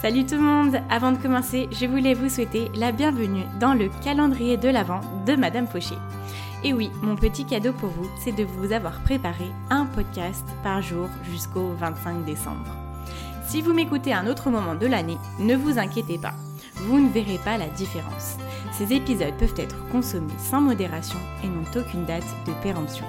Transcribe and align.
Salut 0.00 0.24
tout 0.24 0.36
le 0.36 0.42
monde 0.42 0.76
Avant 0.90 1.10
de 1.10 1.16
commencer, 1.16 1.68
je 1.72 1.84
voulais 1.84 2.14
vous 2.14 2.28
souhaiter 2.28 2.70
la 2.76 2.92
bienvenue 2.92 3.42
dans 3.58 3.74
le 3.74 3.88
calendrier 4.04 4.56
de 4.56 4.68
l'Avent 4.68 5.00
de 5.26 5.34
Madame 5.34 5.66
Fauché. 5.66 5.96
Et 6.62 6.72
oui, 6.72 6.92
mon 7.02 7.16
petit 7.16 7.44
cadeau 7.44 7.72
pour 7.72 7.88
vous, 7.88 8.08
c'est 8.22 8.30
de 8.30 8.44
vous 8.44 8.70
avoir 8.72 9.00
préparé 9.00 9.46
un 9.70 9.86
podcast 9.86 10.44
par 10.62 10.82
jour 10.82 11.08
jusqu'au 11.28 11.72
25 11.80 12.24
décembre. 12.24 12.76
Si 13.48 13.60
vous 13.60 13.72
m'écoutez 13.72 14.12
à 14.12 14.20
un 14.20 14.28
autre 14.28 14.50
moment 14.50 14.76
de 14.76 14.86
l'année, 14.86 15.18
ne 15.40 15.56
vous 15.56 15.80
inquiétez 15.80 16.18
pas, 16.18 16.34
vous 16.76 17.00
ne 17.00 17.10
verrez 17.10 17.38
pas 17.44 17.58
la 17.58 17.66
différence. 17.66 18.36
Ces 18.70 18.92
épisodes 18.92 19.36
peuvent 19.36 19.58
être 19.58 19.84
consommés 19.88 20.32
sans 20.38 20.60
modération 20.60 21.18
et 21.42 21.48
n'ont 21.48 21.80
aucune 21.82 22.04
date 22.04 22.36
de 22.46 22.52
péremption. 22.62 23.04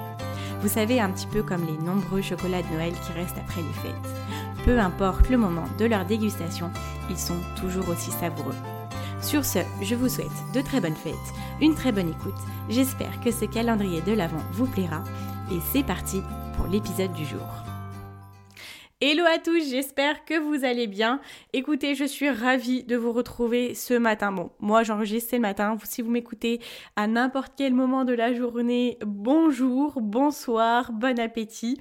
Vous 0.62 0.68
savez, 0.68 1.00
un 1.00 1.12
petit 1.12 1.28
peu 1.28 1.44
comme 1.44 1.66
les 1.68 1.86
nombreux 1.86 2.24
chocolats 2.24 2.64
de 2.64 2.74
Noël 2.74 2.94
qui 2.94 3.14
restent 3.14 3.38
après 3.38 3.62
les 3.62 3.74
fêtes. 3.74 4.29
Peu 4.66 4.78
importe 4.78 5.30
le 5.30 5.38
moment 5.38 5.66
de 5.78 5.86
leur 5.86 6.06
dégustation, 6.06 6.70
ils 7.10 7.18
sont 7.18 7.40
toujours 7.60 7.88
aussi 7.90 8.12
savoureux. 8.12 8.56
Sur 9.22 9.46
ce, 9.46 9.60
je 9.82 9.96
vous 9.96 10.10
souhaite 10.10 10.28
de 10.54 10.62
très 10.62 10.82
bonnes 10.82 10.96
fêtes, 10.96 11.14
une 11.62 11.76
très 11.76 11.92
bonne 11.92 12.10
écoute. 12.10 12.40
J'espère 12.70 13.22
que 13.22 13.32
ce 13.32 13.46
calendrier 13.46 14.02
de 14.02 14.14
l'Avent 14.14 14.44
vous 14.52 14.68
plaira. 14.68 15.04
Et 15.52 15.60
c'est 15.72 15.84
parti 15.84 16.22
pour 16.56 16.68
l'épisode 16.68 17.14
du 17.14 17.26
jour. 17.26 17.40
Hello 19.02 19.24
à 19.34 19.40
tous, 19.40 19.70
j'espère 19.70 20.26
que 20.26 20.38
vous 20.38 20.66
allez 20.66 20.88
bien. 20.88 21.22
Écoutez, 21.54 21.96
je 21.96 22.04
suis 22.04 22.30
ravie 22.30 22.84
de 22.84 22.98
vous 22.98 23.14
retrouver 23.14 23.74
ce 23.74 23.94
matin. 23.94 24.34
Bon, 24.34 24.52
moi 24.60 24.84
j'enregistre 24.84 25.36
le 25.36 25.42
matin. 25.42 25.78
Si 25.86 26.02
vous 26.02 26.12
m'écoutez 26.12 26.60
à 26.98 27.08
n'importe 27.08 27.54
quel 27.58 27.74
moment 27.74 28.04
de 28.04 28.12
la 28.12 28.34
journée, 28.34 28.98
bonjour, 29.06 30.02
bonsoir, 30.02 30.92
bon 30.92 31.18
appétit. 31.18 31.80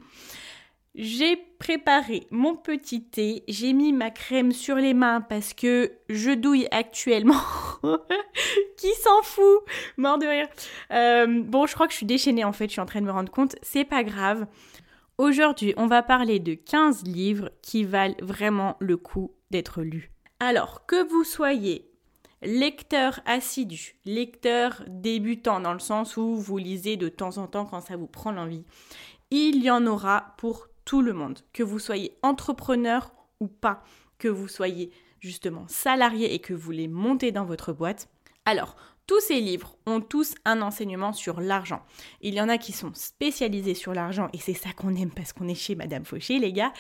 J'ai 1.01 1.37
préparé 1.61 2.27
mon 2.33 2.57
petit 2.57 3.05
thé, 3.05 3.45
j'ai 3.47 3.73
mis 3.73 3.93
ma 3.93 4.11
crème 4.11 4.51
sur 4.51 4.75
les 4.75 4.95
mains 4.95 5.21
parce 5.21 5.55
que 5.55 5.93
je 6.09 6.33
douille 6.33 6.67
actuellement. 6.73 7.41
Qui 8.77 8.93
s'en 8.95 9.23
fout? 9.23 9.63
Mort 9.97 10.19
de 10.19 10.27
rire. 10.27 10.49
Euh, 10.91 11.45
bon, 11.45 11.67
je 11.67 11.75
crois 11.75 11.87
que 11.87 11.93
je 11.93 11.99
suis 11.99 12.07
déchaînée 12.07 12.43
en 12.43 12.53
fait, 12.53 12.65
je 12.65 12.73
suis 12.73 12.81
en 12.81 12.87
train 12.87 13.01
de 13.01 13.07
me 13.07 13.13
rendre 13.13 13.31
compte. 13.31 13.55
C'est 13.63 13.85
pas 13.85 14.03
grave. 14.03 14.49
Aujourd'hui, 15.19 15.73
on 15.77 15.87
va 15.87 16.03
parler 16.03 16.41
de 16.41 16.55
15 16.55 17.05
livres 17.05 17.53
qui 17.63 17.85
valent 17.85 18.17
vraiment 18.21 18.75
le 18.81 18.97
coup 18.97 19.31
d'être 19.53 19.83
lus. 19.83 20.11
Alors, 20.41 20.85
que 20.85 21.09
vous 21.09 21.23
soyez 21.23 21.89
lecteur 22.43 23.21
assidu, 23.25 24.01
lecteur 24.05 24.83
débutant 24.89 25.61
dans 25.61 25.75
le 25.75 25.79
sens 25.79 26.17
où 26.17 26.35
vous 26.35 26.59
lisez 26.59 26.97
de 26.97 27.09
temps 27.09 27.39
en 27.39 27.47
temps 27.47 27.67
quand 27.67 27.83
ça 27.83 27.97
vous 27.97 28.09
prend 28.09 28.33
l'envie, 28.33 28.65
il 29.31 29.63
y 29.63 29.71
en 29.71 29.87
aura 29.87 30.35
pour 30.39 30.67
tout 30.89 31.03
le 31.03 31.13
monde. 31.13 31.41
Que 31.53 31.63
vous 31.63 31.79
soyez 31.79 32.17
entrepreneur 32.23 33.13
ou 33.41 33.47
pas, 33.47 33.85
que 34.19 34.27
vous 34.27 34.49
soyez 34.49 34.91
justement 35.21 35.67
salarié 35.69 36.33
et 36.33 36.39
que 36.39 36.55
vous 36.55 36.61
voulez 36.61 36.89
monter 36.89 37.31
dans 37.31 37.45
votre 37.45 37.75
boîte. 37.75 38.09
Alors, 38.47 38.75
tous 39.07 39.21
ces 39.21 39.39
livres 39.39 39.77
ont 39.85 40.01
tous 40.01 40.35
un 40.47 40.63
enseignement 40.63 41.13
sur 41.13 41.43
l'argent. 41.43 41.83
Il 42.23 42.33
y 42.33 42.41
en 42.41 42.49
a 42.49 42.57
qui 42.57 42.73
sont 42.73 42.93
spécialisés 42.95 43.75
sur 43.75 43.93
l'argent 43.93 44.31
et 44.33 44.39
c'est 44.39 44.55
ça 44.55 44.71
qu'on 44.73 44.97
aime 44.97 45.11
parce 45.11 45.35
qu'on 45.35 45.47
est 45.47 45.55
chez 45.55 45.75
Madame 45.75 46.07
Fauché, 46.07 46.39
les 46.39 46.55
gars. 46.55 46.73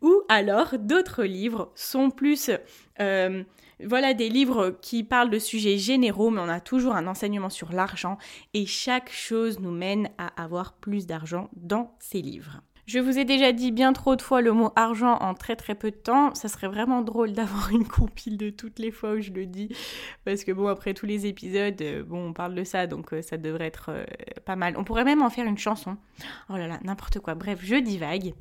Ou 0.00 0.22
alors 0.30 0.78
d'autres 0.78 1.24
livres 1.24 1.70
sont 1.74 2.08
plus, 2.08 2.50
euh, 2.98 3.44
voilà, 3.84 4.14
des 4.14 4.30
livres 4.30 4.78
qui 4.80 5.04
parlent 5.04 5.28
de 5.28 5.38
sujets 5.38 5.76
généraux, 5.76 6.30
mais 6.30 6.40
on 6.40 6.48
a 6.48 6.60
toujours 6.60 6.94
un 6.94 7.06
enseignement 7.06 7.50
sur 7.50 7.74
l'argent 7.74 8.16
et 8.54 8.64
chaque 8.64 9.12
chose 9.12 9.60
nous 9.60 9.72
mène 9.72 10.08
à 10.16 10.28
avoir 10.42 10.72
plus 10.72 11.06
d'argent 11.06 11.50
dans 11.52 11.94
ces 11.98 12.22
livres. 12.22 12.62
Je 12.92 12.98
vous 12.98 13.20
ai 13.20 13.24
déjà 13.24 13.52
dit 13.52 13.70
bien 13.70 13.92
trop 13.92 14.16
de 14.16 14.22
fois 14.22 14.40
le 14.40 14.50
mot 14.50 14.72
argent 14.74 15.16
en 15.20 15.34
très 15.34 15.54
très 15.54 15.76
peu 15.76 15.92
de 15.92 15.96
temps. 15.96 16.34
Ça 16.34 16.48
serait 16.48 16.66
vraiment 16.66 17.02
drôle 17.02 17.30
d'avoir 17.34 17.70
une 17.70 17.86
compile 17.86 18.36
de 18.36 18.50
toutes 18.50 18.80
les 18.80 18.90
fois 18.90 19.12
où 19.12 19.20
je 19.20 19.30
le 19.30 19.46
dis. 19.46 19.68
Parce 20.24 20.42
que 20.42 20.50
bon, 20.50 20.66
après 20.66 20.92
tous 20.92 21.06
les 21.06 21.26
épisodes, 21.26 21.80
euh, 21.82 22.02
bon, 22.02 22.30
on 22.30 22.32
parle 22.32 22.56
de 22.56 22.64
ça, 22.64 22.88
donc 22.88 23.12
euh, 23.12 23.22
ça 23.22 23.36
devrait 23.36 23.66
être 23.66 23.90
euh, 23.90 24.04
pas 24.44 24.56
mal. 24.56 24.74
On 24.76 24.82
pourrait 24.82 25.04
même 25.04 25.22
en 25.22 25.30
faire 25.30 25.46
une 25.46 25.56
chanson. 25.56 25.98
Oh 26.48 26.56
là 26.56 26.66
là, 26.66 26.80
n'importe 26.82 27.20
quoi. 27.20 27.36
Bref, 27.36 27.60
je 27.62 27.76
divague. 27.76 28.34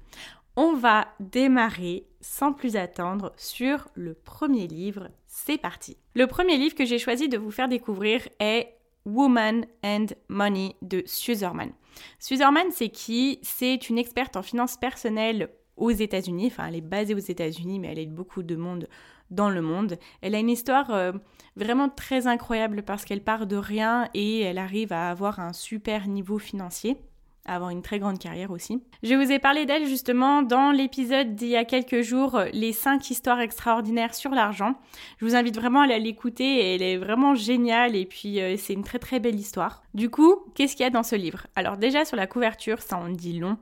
On 0.56 0.74
va 0.74 1.10
démarrer 1.20 2.08
sans 2.20 2.52
plus 2.52 2.76
attendre 2.76 3.34
sur 3.38 3.88
le 3.94 4.16
premier 4.16 4.66
livre. 4.66 5.10
C'est 5.28 5.60
parti. 5.60 5.96
Le 6.16 6.26
premier 6.26 6.58
livre 6.58 6.74
que 6.74 6.86
j'ai 6.86 6.98
choisi 6.98 7.30
de 7.30 7.38
vous 7.38 7.52
faire 7.52 7.70
découvrir 7.70 8.28
est 8.40 8.79
Woman 9.06 9.66
and 9.84 10.08
Money 10.28 10.76
de 10.82 11.04
Suzerman. 11.06 11.72
Suzerman, 12.20 12.72
c'est 12.72 12.90
qui? 12.90 13.40
C'est 13.42 13.90
une 13.90 13.98
experte 13.98 14.36
en 14.38 14.44
finances 14.44 14.78
personnelles 14.78 15.50
aux 15.78 15.92
États-Unis. 15.92 16.48
Enfin, 16.48 16.68
elle 16.68 16.76
est 16.76 16.82
basée 16.82 17.16
aux 17.16 17.18
États-Unis, 17.18 17.80
mais 17.80 17.90
elle 17.90 18.00
aide 18.00 18.14
beaucoup 18.14 18.44
de 18.44 18.56
monde 18.56 18.88
dans 19.32 19.50
le 19.50 19.62
monde. 19.62 19.98
Elle 20.22 20.36
a 20.36 20.40
une 20.40 20.50
histoire 20.50 20.92
euh, 20.92 21.12
vraiment 21.56 21.90
très 21.90 22.28
incroyable 22.28 22.84
parce 22.84 23.06
qu'elle 23.06 23.24
part 23.24 23.48
de 23.48 23.56
rien 23.56 24.10
et 24.14 24.42
elle 24.42 24.58
arrive 24.58 24.92
à 24.94 25.10
avoir 25.10 25.40
un 25.40 25.54
super 25.54 26.08
niveau 26.08 26.40
financier 26.40 26.98
avoir 27.46 27.70
une 27.70 27.82
très 27.82 28.00
grande 28.00 28.20
carrière 28.20 28.52
aussi. 28.52 28.82
Je 29.04 29.16
vous 29.16 29.32
ai 29.32 29.40
parlé 29.40 29.66
d'elle 29.66 29.86
justement 29.88 30.42
dans 30.42 30.72
l'épisode 30.72 31.36
d'il 31.36 31.50
y 31.50 31.56
a 31.56 31.66
quelques 31.66 32.02
jours, 32.02 32.40
les 32.54 32.74
5 32.74 33.10
histoires 33.10 33.40
extraordinaires 33.40 34.14
sur 34.14 34.32
l'argent. 34.32 34.76
Je 35.20 35.26
vous 35.26 35.36
invite 35.36 35.56
vraiment 35.56 35.82
à 35.82 35.86
aller 35.86 36.00
l'écouter, 36.00 36.76
elle 36.76 36.82
est 36.82 36.98
vraiment 36.98 37.36
géniale 37.36 37.96
et 37.96 38.06
puis 38.06 38.40
euh, 38.40 38.56
c'est 38.58 38.74
une 38.74 38.84
très 38.84 39.00
très 39.00 39.20
belle 39.20 39.40
histoire. 39.40 39.84
Du 39.94 40.10
coup, 40.10 40.36
qu'est-ce 40.56 40.76
qu'il 40.76 40.84
y 40.84 40.88
a 40.88 40.92
dans 40.92 41.04
ce 41.04 41.16
livre? 41.16 41.48
Alors 41.56 41.78
déjà 41.78 42.06
sur 42.06 42.18
la 42.18 42.28
couverture, 42.28 42.82
ça 42.82 42.98
en 42.98 43.10
dit 43.10 43.40
long. 43.40 43.58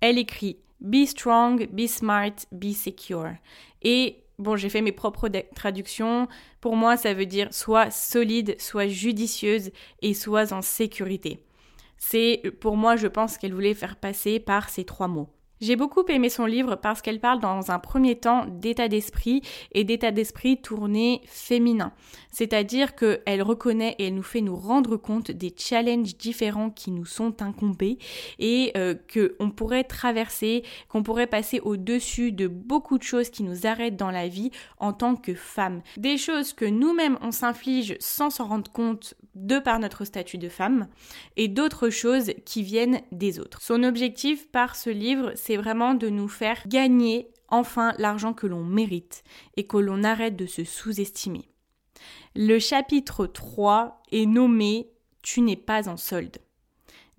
Elle 0.00 0.18
écrit 0.18 0.58
Be 0.80 1.06
strong, 1.06 1.68
be 1.72 1.86
smart, 1.86 2.34
be 2.52 2.72
secure. 2.72 3.32
Et 3.82 4.22
bon, 4.38 4.56
j'ai 4.56 4.68
fait 4.68 4.80
mes 4.80 4.92
propres 4.92 5.28
traductions. 5.54 6.28
Pour 6.60 6.76
moi, 6.76 6.96
ça 6.96 7.14
veut 7.14 7.26
dire 7.26 7.52
soit 7.52 7.90
solide, 7.90 8.54
soit 8.60 8.86
judicieuse 8.86 9.70
et 10.02 10.14
soit 10.14 10.52
en 10.52 10.62
sécurité. 10.62 11.40
C'est 11.98 12.42
pour 12.60 12.76
moi, 12.76 12.96
je 12.96 13.08
pense 13.08 13.36
qu'elle 13.38 13.54
voulait 13.54 13.74
faire 13.74 13.96
passer 13.96 14.40
par 14.40 14.68
ces 14.68 14.84
trois 14.84 15.08
mots. 15.08 15.28
J'ai 15.60 15.76
beaucoup 15.76 16.04
aimé 16.08 16.28
son 16.28 16.46
livre 16.46 16.76
parce 16.76 17.02
qu'elle 17.02 17.20
parle 17.20 17.40
dans 17.40 17.70
un 17.70 17.78
premier 17.78 18.16
temps 18.16 18.46
d'état 18.46 18.88
d'esprit 18.88 19.42
et 19.72 19.84
d'état 19.84 20.12
d'esprit 20.12 20.60
tourné 20.60 21.20
féminin. 21.26 21.92
C'est-à-dire 22.30 22.94
qu'elle 22.94 23.42
reconnaît 23.42 23.96
et 23.98 24.06
elle 24.06 24.14
nous 24.14 24.22
fait 24.22 24.40
nous 24.40 24.54
rendre 24.54 24.96
compte 24.96 25.30
des 25.30 25.52
challenges 25.56 26.16
différents 26.16 26.70
qui 26.70 26.90
nous 26.90 27.06
sont 27.06 27.42
incombés 27.42 27.98
et 28.38 28.72
euh, 28.76 28.94
qu'on 29.12 29.50
pourrait 29.50 29.84
traverser, 29.84 30.62
qu'on 30.88 31.02
pourrait 31.02 31.26
passer 31.26 31.60
au-dessus 31.60 32.30
de 32.30 32.46
beaucoup 32.46 32.98
de 32.98 33.02
choses 33.02 33.30
qui 33.30 33.42
nous 33.42 33.66
arrêtent 33.66 33.96
dans 33.96 34.10
la 34.12 34.28
vie 34.28 34.50
en 34.78 34.92
tant 34.92 35.16
que 35.16 35.34
femme. 35.34 35.82
Des 35.96 36.18
choses 36.18 36.52
que 36.52 36.64
nous-mêmes 36.64 37.18
on 37.20 37.32
s'inflige 37.32 37.96
sans 37.98 38.30
s'en 38.30 38.46
rendre 38.46 38.70
compte 38.70 39.14
de 39.34 39.58
par 39.58 39.78
notre 39.78 40.04
statut 40.04 40.38
de 40.38 40.48
femme 40.48 40.88
et 41.36 41.48
d'autres 41.48 41.90
choses 41.90 42.32
qui 42.44 42.62
viennent 42.62 43.00
des 43.12 43.38
autres. 43.40 43.62
Son 43.62 43.82
objectif 43.82 44.48
par 44.48 44.76
ce 44.76 44.90
livre, 44.90 45.32
vraiment 45.56 45.94
de 45.94 46.08
nous 46.08 46.28
faire 46.28 46.62
gagner 46.66 47.30
enfin 47.48 47.94
l'argent 47.98 48.34
que 48.34 48.46
l'on 48.46 48.64
mérite 48.64 49.24
et 49.56 49.66
que 49.66 49.76
l'on 49.76 50.04
arrête 50.04 50.36
de 50.36 50.46
se 50.46 50.64
sous-estimer. 50.64 51.48
Le 52.36 52.58
chapitre 52.58 53.26
3 53.26 54.02
est 54.12 54.26
nommé 54.26 54.90
Tu 55.22 55.40
n'es 55.40 55.56
pas 55.56 55.88
en 55.88 55.96
solde. 55.96 56.38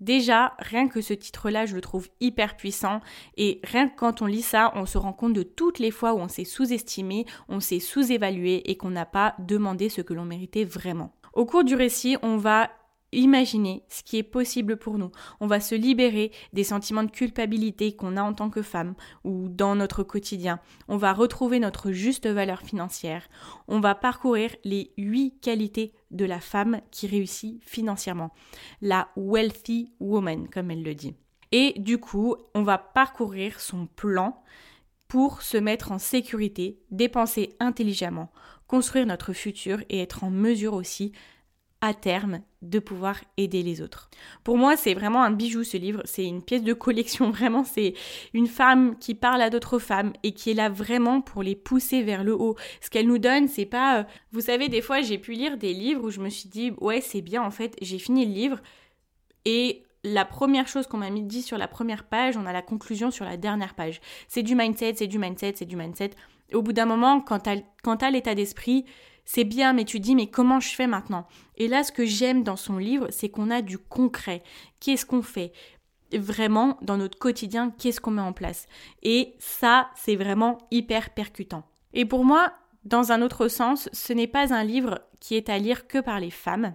Déjà, 0.00 0.54
rien 0.58 0.88
que 0.88 1.02
ce 1.02 1.12
titre-là, 1.12 1.66
je 1.66 1.74
le 1.74 1.82
trouve 1.82 2.08
hyper 2.20 2.56
puissant 2.56 3.00
et 3.36 3.60
rien 3.64 3.86
que 3.86 3.96
quand 3.96 4.22
on 4.22 4.26
lit 4.26 4.40
ça, 4.40 4.72
on 4.74 4.86
se 4.86 4.96
rend 4.96 5.12
compte 5.12 5.34
de 5.34 5.42
toutes 5.42 5.78
les 5.78 5.90
fois 5.90 6.14
où 6.14 6.18
on 6.18 6.28
s'est 6.28 6.44
sous-estimé, 6.44 7.26
on 7.50 7.60
s'est 7.60 7.80
sous-évalué 7.80 8.70
et 8.70 8.76
qu'on 8.78 8.90
n'a 8.90 9.04
pas 9.04 9.34
demandé 9.38 9.90
ce 9.90 10.00
que 10.00 10.14
l'on 10.14 10.24
méritait 10.24 10.64
vraiment. 10.64 11.12
Au 11.34 11.44
cours 11.44 11.64
du 11.64 11.74
récit, 11.74 12.16
on 12.22 12.38
va 12.38 12.70
imaginer 13.12 13.82
ce 13.88 14.02
qui 14.02 14.18
est 14.18 14.22
possible 14.22 14.76
pour 14.76 14.98
nous. 14.98 15.10
On 15.40 15.46
va 15.46 15.60
se 15.60 15.74
libérer 15.74 16.32
des 16.52 16.64
sentiments 16.64 17.04
de 17.04 17.10
culpabilité 17.10 17.94
qu'on 17.94 18.16
a 18.16 18.22
en 18.22 18.32
tant 18.32 18.50
que 18.50 18.62
femme 18.62 18.94
ou 19.24 19.48
dans 19.48 19.74
notre 19.74 20.02
quotidien. 20.02 20.60
On 20.88 20.96
va 20.96 21.12
retrouver 21.12 21.58
notre 21.58 21.92
juste 21.92 22.26
valeur 22.26 22.60
financière. 22.60 23.28
On 23.68 23.80
va 23.80 23.94
parcourir 23.94 24.54
les 24.64 24.92
huit 24.96 25.40
qualités 25.40 25.92
de 26.10 26.24
la 26.24 26.40
femme 26.40 26.80
qui 26.90 27.06
réussit 27.06 27.62
financièrement. 27.64 28.32
La 28.80 29.08
wealthy 29.16 29.92
woman, 30.00 30.48
comme 30.48 30.70
elle 30.70 30.82
le 30.82 30.94
dit. 30.94 31.14
Et 31.52 31.74
du 31.78 31.98
coup, 31.98 32.36
on 32.54 32.62
va 32.62 32.78
parcourir 32.78 33.60
son 33.60 33.86
plan 33.86 34.42
pour 35.08 35.42
se 35.42 35.56
mettre 35.56 35.90
en 35.90 35.98
sécurité, 35.98 36.78
dépenser 36.92 37.56
intelligemment, 37.58 38.30
construire 38.68 39.06
notre 39.06 39.32
futur 39.32 39.82
et 39.88 40.00
être 40.00 40.22
en 40.22 40.30
mesure 40.30 40.74
aussi 40.74 41.12
à 41.80 41.94
terme 41.94 42.40
de 42.62 42.78
pouvoir 42.78 43.16
aider 43.38 43.62
les 43.62 43.80
autres. 43.80 44.10
Pour 44.44 44.58
moi, 44.58 44.76
c'est 44.76 44.92
vraiment 44.92 45.22
un 45.22 45.30
bijou 45.30 45.64
ce 45.64 45.78
livre, 45.78 46.02
c'est 46.04 46.26
une 46.26 46.42
pièce 46.42 46.62
de 46.62 46.74
collection, 46.74 47.30
vraiment 47.30 47.64
c'est 47.64 47.94
une 48.34 48.46
femme 48.46 48.98
qui 48.98 49.14
parle 49.14 49.40
à 49.40 49.48
d'autres 49.48 49.78
femmes 49.78 50.12
et 50.22 50.32
qui 50.32 50.50
est 50.50 50.54
là 50.54 50.68
vraiment 50.68 51.22
pour 51.22 51.42
les 51.42 51.56
pousser 51.56 52.02
vers 52.02 52.22
le 52.22 52.34
haut. 52.34 52.56
Ce 52.82 52.90
qu'elle 52.90 53.06
nous 53.06 53.18
donne, 53.18 53.48
c'est 53.48 53.64
pas 53.64 54.00
euh, 54.00 54.04
vous 54.32 54.42
savez 54.42 54.68
des 54.68 54.82
fois, 54.82 55.00
j'ai 55.00 55.18
pu 55.18 55.32
lire 55.32 55.56
des 55.56 55.72
livres 55.72 56.04
où 56.04 56.10
je 56.10 56.20
me 56.20 56.28
suis 56.28 56.48
dit 56.48 56.72
ouais, 56.80 57.00
c'est 57.00 57.22
bien 57.22 57.42
en 57.42 57.50
fait, 57.50 57.76
j'ai 57.80 57.98
fini 57.98 58.26
le 58.26 58.32
livre 58.32 58.58
et 59.46 59.82
la 60.04 60.24
première 60.24 60.68
chose 60.68 60.86
qu'on 60.86 60.98
m'a 60.98 61.10
dit 61.10 61.42
sur 61.42 61.58
la 61.58 61.68
première 61.68 62.04
page, 62.04 62.36
on 62.36 62.46
a 62.46 62.52
la 62.52 62.62
conclusion 62.62 63.10
sur 63.10 63.24
la 63.24 63.36
dernière 63.36 63.74
page. 63.74 64.00
C'est 64.28 64.42
du 64.42 64.54
mindset, 64.54 64.94
c'est 64.96 65.06
du 65.06 65.18
mindset, 65.18 65.54
c'est 65.56 65.66
du 65.66 65.76
mindset. 65.76 66.10
au 66.54 66.62
bout 66.62 66.72
d'un 66.72 66.86
moment, 66.86 67.20
quand 67.20 67.40
tu 67.40 68.04
as 68.04 68.10
l'état 68.10 68.34
d'esprit, 68.34 68.84
c'est 69.32 69.44
bien, 69.44 69.74
mais 69.74 69.84
tu 69.84 70.00
dis, 70.00 70.16
mais 70.16 70.26
comment 70.26 70.58
je 70.58 70.74
fais 70.74 70.88
maintenant? 70.88 71.24
Et 71.56 71.68
là, 71.68 71.84
ce 71.84 71.92
que 71.92 72.04
j'aime 72.04 72.42
dans 72.42 72.56
son 72.56 72.78
livre, 72.78 73.06
c'est 73.10 73.28
qu'on 73.28 73.48
a 73.48 73.62
du 73.62 73.78
concret. 73.78 74.42
Qu'est-ce 74.80 75.06
qu'on 75.06 75.22
fait? 75.22 75.52
Vraiment, 76.12 76.78
dans 76.82 76.96
notre 76.96 77.16
quotidien, 77.16 77.70
qu'est-ce 77.78 78.00
qu'on 78.00 78.10
met 78.10 78.20
en 78.20 78.32
place? 78.32 78.66
Et 79.04 79.36
ça, 79.38 79.88
c'est 79.94 80.16
vraiment 80.16 80.58
hyper 80.72 81.10
percutant. 81.10 81.62
Et 81.94 82.04
pour 82.04 82.24
moi, 82.24 82.52
dans 82.84 83.12
un 83.12 83.22
autre 83.22 83.46
sens, 83.46 83.88
ce 83.92 84.12
n'est 84.12 84.26
pas 84.26 84.52
un 84.52 84.64
livre 84.64 85.00
qui 85.20 85.36
est 85.36 85.48
à 85.48 85.58
lire 85.58 85.86
que 85.86 85.98
par 85.98 86.18
les 86.18 86.32
femmes. 86.32 86.74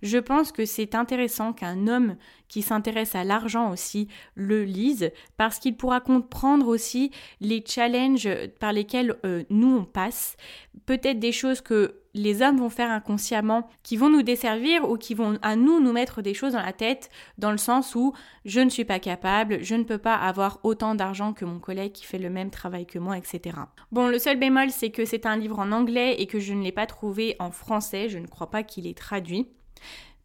Je 0.00 0.16
pense 0.16 0.52
que 0.52 0.64
c'est 0.64 0.94
intéressant 0.94 1.52
qu'un 1.52 1.86
homme 1.86 2.16
qui 2.50 2.60
s'intéresse 2.60 3.14
à 3.14 3.24
l'argent 3.24 3.70
aussi 3.70 4.08
le 4.34 4.64
lise 4.64 5.10
parce 5.38 5.58
qu'il 5.58 5.76
pourra 5.76 6.00
comprendre 6.00 6.66
aussi 6.66 7.10
les 7.40 7.64
challenges 7.66 8.28
par 8.58 8.74
lesquels 8.74 9.14
euh, 9.24 9.44
nous 9.48 9.78
on 9.78 9.84
passe, 9.84 10.36
peut-être 10.84 11.20
des 11.20 11.32
choses 11.32 11.62
que 11.62 11.94
les 12.12 12.42
hommes 12.42 12.58
vont 12.58 12.70
faire 12.70 12.90
inconsciemment, 12.90 13.68
qui 13.84 13.96
vont 13.96 14.10
nous 14.10 14.22
desservir 14.22 14.90
ou 14.90 14.96
qui 14.96 15.14
vont 15.14 15.38
à 15.42 15.54
nous 15.54 15.80
nous 15.80 15.92
mettre 15.92 16.22
des 16.22 16.34
choses 16.34 16.54
dans 16.54 16.62
la 16.62 16.72
tête, 16.72 17.08
dans 17.38 17.52
le 17.52 17.56
sens 17.56 17.94
où 17.94 18.12
je 18.44 18.58
ne 18.58 18.68
suis 18.68 18.84
pas 18.84 18.98
capable, 18.98 19.62
je 19.62 19.76
ne 19.76 19.84
peux 19.84 19.98
pas 19.98 20.16
avoir 20.16 20.58
autant 20.64 20.96
d'argent 20.96 21.32
que 21.32 21.44
mon 21.44 21.60
collègue 21.60 21.92
qui 21.92 22.04
fait 22.04 22.18
le 22.18 22.28
même 22.28 22.50
travail 22.50 22.84
que 22.84 22.98
moi, 22.98 23.16
etc. 23.16 23.56
Bon, 23.92 24.08
le 24.08 24.18
seul 24.18 24.40
bémol, 24.40 24.70
c'est 24.70 24.90
que 24.90 25.04
c'est 25.04 25.24
un 25.24 25.36
livre 25.36 25.60
en 25.60 25.70
anglais 25.70 26.16
et 26.18 26.26
que 26.26 26.40
je 26.40 26.52
ne 26.52 26.64
l'ai 26.64 26.72
pas 26.72 26.86
trouvé 26.86 27.36
en 27.38 27.52
français, 27.52 28.08
je 28.08 28.18
ne 28.18 28.26
crois 28.26 28.50
pas 28.50 28.64
qu'il 28.64 28.88
est 28.88 28.98
traduit. 28.98 29.46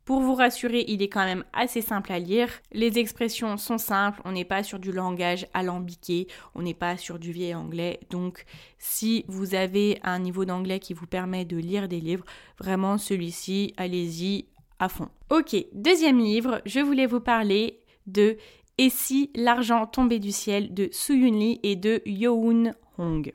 Pour 0.05 0.21
vous 0.21 0.35
rassurer, 0.35 0.85
il 0.87 1.01
est 1.01 1.09
quand 1.09 1.25
même 1.25 1.43
assez 1.51 1.81
simple 1.81 2.11
à 2.11 2.19
lire. 2.19 2.47
Les 2.71 2.99
expressions 2.99 3.57
sont 3.57 3.79
simples, 3.79 4.21
on 4.23 4.33
n'est 4.33 4.45
pas 4.45 4.61
sur 4.61 4.77
du 4.77 4.91
langage 4.91 5.47
alambiqué, 5.55 6.27
on 6.53 6.61
n'est 6.61 6.75
pas 6.75 6.95
sur 6.95 7.17
du 7.17 7.31
vieil 7.31 7.55
anglais. 7.55 7.99
Donc 8.11 8.45
si 8.77 9.25
vous 9.27 9.55
avez 9.55 9.99
un 10.03 10.19
niveau 10.19 10.45
d'anglais 10.45 10.79
qui 10.79 10.93
vous 10.93 11.07
permet 11.07 11.43
de 11.43 11.57
lire 11.57 11.87
des 11.87 11.99
livres, 11.99 12.23
vraiment 12.59 12.99
celui-ci, 12.99 13.73
allez-y 13.77 14.45
à 14.77 14.89
fond. 14.89 15.09
Ok, 15.31 15.55
deuxième 15.73 16.19
livre, 16.19 16.61
je 16.67 16.81
voulais 16.81 17.07
vous 17.07 17.19
parler 17.19 17.79
de 18.05 18.37
Et 18.77 18.91
si 18.91 19.31
l'argent 19.33 19.87
tombait 19.87 20.19
du 20.19 20.31
ciel 20.31 20.73
de 20.73 20.87
Su 20.91 21.17
Lee 21.31 21.59
et 21.63 21.75
de 21.75 22.03
Yoon 22.05 22.73
Hong. 22.99 23.33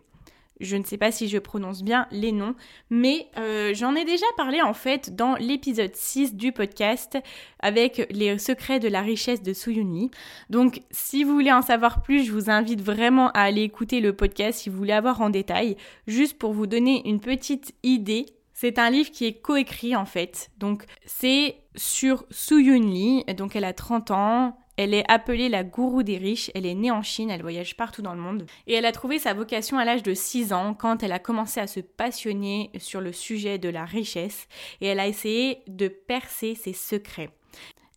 Je 0.60 0.76
ne 0.76 0.84
sais 0.84 0.98
pas 0.98 1.10
si 1.10 1.28
je 1.28 1.38
prononce 1.38 1.82
bien 1.82 2.06
les 2.10 2.32
noms, 2.32 2.54
mais 2.90 3.28
euh, 3.38 3.72
j'en 3.74 3.94
ai 3.94 4.04
déjà 4.04 4.26
parlé 4.36 4.60
en 4.60 4.74
fait 4.74 5.16
dans 5.16 5.34
l'épisode 5.36 5.94
6 5.94 6.34
du 6.34 6.52
podcast 6.52 7.18
avec 7.60 8.06
les 8.10 8.38
secrets 8.38 8.78
de 8.78 8.88
la 8.88 9.00
richesse 9.00 9.42
de 9.42 9.52
Suyuni. 9.52 10.10
Donc 10.50 10.82
si 10.90 11.24
vous 11.24 11.32
voulez 11.32 11.52
en 11.52 11.62
savoir 11.62 12.02
plus, 12.02 12.24
je 12.24 12.32
vous 12.32 12.50
invite 12.50 12.82
vraiment 12.82 13.30
à 13.30 13.40
aller 13.40 13.62
écouter 13.62 14.00
le 14.00 14.14
podcast 14.14 14.60
si 14.60 14.70
vous 14.70 14.76
voulez 14.76 14.92
avoir 14.92 15.20
en 15.20 15.30
détail, 15.30 15.76
juste 16.06 16.38
pour 16.38 16.52
vous 16.52 16.66
donner 16.66 17.08
une 17.08 17.20
petite 17.20 17.74
idée. 17.82 18.26
C'est 18.52 18.78
un 18.78 18.90
livre 18.90 19.10
qui 19.10 19.24
est 19.24 19.40
coécrit 19.40 19.96
en 19.96 20.04
fait. 20.04 20.50
Donc 20.58 20.84
c'est 21.06 21.56
sur 21.76 22.24
Suyun 22.30 22.90
Lee, 22.90 23.24
donc 23.34 23.56
elle 23.56 23.64
a 23.64 23.72
30 23.72 24.10
ans, 24.10 24.58
elle 24.80 24.94
est 24.94 25.04
appelée 25.08 25.50
la 25.50 25.62
gourou 25.62 26.02
des 26.02 26.16
riches, 26.16 26.50
elle 26.54 26.64
est 26.64 26.74
née 26.74 26.90
en 26.90 27.02
Chine, 27.02 27.28
elle 27.28 27.42
voyage 27.42 27.76
partout 27.76 28.00
dans 28.00 28.14
le 28.14 28.20
monde. 28.22 28.46
Et 28.66 28.72
elle 28.72 28.86
a 28.86 28.92
trouvé 28.92 29.18
sa 29.18 29.34
vocation 29.34 29.76
à 29.76 29.84
l'âge 29.84 30.02
de 30.02 30.14
6 30.14 30.54
ans 30.54 30.72
quand 30.72 31.02
elle 31.02 31.12
a 31.12 31.18
commencé 31.18 31.60
à 31.60 31.66
se 31.66 31.80
passionner 31.80 32.70
sur 32.78 33.02
le 33.02 33.12
sujet 33.12 33.58
de 33.58 33.68
la 33.68 33.84
richesse. 33.84 34.48
Et 34.80 34.86
elle 34.86 34.98
a 34.98 35.06
essayé 35.06 35.58
de 35.68 35.88
percer 35.88 36.54
ses 36.54 36.72
secrets. 36.72 37.28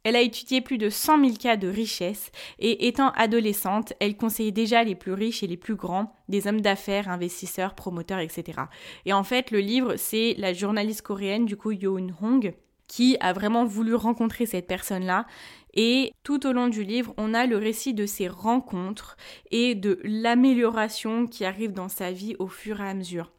Elle 0.03 0.17
a 0.17 0.21
étudié 0.21 0.59
plus 0.59 0.77
de 0.77 0.89
100 0.89 1.23
000 1.23 1.37
cas 1.37 1.55
de 1.55 1.69
richesse. 1.69 2.33
Et 2.59 2.85
étant 2.85 3.11
adolescente, 3.11 3.93
elle 4.01 4.17
conseillait 4.17 4.51
déjà 4.51 4.83
les 4.83 4.95
plus 4.95 5.13
riches 5.13 5.41
et 5.41 5.47
les 5.47 5.55
plus 5.55 5.75
grands, 5.75 6.13
des 6.27 6.47
hommes 6.47 6.59
d'affaires, 6.59 7.07
investisseurs, 7.07 7.75
promoteurs, 7.75 8.19
etc. 8.19 8.59
Et 9.05 9.13
en 9.13 9.23
fait, 9.23 9.51
le 9.51 9.59
livre, 9.59 9.95
c'est 9.95 10.35
la 10.37 10.51
journaliste 10.51 11.03
coréenne, 11.03 11.45
du 11.45 11.55
coup, 11.55 11.71
Yoon 11.71 12.09
Hong, 12.21 12.53
qui 12.87 13.15
a 13.21 13.33
vraiment 13.33 13.63
voulu 13.63 13.95
rencontrer 13.95 14.45
cette 14.45 14.67
personne-là 14.67 15.25
et 15.73 16.13
tout 16.23 16.45
au 16.45 16.53
long 16.53 16.67
du 16.67 16.83
livre, 16.83 17.13
on 17.17 17.33
a 17.33 17.45
le 17.45 17.57
récit 17.57 17.93
de 17.93 18.05
ses 18.05 18.27
rencontres 18.27 19.17
et 19.51 19.75
de 19.75 19.99
l'amélioration 20.03 21.27
qui 21.27 21.45
arrive 21.45 21.73
dans 21.73 21.89
sa 21.89 22.11
vie 22.11 22.35
au 22.39 22.47
fur 22.47 22.81
et 22.81 22.89
à 22.89 22.93
mesure. 22.93 23.31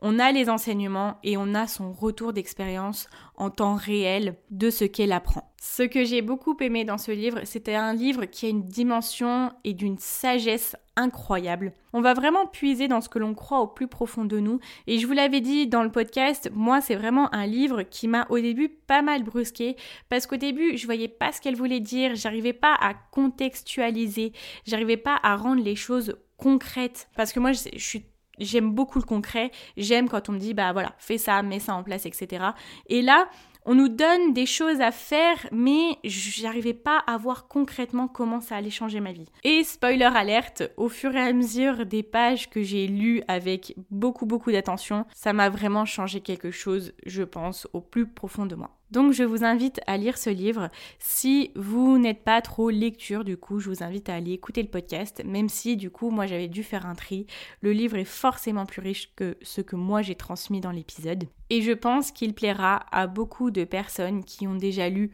On 0.00 0.18
a 0.18 0.32
les 0.32 0.48
enseignements 0.48 1.18
et 1.22 1.36
on 1.36 1.54
a 1.54 1.66
son 1.66 1.92
retour 1.92 2.32
d'expérience 2.32 3.08
en 3.36 3.50
temps 3.50 3.74
réel 3.74 4.36
de 4.50 4.70
ce 4.70 4.84
qu'elle 4.84 5.12
apprend. 5.12 5.52
Ce 5.60 5.82
que 5.82 6.04
j'ai 6.04 6.22
beaucoup 6.22 6.56
aimé 6.60 6.84
dans 6.84 6.98
ce 6.98 7.10
livre, 7.12 7.40
c'était 7.44 7.74
un 7.74 7.92
livre 7.92 8.24
qui 8.26 8.46
a 8.46 8.50
une 8.50 8.66
dimension 8.66 9.52
et 9.64 9.74
d'une 9.74 9.98
sagesse 9.98 10.76
incroyable. 10.96 11.72
On 11.92 12.00
va 12.00 12.14
vraiment 12.14 12.46
puiser 12.46 12.88
dans 12.88 13.00
ce 13.00 13.08
que 13.08 13.18
l'on 13.18 13.34
croit 13.34 13.60
au 13.60 13.66
plus 13.66 13.88
profond 13.88 14.24
de 14.24 14.38
nous. 14.38 14.60
Et 14.86 14.98
je 14.98 15.06
vous 15.06 15.12
l'avais 15.12 15.40
dit 15.40 15.66
dans 15.66 15.82
le 15.82 15.90
podcast, 15.90 16.50
moi 16.54 16.80
c'est 16.80 16.94
vraiment 16.94 17.32
un 17.34 17.46
livre 17.46 17.82
qui 17.82 18.08
m'a 18.08 18.26
au 18.30 18.38
début 18.38 18.68
pas 18.68 19.02
mal 19.02 19.22
brusqué 19.22 19.76
parce 20.08 20.26
qu'au 20.26 20.36
début 20.36 20.76
je 20.76 20.86
voyais 20.86 21.08
pas 21.08 21.32
ce 21.32 21.40
qu'elle 21.40 21.56
voulait 21.56 21.80
dire, 21.80 22.14
j'arrivais 22.14 22.52
pas 22.52 22.74
à 22.80 22.94
contextualiser, 22.94 24.32
j'arrivais 24.66 24.96
pas 24.96 25.18
à 25.22 25.36
rendre 25.36 25.62
les 25.62 25.76
choses 25.76 26.16
concrètes 26.36 27.08
parce 27.16 27.32
que 27.32 27.40
moi 27.40 27.52
je, 27.52 27.60
je 27.74 27.84
suis 27.84 28.04
j'aime 28.38 28.70
beaucoup 28.70 28.98
le 28.98 29.04
concret, 29.04 29.50
j'aime 29.76 30.08
quand 30.08 30.28
on 30.28 30.32
me 30.32 30.38
dit 30.38 30.54
bah 30.54 30.72
voilà, 30.72 30.94
fais 30.98 31.18
ça, 31.18 31.42
mets 31.42 31.60
ça 31.60 31.74
en 31.74 31.82
place, 31.82 32.06
etc. 32.06 32.44
Et 32.88 33.02
là, 33.02 33.28
on 33.68 33.74
nous 33.74 33.88
donne 33.88 34.32
des 34.32 34.46
choses 34.46 34.80
à 34.80 34.92
faire, 34.92 35.44
mais 35.50 35.98
j'arrivais 36.04 36.72
pas 36.72 37.02
à 37.08 37.18
voir 37.18 37.48
concrètement 37.48 38.06
comment 38.06 38.40
ça 38.40 38.54
allait 38.54 38.70
changer 38.70 39.00
ma 39.00 39.10
vie. 39.10 39.26
Et 39.42 39.64
spoiler 39.64 40.04
alerte, 40.04 40.62
au 40.76 40.88
fur 40.88 41.14
et 41.16 41.20
à 41.20 41.32
mesure 41.32 41.84
des 41.84 42.04
pages 42.04 42.48
que 42.48 42.62
j'ai 42.62 42.86
lues 42.86 43.22
avec 43.26 43.74
beaucoup 43.90 44.24
beaucoup 44.24 44.52
d'attention, 44.52 45.04
ça 45.12 45.32
m'a 45.32 45.50
vraiment 45.50 45.84
changé 45.84 46.20
quelque 46.20 46.52
chose, 46.52 46.92
je 47.04 47.24
pense, 47.24 47.66
au 47.72 47.80
plus 47.80 48.06
profond 48.06 48.46
de 48.46 48.54
moi. 48.54 48.70
Donc 48.96 49.12
je 49.12 49.24
vous 49.24 49.44
invite 49.44 49.78
à 49.86 49.98
lire 49.98 50.16
ce 50.16 50.30
livre. 50.30 50.70
Si 50.98 51.50
vous 51.54 51.98
n'êtes 51.98 52.24
pas 52.24 52.40
trop 52.40 52.70
lecture, 52.70 53.24
du 53.24 53.36
coup, 53.36 53.60
je 53.60 53.68
vous 53.68 53.82
invite 53.82 54.08
à 54.08 54.14
aller 54.14 54.32
écouter 54.32 54.62
le 54.62 54.70
podcast, 54.70 55.22
même 55.22 55.50
si 55.50 55.76
du 55.76 55.90
coup, 55.90 56.08
moi 56.08 56.24
j'avais 56.24 56.48
dû 56.48 56.62
faire 56.62 56.86
un 56.86 56.94
tri. 56.94 57.26
Le 57.60 57.72
livre 57.72 57.98
est 57.98 58.06
forcément 58.06 58.64
plus 58.64 58.80
riche 58.80 59.12
que 59.14 59.36
ce 59.42 59.60
que 59.60 59.76
moi 59.76 60.00
j'ai 60.00 60.14
transmis 60.14 60.62
dans 60.62 60.70
l'épisode. 60.70 61.24
Et 61.50 61.60
je 61.60 61.72
pense 61.72 62.10
qu'il 62.10 62.32
plaira 62.32 62.86
à 62.90 63.06
beaucoup 63.06 63.50
de 63.50 63.64
personnes 63.64 64.24
qui 64.24 64.46
ont 64.46 64.56
déjà 64.56 64.88
lu 64.88 65.10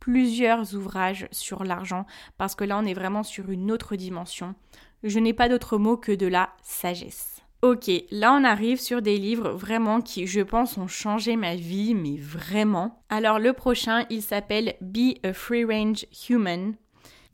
plusieurs 0.00 0.74
ouvrages 0.74 1.28
sur 1.30 1.62
l'argent, 1.62 2.06
parce 2.36 2.56
que 2.56 2.64
là 2.64 2.80
on 2.82 2.84
est 2.84 2.94
vraiment 2.94 3.22
sur 3.22 3.48
une 3.48 3.70
autre 3.70 3.94
dimension. 3.94 4.56
Je 5.04 5.20
n'ai 5.20 5.34
pas 5.34 5.48
d'autre 5.48 5.78
mot 5.78 5.96
que 5.96 6.10
de 6.10 6.26
la 6.26 6.50
sagesse. 6.64 7.29
Ok, 7.62 7.90
là 8.10 8.32
on 8.32 8.44
arrive 8.44 8.80
sur 8.80 9.02
des 9.02 9.18
livres 9.18 9.50
vraiment 9.50 10.00
qui, 10.00 10.26
je 10.26 10.40
pense, 10.40 10.78
ont 10.78 10.88
changé 10.88 11.36
ma 11.36 11.56
vie, 11.56 11.94
mais 11.94 12.16
vraiment. 12.16 13.02
Alors 13.10 13.38
le 13.38 13.52
prochain, 13.52 14.06
il 14.08 14.22
s'appelle 14.22 14.76
Be 14.80 15.18
a 15.22 15.34
Free 15.34 15.64
Range 15.64 16.06
Human. 16.30 16.74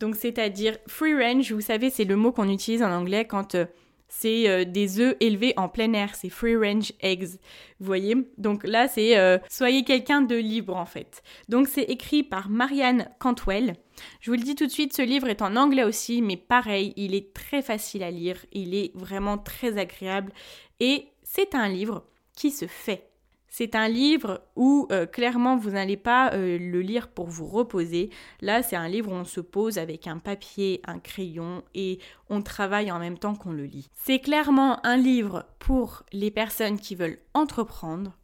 Donc 0.01 0.17
c'est-à-dire 0.17 0.77
free 0.87 1.15
range, 1.15 1.53
vous 1.53 1.61
savez, 1.61 1.91
c'est 1.91 2.05
le 2.05 2.17
mot 2.17 2.33
qu'on 2.33 2.49
utilise 2.49 2.83
en 2.83 2.91
anglais 2.91 3.25
quand 3.25 3.55
euh, 3.55 3.67
c'est 4.09 4.49
euh, 4.49 4.65
des 4.65 5.01
œufs 5.01 5.17
élevés 5.21 5.55
en 5.57 5.69
plein 5.69 5.93
air, 5.93 6.15
c'est 6.15 6.29
free 6.29 6.57
range 6.57 6.93
eggs. 7.01 7.39
Vous 7.81 7.87
voyez? 7.87 8.17
Donc 8.37 8.67
là, 8.67 8.89
c'est 8.89 9.17
euh, 9.19 9.39
soyez 9.49 9.85
quelqu'un 9.85 10.23
de 10.23 10.37
libre 10.37 10.77
en 10.77 10.87
fait. 10.87 11.23
Donc 11.49 11.69
c'est 11.69 11.85
écrit 11.85 12.23
par 12.23 12.49
Marianne 12.51 13.09
Cantwell. 13.21 13.75
Je 14.21 14.31
vous 14.31 14.37
le 14.37 14.43
dis 14.43 14.55
tout 14.55 14.67
de 14.67 14.73
suite, 14.73 14.95
ce 14.95 15.03
livre 15.03 15.29
est 15.29 15.43
en 15.43 15.57
anglais 15.57 15.85
aussi, 15.85 16.23
mais 16.23 16.37
pareil, 16.37 16.93
il 16.97 17.15
est 17.15 17.33
très 17.33 17.63
facile 17.63 18.03
à 18.03 18.11
lire, 18.11 18.45
il 18.53 18.75
est 18.75 18.93
vraiment 18.95 19.39
très 19.39 19.79
agréable 19.79 20.33
et 20.81 21.09
c'est 21.23 21.55
un 21.55 21.69
livre 21.69 22.05
qui 22.35 22.51
se 22.51 22.67
fait. 22.67 23.09
C'est 23.49 23.75
un 23.75 23.89
livre 23.89 24.43
où 24.55 24.87
euh, 24.91 25.07
clairement 25.07 25.57
vous 25.57 25.71
n'allez 25.71 25.97
pas 25.97 26.31
euh, 26.35 26.59
le 26.59 26.81
lire 26.83 27.09
pour 27.09 27.27
vous 27.27 27.47
reposer. 27.47 28.11
Là, 28.43 28.63
c'est 28.63 28.77
un 28.77 28.87
livre 28.87 29.11
où 29.11 29.15
on 29.15 29.25
se 29.25 29.41
pose 29.41 29.79
avec 29.79 30.07
un 30.07 30.19
papier, 30.19 30.83
un 30.87 30.99
crayon 30.99 31.63
et 31.75 31.99
on 32.29 32.43
travaille 32.43 32.93
en 32.93 32.99
même 32.99 33.19
temps 33.19 33.35
qu'on 33.35 33.53
le 33.53 33.65
lit. 33.65 33.89
C'est 33.95 34.19
clairement 34.19 34.85
un 34.85 34.99
livre 34.99 35.47
pour 35.59 36.03
les 36.13 36.31
personnes 36.31 36.79
qui 36.79 36.97
veulent 36.97 37.19
entreprendre 37.33 38.19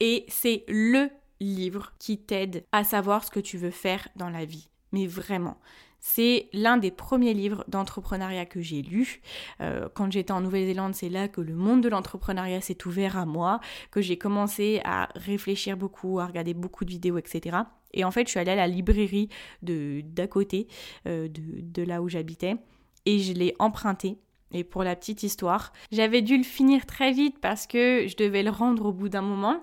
et 0.00 0.24
c'est 0.28 0.64
le 0.68 1.10
livre 1.40 1.92
qui 1.98 2.18
t'aide 2.18 2.64
à 2.72 2.82
savoir 2.82 3.24
ce 3.24 3.30
que 3.30 3.40
tu 3.40 3.58
veux 3.58 3.70
faire 3.70 4.08
dans 4.16 4.30
la 4.30 4.44
vie. 4.44 4.68
Mais 4.92 5.06
vraiment. 5.06 5.58
C'est 6.00 6.48
l'un 6.52 6.76
des 6.76 6.92
premiers 6.92 7.34
livres 7.34 7.64
d'entrepreneuriat 7.66 8.46
que 8.46 8.60
j'ai 8.60 8.82
lu. 8.82 9.20
Euh, 9.60 9.88
quand 9.94 10.12
j'étais 10.12 10.32
en 10.32 10.40
Nouvelle-Zélande, 10.40 10.94
c'est 10.94 11.08
là 11.08 11.26
que 11.26 11.40
le 11.40 11.54
monde 11.54 11.82
de 11.82 11.88
l'entrepreneuriat 11.88 12.60
s'est 12.60 12.86
ouvert 12.86 13.18
à 13.18 13.26
moi, 13.26 13.60
que 13.90 14.00
j'ai 14.00 14.16
commencé 14.16 14.80
à 14.84 15.08
réfléchir 15.16 15.76
beaucoup, 15.76 16.20
à 16.20 16.26
regarder 16.26 16.54
beaucoup 16.54 16.84
de 16.84 16.90
vidéos, 16.90 17.18
etc. 17.18 17.58
Et 17.94 18.04
en 18.04 18.10
fait, 18.10 18.26
je 18.26 18.30
suis 18.30 18.38
allée 18.38 18.52
à 18.52 18.56
la 18.56 18.68
librairie 18.68 19.28
d'à 19.62 20.26
côté 20.28 20.68
euh, 21.06 21.26
de, 21.26 21.42
de 21.60 21.82
là 21.82 22.00
où 22.00 22.08
j'habitais 22.08 22.56
et 23.04 23.18
je 23.18 23.32
l'ai 23.32 23.54
emprunté. 23.58 24.18
Et 24.52 24.64
pour 24.64 24.84
la 24.84 24.96
petite 24.96 25.22
histoire, 25.22 25.72
j'avais 25.92 26.22
dû 26.22 26.38
le 26.38 26.44
finir 26.44 26.86
très 26.86 27.12
vite 27.12 27.38
parce 27.40 27.66
que 27.66 28.06
je 28.06 28.16
devais 28.16 28.42
le 28.42 28.50
rendre 28.50 28.86
au 28.86 28.92
bout 28.92 29.08
d'un 29.08 29.22
moment. 29.22 29.62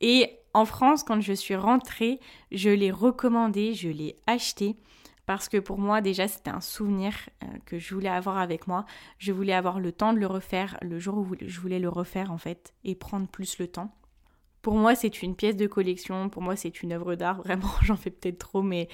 Et 0.00 0.38
en 0.54 0.64
France, 0.64 1.02
quand 1.02 1.20
je 1.20 1.32
suis 1.32 1.56
rentrée, 1.56 2.20
je 2.50 2.70
l'ai 2.70 2.90
recommandé, 2.90 3.74
je 3.74 3.88
l'ai 3.88 4.16
acheté 4.26 4.76
parce 5.26 5.48
que 5.48 5.58
pour 5.58 5.78
moi 5.78 6.00
déjà 6.00 6.28
c'était 6.28 6.50
un 6.50 6.60
souvenir 6.60 7.14
euh, 7.42 7.46
que 7.64 7.78
je 7.78 7.94
voulais 7.94 8.08
avoir 8.08 8.38
avec 8.38 8.66
moi. 8.66 8.84
Je 9.18 9.32
voulais 9.32 9.52
avoir 9.52 9.80
le 9.80 9.92
temps 9.92 10.12
de 10.12 10.18
le 10.18 10.26
refaire 10.26 10.76
le 10.82 10.98
jour 10.98 11.16
où 11.18 11.34
je 11.40 11.60
voulais 11.60 11.78
le 11.78 11.88
refaire 11.88 12.32
en 12.32 12.38
fait 12.38 12.74
et 12.84 12.94
prendre 12.94 13.28
plus 13.28 13.58
le 13.58 13.68
temps. 13.68 13.94
Pour 14.62 14.74
moi 14.74 14.94
c'est 14.94 15.22
une 15.22 15.36
pièce 15.36 15.56
de 15.56 15.66
collection, 15.66 16.28
pour 16.28 16.42
moi 16.42 16.56
c'est 16.56 16.82
une 16.82 16.92
œuvre 16.92 17.14
d'art, 17.14 17.38
vraiment 17.44 17.70
j'en 17.82 17.96
fais 17.96 18.10
peut-être 18.10 18.38
trop 18.38 18.62
mais 18.62 18.88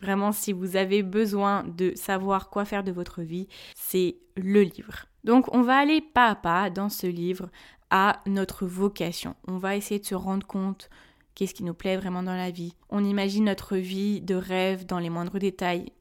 vraiment 0.00 0.32
si 0.32 0.52
vous 0.52 0.76
avez 0.76 1.02
besoin 1.02 1.64
de 1.64 1.92
savoir 1.94 2.50
quoi 2.50 2.64
faire 2.64 2.84
de 2.84 2.92
votre 2.92 3.22
vie, 3.22 3.46
c'est 3.74 4.16
le 4.36 4.62
livre. 4.62 5.06
Donc 5.24 5.54
on 5.54 5.62
va 5.62 5.76
aller 5.76 6.00
pas 6.00 6.28
à 6.28 6.34
pas 6.34 6.70
dans 6.70 6.88
ce 6.88 7.06
livre 7.06 7.50
à 7.90 8.20
notre 8.26 8.66
vocation. 8.66 9.34
On 9.46 9.58
va 9.58 9.76
essayer 9.76 10.00
de 10.00 10.06
se 10.06 10.14
rendre 10.14 10.46
compte 10.46 10.90
qu'est-ce 11.34 11.54
qui 11.54 11.64
nous 11.64 11.74
plaît 11.74 11.96
vraiment 11.96 12.22
dans 12.22 12.36
la 12.36 12.50
vie. 12.50 12.74
On 12.90 13.04
imagine 13.04 13.44
notre 13.44 13.76
vie 13.76 14.20
de 14.20 14.34
rêve 14.34 14.86
dans 14.86 14.98
les 14.98 15.10
moindres 15.10 15.38
détails. 15.38 15.92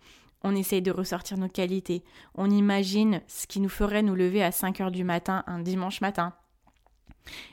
On 0.44 0.56
essaye 0.56 0.82
de 0.82 0.92
ressortir 0.92 1.38
nos 1.38 1.50
qualités. 1.50 2.04
On 2.36 2.50
imagine 2.50 3.22
ce 3.28 3.48
qui 3.48 3.60
nous 3.60 3.70
ferait 3.70 4.04
nous 4.04 4.16
lever 4.16 4.44
à 4.44 4.52
5 4.52 4.82
heures 4.82 4.92
du 4.92 5.04
matin 5.04 5.44
un 5.48 5.60
dimanche 5.60 6.02
matin. 6.02 6.34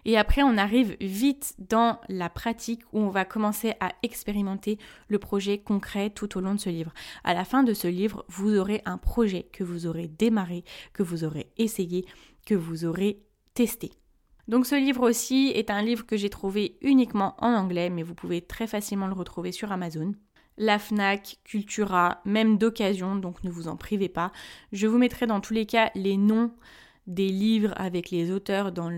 Et 0.04 0.16
après, 0.16 0.42
on 0.42 0.56
arrive 0.56 0.96
vite 1.00 1.54
dans 1.58 2.00
la 2.08 2.28
pratique 2.28 2.82
où 2.92 3.00
on 3.00 3.08
va 3.08 3.24
commencer 3.24 3.74
à 3.80 3.92
expérimenter 4.02 4.78
le 5.08 5.18
projet 5.18 5.58
concret 5.58 6.10
tout 6.10 6.38
au 6.38 6.40
long 6.40 6.54
de 6.54 6.60
ce 6.60 6.70
livre. 6.70 6.92
À 7.24 7.34
la 7.34 7.44
fin 7.44 7.62
de 7.62 7.74
ce 7.74 7.88
livre, 7.88 8.24
vous 8.28 8.56
aurez 8.56 8.82
un 8.84 8.98
projet 8.98 9.44
que 9.52 9.64
vous 9.64 9.86
aurez 9.86 10.08
démarré, 10.08 10.64
que 10.92 11.02
vous 11.02 11.24
aurez 11.24 11.50
essayé, 11.56 12.06
que 12.46 12.54
vous 12.54 12.84
aurez 12.84 13.22
testé. 13.54 13.92
Donc 14.48 14.66
ce 14.66 14.74
livre 14.74 15.08
aussi 15.08 15.52
est 15.54 15.70
un 15.70 15.82
livre 15.82 16.06
que 16.06 16.16
j'ai 16.16 16.30
trouvé 16.30 16.76
uniquement 16.82 17.34
en 17.38 17.54
anglais, 17.54 17.90
mais 17.90 18.02
vous 18.02 18.14
pouvez 18.14 18.42
très 18.42 18.66
facilement 18.66 19.06
le 19.06 19.14
retrouver 19.14 19.52
sur 19.52 19.72
Amazon. 19.72 20.14
La 20.56 20.78
FNAC, 20.78 21.38
Cultura, 21.44 22.20
même 22.24 22.58
d'occasion, 22.58 23.16
donc 23.16 23.42
ne 23.42 23.50
vous 23.50 23.68
en 23.68 23.76
privez 23.76 24.08
pas. 24.08 24.32
Je 24.72 24.86
vous 24.86 24.98
mettrai 24.98 25.26
dans 25.26 25.40
tous 25.40 25.54
les 25.54 25.66
cas 25.66 25.90
les 25.94 26.16
noms 26.16 26.52
des 27.06 27.28
livres 27.28 27.74
avec 27.76 28.10
les 28.10 28.30
auteurs 28.30 28.70
dans, 28.70 28.90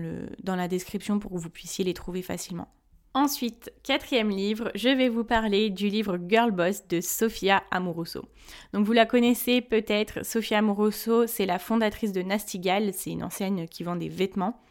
dans 0.43 0.55
la 0.55 0.67
description 0.67 1.19
pour 1.19 1.31
que 1.31 1.37
vous 1.37 1.49
puissiez 1.49 1.83
les 1.83 1.93
trouver 1.93 2.21
facilement. 2.21 2.67
Ensuite, 3.19 3.73
quatrième 3.81 4.29
livre, 4.29 4.69
je 4.75 4.89
vais 4.89 5.09
vous 5.09 5.23
parler 5.23 5.71
du 5.71 5.87
livre 5.87 6.19
Girl 6.29 6.51
Boss 6.51 6.87
de 6.87 7.01
Sofia 7.01 7.63
Amoroso. 7.71 8.25
Donc 8.73 8.85
vous 8.85 8.93
la 8.93 9.07
connaissez 9.07 9.59
peut-être, 9.61 10.23
Sofia 10.23 10.59
Amoroso, 10.59 11.25
c'est 11.25 11.47
la 11.47 11.57
fondatrice 11.57 12.11
de 12.11 12.21
Nastigal, 12.21 12.91
c'est 12.93 13.09
une 13.09 13.23
enseigne 13.23 13.67
qui 13.67 13.81
vend 13.81 13.95
des 13.95 14.07
vêtements. 14.07 14.61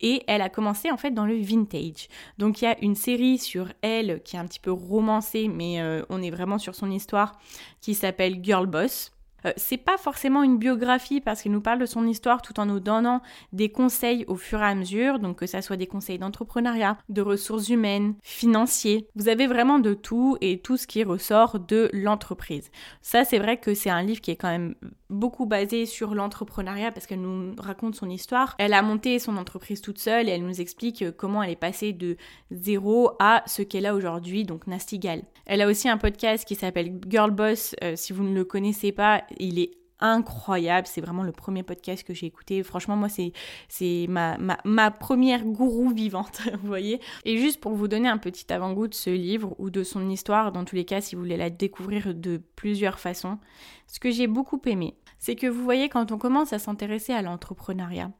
Et 0.00 0.22
elle 0.28 0.40
a 0.40 0.48
commencé 0.48 0.88
en 0.92 0.96
fait 0.96 1.10
dans 1.10 1.26
le 1.26 1.34
vintage. 1.34 2.06
Donc 2.38 2.62
il 2.62 2.66
y 2.66 2.68
a 2.68 2.78
une 2.80 2.94
série 2.94 3.38
sur 3.38 3.72
elle 3.82 4.22
qui 4.22 4.36
est 4.36 4.38
un 4.38 4.46
petit 4.46 4.60
peu 4.60 4.70
romancée, 4.70 5.48
mais 5.48 5.80
euh, 5.80 6.04
on 6.08 6.22
est 6.22 6.30
vraiment 6.30 6.58
sur 6.58 6.76
son 6.76 6.92
histoire, 6.92 7.40
qui 7.80 7.94
s'appelle 7.94 8.38
Girl 8.40 8.68
Boss. 8.68 9.15
Euh, 9.46 9.52
c'est 9.56 9.76
pas 9.76 9.96
forcément 9.96 10.42
une 10.42 10.58
biographie 10.58 11.20
parce 11.20 11.42
qu'il 11.42 11.52
nous 11.52 11.60
parle 11.60 11.78
de 11.78 11.86
son 11.86 12.06
histoire 12.06 12.42
tout 12.42 12.58
en 12.58 12.66
nous 12.66 12.80
donnant 12.80 13.22
des 13.52 13.70
conseils 13.70 14.24
au 14.26 14.36
fur 14.36 14.60
et 14.60 14.64
à 14.64 14.74
mesure, 14.74 15.18
donc 15.18 15.38
que 15.38 15.46
ça 15.46 15.62
soit 15.62 15.76
des 15.76 15.86
conseils 15.86 16.18
d'entrepreneuriat, 16.18 16.98
de 17.08 17.22
ressources 17.22 17.68
humaines, 17.68 18.14
financiers. 18.22 19.08
Vous 19.14 19.28
avez 19.28 19.46
vraiment 19.46 19.78
de 19.78 19.94
tout 19.94 20.36
et 20.40 20.58
tout 20.58 20.76
ce 20.76 20.86
qui 20.86 21.04
ressort 21.04 21.60
de 21.60 21.88
l'entreprise. 21.92 22.70
Ça, 23.02 23.24
c'est 23.24 23.38
vrai 23.38 23.58
que 23.58 23.74
c'est 23.74 23.90
un 23.90 24.02
livre 24.02 24.20
qui 24.20 24.30
est 24.30 24.36
quand 24.36 24.50
même 24.50 24.74
beaucoup 25.08 25.46
basé 25.46 25.86
sur 25.86 26.14
l'entrepreneuriat 26.14 26.90
parce 26.90 27.06
qu'elle 27.06 27.20
nous 27.20 27.54
raconte 27.58 27.94
son 27.94 28.10
histoire. 28.10 28.54
Elle 28.58 28.72
a 28.72 28.82
monté 28.82 29.18
son 29.18 29.36
entreprise 29.36 29.80
toute 29.80 29.98
seule 29.98 30.28
et 30.28 30.32
elle 30.32 30.44
nous 30.44 30.60
explique 30.60 31.04
comment 31.16 31.42
elle 31.42 31.50
est 31.50 31.56
passée 31.56 31.92
de 31.92 32.16
zéro 32.50 33.12
à 33.20 33.42
ce 33.46 33.62
qu'elle 33.62 33.86
a 33.86 33.94
aujourd'hui, 33.94 34.44
donc 34.44 34.66
Nastigal. 34.66 35.22
Elle 35.46 35.62
a 35.62 35.68
aussi 35.68 35.88
un 35.88 35.96
podcast 35.96 36.44
qui 36.44 36.56
s'appelle 36.56 36.98
Girl 37.08 37.30
Boss. 37.30 37.76
Euh, 37.84 37.94
si 37.94 38.12
vous 38.12 38.24
ne 38.24 38.34
le 38.34 38.44
connaissez 38.44 38.90
pas, 38.90 39.22
il 39.38 39.58
est 39.58 39.72
incroyable. 40.00 40.86
C'est 40.86 41.00
vraiment 41.00 41.22
le 41.22 41.32
premier 41.32 41.62
podcast 41.62 42.04
que 42.04 42.14
j'ai 42.14 42.26
écouté. 42.26 42.62
Franchement, 42.62 42.96
moi, 42.96 43.08
c'est, 43.08 43.32
c'est 43.68 44.06
ma, 44.08 44.36
ma, 44.38 44.58
ma, 44.64 44.90
première 44.90 45.44
gourou 45.44 45.90
vivante, 45.90 46.42
vous 46.60 46.66
voyez. 46.66 47.00
Et 47.24 47.38
juste 47.38 47.60
pour 47.60 47.72
vous 47.72 47.88
donner 47.88 48.08
un 48.08 48.18
petit 48.18 48.52
avant-goût 48.52 48.88
de 48.88 48.94
ce 48.94 49.10
livre 49.10 49.54
ou 49.58 49.70
de 49.70 49.82
son 49.82 50.08
histoire, 50.10 50.52
dans 50.52 50.64
tous 50.64 50.76
les 50.76 50.84
cas, 50.84 51.00
si 51.00 51.14
vous 51.14 51.22
voulez 51.22 51.36
la 51.36 51.50
découvrir 51.50 52.14
de 52.14 52.40
plusieurs 52.56 52.98
façons, 52.98 53.38
ce 53.86 54.00
que 54.00 54.10
j'ai 54.10 54.26
beaucoup 54.26 54.60
aimé, 54.66 54.96
c'est 55.18 55.36
que 55.36 55.46
vous 55.46 55.62
voyez, 55.62 55.88
quand 55.88 56.12
on 56.12 56.18
commence 56.18 56.52
à 56.52 56.58
s'intéresser 56.58 57.12
à 57.12 57.22
l'entrepreneuriat, 57.22 58.10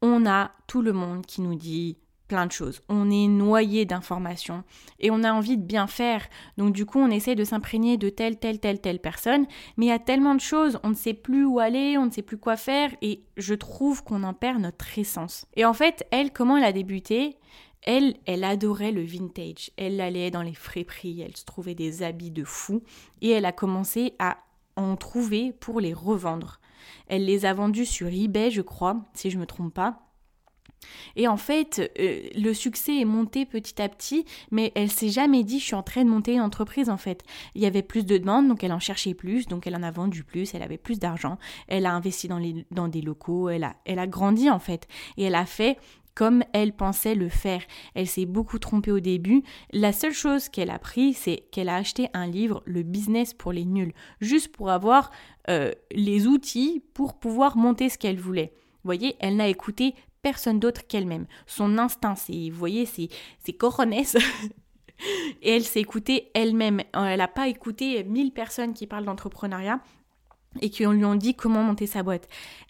on 0.00 0.26
a 0.26 0.52
tout 0.66 0.82
le 0.82 0.92
monde 0.92 1.24
qui 1.26 1.40
nous 1.40 1.54
dit 1.54 1.98
plein 2.28 2.46
de 2.46 2.52
choses. 2.52 2.80
On 2.88 3.10
est 3.10 3.26
noyé 3.26 3.84
d'informations 3.84 4.64
et 5.00 5.10
on 5.10 5.22
a 5.22 5.32
envie 5.32 5.56
de 5.56 5.62
bien 5.62 5.86
faire. 5.86 6.26
Donc 6.56 6.72
du 6.72 6.86
coup, 6.86 6.98
on 6.98 7.10
essaie 7.10 7.34
de 7.34 7.44
s'imprégner 7.44 7.96
de 7.96 8.08
telle, 8.08 8.38
telle, 8.38 8.60
telle, 8.60 8.80
telle 8.80 9.00
personne. 9.00 9.46
Mais 9.76 9.86
il 9.86 9.88
y 9.90 9.92
a 9.92 9.98
tellement 9.98 10.34
de 10.34 10.40
choses, 10.40 10.78
on 10.82 10.90
ne 10.90 10.94
sait 10.94 11.14
plus 11.14 11.44
où 11.44 11.58
aller, 11.58 11.96
on 11.98 12.06
ne 12.06 12.10
sait 12.10 12.22
plus 12.22 12.38
quoi 12.38 12.56
faire 12.56 12.90
et 13.02 13.22
je 13.36 13.54
trouve 13.54 14.02
qu'on 14.04 14.22
en 14.22 14.34
perd 14.34 14.60
notre 14.60 14.98
essence. 14.98 15.46
Et 15.56 15.64
en 15.64 15.74
fait, 15.74 16.06
elle, 16.10 16.32
comment 16.32 16.56
elle 16.56 16.64
a 16.64 16.72
débuté? 16.72 17.36
Elle, 17.82 18.16
elle 18.24 18.44
adorait 18.44 18.92
le 18.92 19.02
vintage. 19.02 19.70
Elle 19.76 20.00
allait 20.00 20.30
dans 20.30 20.42
les 20.42 20.54
friperies, 20.54 21.20
elle 21.20 21.36
se 21.36 21.44
trouvait 21.44 21.74
des 21.74 22.02
habits 22.02 22.30
de 22.30 22.44
fou 22.44 22.82
et 23.20 23.30
elle 23.30 23.44
a 23.44 23.52
commencé 23.52 24.14
à 24.18 24.38
en 24.76 24.96
trouver 24.96 25.52
pour 25.52 25.80
les 25.80 25.92
revendre. 25.92 26.60
Elle 27.06 27.26
les 27.26 27.46
a 27.46 27.54
vendus 27.54 27.86
sur 27.86 28.08
eBay, 28.08 28.50
je 28.50 28.62
crois, 28.62 29.04
si 29.14 29.30
je 29.30 29.38
me 29.38 29.46
trompe 29.46 29.72
pas. 29.72 30.03
Et 31.16 31.28
en 31.28 31.36
fait, 31.36 31.92
euh, 31.98 32.20
le 32.36 32.52
succès 32.54 33.00
est 33.00 33.04
monté 33.04 33.46
petit 33.46 33.80
à 33.80 33.88
petit, 33.88 34.24
mais 34.50 34.72
elle 34.74 34.90
s'est 34.90 35.08
jamais 35.08 35.44
dit 35.44 35.58
je 35.58 35.64
suis 35.64 35.74
en 35.74 35.82
train 35.82 36.04
de 36.04 36.10
monter 36.10 36.34
une 36.34 36.40
entreprise 36.40 36.90
en 36.90 36.96
fait. 36.96 37.22
Il 37.54 37.62
y 37.62 37.66
avait 37.66 37.82
plus 37.82 38.04
de 38.04 38.18
demandes, 38.18 38.48
donc 38.48 38.64
elle 38.64 38.72
en 38.72 38.80
cherchait 38.80 39.14
plus, 39.14 39.46
donc 39.46 39.66
elle 39.66 39.76
en 39.76 39.82
a 39.82 39.90
vendu 39.90 40.24
plus, 40.24 40.54
elle 40.54 40.62
avait 40.62 40.78
plus 40.78 40.98
d'argent, 40.98 41.38
elle 41.68 41.86
a 41.86 41.92
investi 41.92 42.28
dans, 42.28 42.38
les, 42.38 42.66
dans 42.70 42.88
des 42.88 43.00
locaux, 43.00 43.48
elle 43.48 43.64
a, 43.64 43.76
elle 43.84 43.98
a 43.98 44.06
grandi 44.06 44.50
en 44.50 44.58
fait. 44.58 44.86
Et 45.16 45.24
elle 45.24 45.34
a 45.34 45.46
fait 45.46 45.78
comme 46.14 46.44
elle 46.52 46.72
pensait 46.72 47.14
le 47.14 47.28
faire. 47.28 47.62
Elle 47.94 48.06
s'est 48.06 48.26
beaucoup 48.26 48.58
trompée 48.58 48.92
au 48.92 49.00
début. 49.00 49.42
La 49.72 49.92
seule 49.92 50.12
chose 50.12 50.48
qu'elle 50.48 50.70
a 50.70 50.78
pris, 50.78 51.12
c'est 51.12 51.44
qu'elle 51.50 51.68
a 51.68 51.76
acheté 51.76 52.08
un 52.14 52.26
livre, 52.26 52.62
Le 52.64 52.82
business 52.82 53.34
pour 53.34 53.52
les 53.52 53.64
nuls, 53.64 53.92
juste 54.20 54.48
pour 54.48 54.70
avoir 54.70 55.10
euh, 55.50 55.72
les 55.92 56.26
outils 56.26 56.82
pour 56.94 57.18
pouvoir 57.18 57.56
monter 57.56 57.88
ce 57.88 57.98
qu'elle 57.98 58.18
voulait. 58.18 58.52
Vous 58.54 58.88
voyez, 58.88 59.16
elle 59.20 59.36
n'a 59.36 59.48
écouté 59.48 59.94
personne 60.24 60.58
d'autre 60.58 60.86
qu'elle-même. 60.88 61.26
Son 61.46 61.78
instinct, 61.78 62.16
c'est, 62.16 62.50
vous 62.50 62.58
voyez, 62.58 62.86
c'est, 62.86 63.08
c'est. 63.44 63.56
Et 65.42 65.56
elle 65.56 65.64
s'est 65.64 65.80
écoutée 65.80 66.30
elle-même. 66.34 66.80
Elle 66.94 67.18
n'a 67.18 67.28
pas 67.28 67.46
écouté 67.46 68.02
mille 68.04 68.32
personnes 68.32 68.72
qui 68.72 68.86
parlent 68.86 69.04
d'entrepreneuriat 69.04 69.80
et 70.62 70.70
qui 70.70 70.86
lui 70.86 71.04
ont 71.04 71.14
dit 71.14 71.34
comment 71.34 71.62
monter 71.62 71.86
sa 71.86 72.02
boîte. 72.02 72.28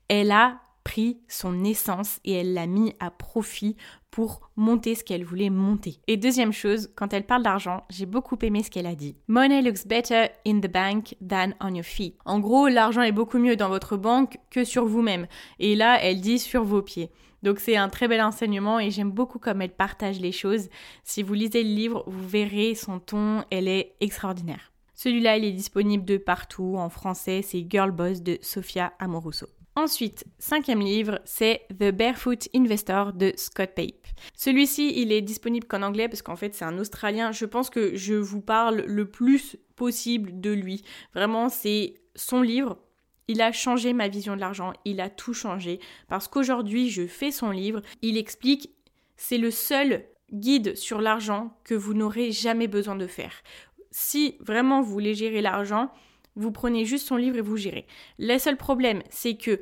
Elle 0.09 0.33
a 0.33 0.61
pris 0.85 1.19
son 1.29 1.65
essence 1.65 2.21
et 2.25 2.33
elle 2.33 2.55
l'a 2.55 2.67
mis 2.67 2.93
à 3.01 3.11
profit 3.11 3.77
pour 4.11 4.51
monter 4.57 4.95
ce 4.95 5.03
qu'elle 5.03 5.25
voulait 5.25 5.51
monter. 5.51 5.99
Et 6.07 6.17
deuxième 6.17 6.53
chose, 6.53 6.91
quand 6.95 7.13
elle 7.13 7.27
parle 7.27 7.43
d'argent, 7.43 7.85
j'ai 7.91 8.07
beaucoup 8.07 8.39
aimé 8.43 8.63
ce 8.63 8.71
qu'elle 8.71 8.87
a 8.87 8.95
dit. 8.95 9.17
Money 9.29 9.63
looks 9.63 9.87
better 9.87 10.27
in 10.47 10.61
the 10.61 10.71
bank 10.71 11.17
than 11.27 11.53
on 11.61 11.75
your 11.75 11.85
feet. 11.85 12.17
En 12.25 12.39
gros, 12.39 12.69
l'argent 12.69 13.03
est 13.03 13.13
beaucoup 13.13 13.39
mieux 13.39 13.57
dans 13.57 13.69
votre 13.69 13.97
banque 13.97 14.39
que 14.51 14.65
sur 14.65 14.87
vous-même. 14.87 15.27
Et 15.59 15.75
là, 15.75 15.99
elle 16.01 16.21
dit 16.21 16.39
sur 16.39 16.65
vos 16.65 16.83
pieds. 16.83 17.11
Donc 17.45 17.61
c'est 17.61 17.77
un 17.77 17.91
très 17.91 18.09
bel 18.09 18.23
enseignement 18.23 18.81
et 18.81 18.91
j'aime 18.91 19.11
beaucoup 19.11 19.39
comme 19.39 19.61
elle 19.61 19.75
partage 19.75 20.19
les 20.19 20.33
choses. 20.33 20.71
Si 21.05 21.23
vous 21.23 21.35
lisez 21.35 21.63
le 21.63 21.69
livre, 21.69 22.03
vous 22.07 22.27
verrez 22.27 22.75
son 22.75 22.99
ton, 22.99 23.45
elle 23.51 23.69
est 23.69 23.97
extraordinaire. 24.01 24.73
Celui-là, 24.95 25.37
il 25.37 25.45
est 25.45 25.53
disponible 25.53 26.07
de 26.07 26.17
partout 26.17 26.77
en 26.79 26.89
français, 26.89 27.43
c'est 27.43 27.67
Girl 27.69 27.91
Boss 27.91 28.23
de 28.23 28.39
Sofia 28.41 28.95
Amoruso. 28.99 29.47
Ensuite, 29.77 30.25
cinquième 30.39 30.81
livre, 30.81 31.21
c'est 31.27 31.67
The 31.69 31.91
Barefoot 31.91 32.49
Investor 32.55 33.13
de 33.13 33.33
Scott 33.37 33.73
Pape. 33.75 34.07
Celui-ci, 34.35 34.95
il 34.97 35.13
est 35.13 35.21
disponible 35.21 35.67
qu'en 35.67 35.83
anglais 35.83 36.09
parce 36.09 36.23
qu'en 36.23 36.37
fait, 36.37 36.55
c'est 36.55 36.65
un 36.65 36.79
Australien. 36.79 37.33
Je 37.33 37.45
pense 37.45 37.69
que 37.69 37.95
je 37.95 38.15
vous 38.15 38.41
parle 38.41 38.85
le 38.87 39.11
plus 39.11 39.57
possible 39.77 40.41
de 40.41 40.51
lui. 40.51 40.83
Vraiment, 41.13 41.51
c'est 41.51 41.95
son 42.15 42.41
livre. 42.41 42.79
Il 43.29 43.41
a 43.41 43.53
changé 43.53 43.93
ma 43.93 44.09
vision 44.09 44.35
de 44.37 44.41
l'argent, 44.41 44.73
il 44.85 45.01
a 45.01 45.09
tout 45.11 45.35
changé, 45.35 45.81
parce 46.09 46.29
qu'aujourd'hui 46.29 46.91
je 46.91 47.07
fais 47.07 47.31
son 47.31 47.51
livre, 47.51 47.81
il 48.03 48.19
explique, 48.19 48.71
c'est 49.17 49.39
le 49.39 49.51
seul 49.51 50.05
guide 50.33 50.77
sur 50.77 51.01
l'argent 51.01 51.57
que 51.65 51.75
vous 51.75 51.95
n'aurez 51.95 52.33
jamais 52.33 52.67
besoin 52.67 52.97
de 52.97 53.07
faire. 53.07 53.43
si 53.91 54.37
vraiment 54.41 54.83
vous 54.83 54.91
voulez 54.91 55.15
gérer 55.15 55.41
l'argent, 55.41 55.91
vous 56.37 56.51
prenez 56.51 56.85
juste 56.85 57.07
son 57.07 57.17
livre 57.17 57.37
et 57.37 57.43
vous 57.43 57.57
gérez. 57.57 57.87
Le 58.19 58.39
seul 58.39 58.57
problème, 58.57 59.03
c'est 59.09 59.37
que 59.37 59.61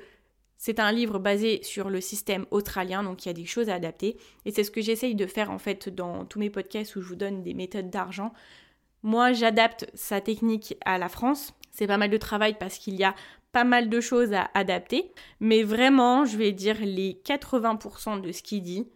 c'est 0.56 0.78
un 0.78 0.92
livre 0.92 1.18
basé 1.18 1.60
sur 1.64 1.90
le 1.90 2.00
système 2.00 2.46
australien, 2.52 3.02
donc 3.02 3.24
il 3.24 3.28
y 3.28 3.30
a 3.30 3.34
des 3.34 3.46
choses 3.46 3.68
à 3.68 3.74
adapter. 3.74 4.16
Et 4.44 4.52
c'est 4.52 4.62
ce 4.62 4.70
que 4.70 4.80
j'essaye 4.80 5.16
de 5.16 5.26
faire 5.26 5.50
en 5.50 5.58
fait 5.58 5.88
dans 5.88 6.24
tous 6.24 6.38
mes 6.38 6.50
podcasts 6.50 6.94
où 6.94 7.02
je 7.02 7.08
vous 7.08 7.16
donne 7.16 7.42
des 7.42 7.52
méthodes 7.52 7.90
d'argent. 7.90 8.32
Moi, 9.02 9.32
j'adapte 9.32 9.90
sa 9.94 10.20
technique 10.20 10.76
à 10.84 10.98
la 10.98 11.08
France. 11.08 11.52
C'est 11.72 11.88
pas 11.88 11.96
mal 11.96 12.10
de 12.10 12.16
travail 12.16 12.56
parce 12.58 12.78
qu'il 12.78 12.94
y 12.94 13.02
a 13.02 13.16
pas 13.52 13.64
mal 13.64 13.88
de 13.88 14.00
choses 14.00 14.32
à 14.32 14.50
adapter. 14.54 15.12
Mais 15.40 15.62
vraiment, 15.62 16.24
je 16.24 16.36
vais 16.36 16.52
dire 16.52 16.78
les 16.80 17.20
80% 17.24 18.20
de 18.20 18.32
ce 18.32 18.42
qu'il 18.42 18.62
dit, 18.62 18.88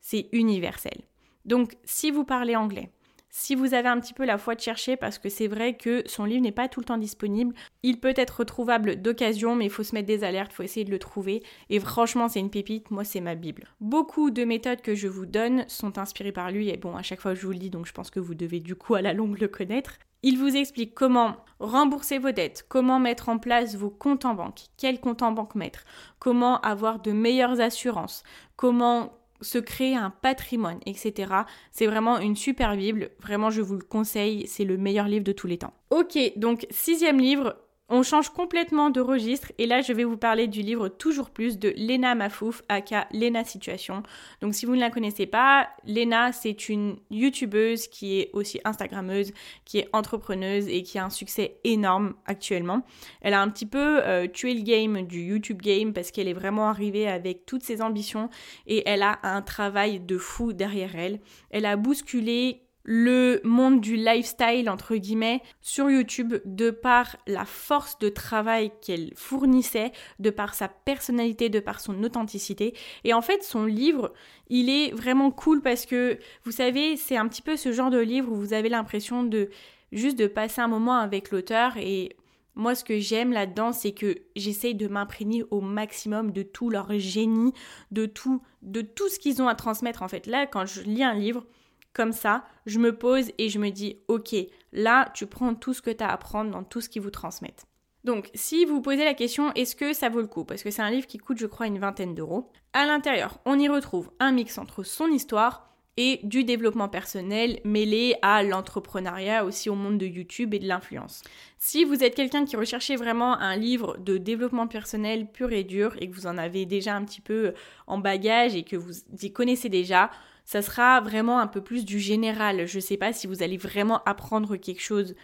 c'est 0.00 0.28
universel. 0.32 1.00
Donc, 1.44 1.76
si 1.84 2.10
vous 2.10 2.24
parlez 2.24 2.56
anglais, 2.56 2.90
si 3.32 3.54
vous 3.54 3.74
avez 3.74 3.88
un 3.88 4.00
petit 4.00 4.12
peu 4.12 4.24
la 4.24 4.38
foi 4.38 4.56
de 4.56 4.60
chercher, 4.60 4.96
parce 4.96 5.18
que 5.18 5.28
c'est 5.28 5.46
vrai 5.46 5.76
que 5.76 6.02
son 6.06 6.24
livre 6.24 6.42
n'est 6.42 6.50
pas 6.50 6.68
tout 6.68 6.80
le 6.80 6.84
temps 6.84 6.98
disponible, 6.98 7.54
il 7.84 8.00
peut 8.00 8.12
être 8.16 8.40
retrouvable 8.40 9.00
d'occasion, 9.00 9.54
mais 9.54 9.66
il 9.66 9.70
faut 9.70 9.84
se 9.84 9.94
mettre 9.94 10.08
des 10.08 10.24
alertes, 10.24 10.50
il 10.52 10.56
faut 10.56 10.62
essayer 10.64 10.84
de 10.84 10.90
le 10.90 10.98
trouver. 10.98 11.44
Et 11.70 11.78
franchement, 11.78 12.28
c'est 12.28 12.40
une 12.40 12.50
pépite, 12.50 12.90
moi 12.90 13.04
c'est 13.04 13.20
ma 13.20 13.36
Bible. 13.36 13.68
Beaucoup 13.80 14.30
de 14.30 14.44
méthodes 14.44 14.82
que 14.82 14.96
je 14.96 15.06
vous 15.06 15.26
donne 15.26 15.64
sont 15.68 15.96
inspirées 15.98 16.32
par 16.32 16.50
lui, 16.50 16.70
et 16.70 16.76
bon, 16.76 16.96
à 16.96 17.02
chaque 17.02 17.20
fois 17.20 17.34
je 17.34 17.46
vous 17.46 17.52
le 17.52 17.58
dis, 17.58 17.70
donc 17.70 17.86
je 17.86 17.92
pense 17.92 18.10
que 18.10 18.20
vous 18.20 18.34
devez 18.34 18.58
du 18.58 18.74
coup 18.74 18.96
à 18.96 19.02
la 19.02 19.14
longue 19.14 19.38
le 19.38 19.48
connaître. 19.48 19.98
Il 20.22 20.38
vous 20.38 20.56
explique 20.56 20.94
comment 20.94 21.36
rembourser 21.58 22.18
vos 22.18 22.32
dettes, 22.32 22.64
comment 22.68 22.98
mettre 22.98 23.28
en 23.28 23.38
place 23.38 23.74
vos 23.76 23.90
comptes 23.90 24.24
en 24.24 24.34
banque, 24.34 24.60
quel 24.76 25.00
compte 25.00 25.22
en 25.22 25.32
banque 25.32 25.54
mettre, 25.54 25.84
comment 26.18 26.60
avoir 26.60 27.00
de 27.00 27.12
meilleures 27.12 27.60
assurances, 27.60 28.22
comment 28.56 29.12
se 29.40 29.58
créer 29.58 29.96
un 29.96 30.10
patrimoine, 30.10 30.80
etc. 30.86 31.32
C'est 31.72 31.86
vraiment 31.86 32.18
une 32.18 32.36
super 32.36 32.76
Bible. 32.76 33.10
Vraiment, 33.20 33.50
je 33.50 33.62
vous 33.62 33.76
le 33.76 33.84
conseille. 33.84 34.46
C'est 34.46 34.64
le 34.64 34.76
meilleur 34.76 35.06
livre 35.08 35.24
de 35.24 35.32
tous 35.32 35.46
les 35.46 35.58
temps. 35.58 35.72
Ok, 35.90 36.18
donc 36.36 36.66
sixième 36.70 37.18
livre, 37.18 37.56
on 37.90 38.02
change 38.02 38.30
complètement 38.30 38.88
de 38.90 39.00
registre 39.00 39.52
et 39.58 39.66
là 39.66 39.82
je 39.82 39.92
vais 39.92 40.04
vous 40.04 40.16
parler 40.16 40.46
du 40.46 40.62
livre 40.62 40.88
Toujours 40.88 41.30
plus 41.30 41.58
de 41.58 41.74
Lena 41.76 42.14
Mafouf, 42.14 42.62
aka 42.68 43.08
Lena 43.12 43.44
Situation. 43.44 44.02
Donc 44.40 44.54
si 44.54 44.64
vous 44.64 44.76
ne 44.76 44.80
la 44.80 44.90
connaissez 44.90 45.26
pas, 45.26 45.68
Lena 45.84 46.32
c'est 46.32 46.68
une 46.68 46.96
youtubeuse 47.10 47.88
qui 47.88 48.20
est 48.20 48.30
aussi 48.32 48.60
instagrammeuse, 48.64 49.32
qui 49.64 49.78
est 49.78 49.88
entrepreneuse 49.92 50.68
et 50.68 50.82
qui 50.82 50.98
a 50.98 51.04
un 51.04 51.10
succès 51.10 51.58
énorme 51.64 52.14
actuellement. 52.26 52.82
Elle 53.20 53.34
a 53.34 53.42
un 53.42 53.48
petit 53.48 53.66
peu 53.66 54.00
euh, 54.04 54.28
tué 54.28 54.54
le 54.54 54.62
game 54.62 55.02
du 55.02 55.22
YouTube 55.22 55.60
game 55.60 55.92
parce 55.92 56.12
qu'elle 56.12 56.28
est 56.28 56.32
vraiment 56.32 56.68
arrivée 56.68 57.08
avec 57.08 57.44
toutes 57.44 57.64
ses 57.64 57.82
ambitions 57.82 58.30
et 58.66 58.88
elle 58.88 59.02
a 59.02 59.18
un 59.24 59.42
travail 59.42 59.98
de 59.98 60.16
fou 60.16 60.52
derrière 60.52 60.94
elle. 60.94 61.20
Elle 61.50 61.66
a 61.66 61.76
bousculé 61.76 62.62
le 62.84 63.40
monde 63.44 63.80
du 63.80 63.96
lifestyle, 63.96 64.70
entre 64.70 64.96
guillemets, 64.96 65.42
sur 65.60 65.90
YouTube, 65.90 66.34
de 66.44 66.70
par 66.70 67.16
la 67.26 67.44
force 67.44 67.98
de 67.98 68.08
travail 68.08 68.72
qu'elle 68.80 69.12
fournissait, 69.16 69.92
de 70.18 70.30
par 70.30 70.54
sa 70.54 70.68
personnalité, 70.68 71.48
de 71.48 71.60
par 71.60 71.80
son 71.80 72.02
authenticité. 72.02 72.74
Et 73.04 73.12
en 73.12 73.22
fait, 73.22 73.42
son 73.42 73.66
livre, 73.66 74.12
il 74.48 74.70
est 74.70 74.92
vraiment 74.92 75.30
cool 75.30 75.62
parce 75.62 75.86
que, 75.86 76.18
vous 76.44 76.52
savez, 76.52 76.96
c'est 76.96 77.16
un 77.16 77.28
petit 77.28 77.42
peu 77.42 77.56
ce 77.56 77.72
genre 77.72 77.90
de 77.90 78.00
livre 78.00 78.32
où 78.32 78.36
vous 78.36 78.54
avez 78.54 78.68
l'impression 78.68 79.22
de 79.22 79.50
juste 79.92 80.18
de 80.18 80.26
passer 80.26 80.60
un 80.60 80.68
moment 80.68 80.96
avec 80.96 81.30
l'auteur 81.30 81.76
et 81.76 82.16
moi, 82.56 82.74
ce 82.74 82.84
que 82.84 82.98
j'aime 82.98 83.32
là-dedans, 83.32 83.72
c'est 83.72 83.92
que 83.92 84.18
j'essaye 84.36 84.74
de 84.74 84.88
m'imprégner 84.88 85.44
au 85.50 85.60
maximum 85.60 86.32
de 86.32 86.42
tout 86.42 86.68
leur 86.68 86.98
génie, 86.98 87.52
de 87.90 88.06
tout, 88.06 88.42
de 88.62 88.82
tout 88.82 89.08
ce 89.08 89.18
qu'ils 89.18 89.40
ont 89.40 89.48
à 89.48 89.54
transmettre. 89.54 90.02
En 90.02 90.08
fait, 90.08 90.26
là, 90.26 90.46
quand 90.46 90.66
je 90.66 90.82
lis 90.82 91.04
un 91.04 91.14
livre, 91.14 91.46
comme 91.92 92.12
ça, 92.12 92.44
je 92.66 92.78
me 92.78 92.96
pose 92.96 93.32
et 93.38 93.48
je 93.48 93.58
me 93.58 93.70
dis, 93.70 93.98
ok, 94.08 94.34
là, 94.72 95.10
tu 95.14 95.26
prends 95.26 95.54
tout 95.54 95.74
ce 95.74 95.82
que 95.82 95.90
tu 95.90 96.04
as 96.04 96.10
à 96.10 96.16
prendre 96.16 96.50
dans 96.50 96.64
tout 96.64 96.80
ce 96.80 96.88
qu'ils 96.88 97.02
vous 97.02 97.10
transmettent. 97.10 97.66
Donc, 98.04 98.30
si 98.34 98.64
vous 98.64 98.76
vous 98.76 98.82
posez 98.82 99.04
la 99.04 99.14
question, 99.14 99.52
est-ce 99.54 99.76
que 99.76 99.92
ça 99.92 100.08
vaut 100.08 100.20
le 100.20 100.26
coup? 100.26 100.44
Parce 100.44 100.62
que 100.62 100.70
c'est 100.70 100.82
un 100.82 100.90
livre 100.90 101.06
qui 101.06 101.18
coûte, 101.18 101.38
je 101.38 101.46
crois, 101.46 101.66
une 101.66 101.78
vingtaine 101.78 102.14
d'euros. 102.14 102.50
À 102.72 102.86
l'intérieur, 102.86 103.38
on 103.44 103.58
y 103.58 103.68
retrouve 103.68 104.10
un 104.20 104.32
mix 104.32 104.56
entre 104.56 104.82
son 104.82 105.08
histoire 105.08 105.70
et 105.96 106.20
du 106.22 106.44
développement 106.44 106.88
personnel 106.88 107.60
mêlé 107.64 108.16
à 108.22 108.42
l'entrepreneuriat, 108.42 109.44
aussi 109.44 109.68
au 109.68 109.74
monde 109.74 109.98
de 109.98 110.06
YouTube 110.06 110.54
et 110.54 110.58
de 110.58 110.66
l'influence. 110.66 111.22
Si 111.58 111.84
vous 111.84 112.02
êtes 112.02 112.14
quelqu'un 112.14 112.46
qui 112.46 112.56
recherchez 112.56 112.96
vraiment 112.96 113.34
un 113.38 113.56
livre 113.56 113.98
de 113.98 114.16
développement 114.16 114.66
personnel 114.66 115.30
pur 115.30 115.52
et 115.52 115.64
dur 115.64 115.94
et 115.98 116.08
que 116.08 116.14
vous 116.14 116.26
en 116.26 116.38
avez 116.38 116.64
déjà 116.64 116.96
un 116.96 117.04
petit 117.04 117.20
peu 117.20 117.52
en 117.86 117.98
bagage 117.98 118.54
et 118.54 118.62
que 118.62 118.76
vous 118.76 118.92
y 119.20 119.30
connaissez 119.30 119.68
déjà, 119.68 120.10
ça 120.50 120.62
sera 120.62 121.00
vraiment 121.00 121.38
un 121.38 121.46
peu 121.46 121.60
plus 121.60 121.84
du 121.84 122.00
général. 122.00 122.66
Je 122.66 122.78
ne 122.78 122.80
sais 122.80 122.96
pas 122.96 123.12
si 123.12 123.28
vous 123.28 123.44
allez 123.44 123.56
vraiment 123.56 124.02
apprendre 124.02 124.56
quelque 124.56 124.82
chose 124.82 125.14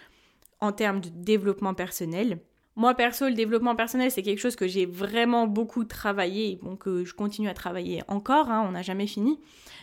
en 0.60 0.70
termes 0.70 1.00
de 1.00 1.08
développement 1.08 1.74
personnel. 1.74 2.38
Moi, 2.76 2.94
perso, 2.94 3.26
le 3.26 3.34
développement 3.34 3.74
personnel, 3.74 4.12
c'est 4.12 4.22
quelque 4.22 4.38
chose 4.38 4.54
que 4.54 4.68
j'ai 4.68 4.86
vraiment 4.86 5.48
beaucoup 5.48 5.84
travaillé, 5.84 6.60
bon, 6.62 6.76
que 6.76 7.04
je 7.04 7.12
continue 7.12 7.48
à 7.48 7.54
travailler 7.54 8.04
encore, 8.06 8.52
hein, 8.52 8.64
on 8.68 8.70
n'a 8.70 8.82
jamais 8.82 9.08
fini. 9.08 9.40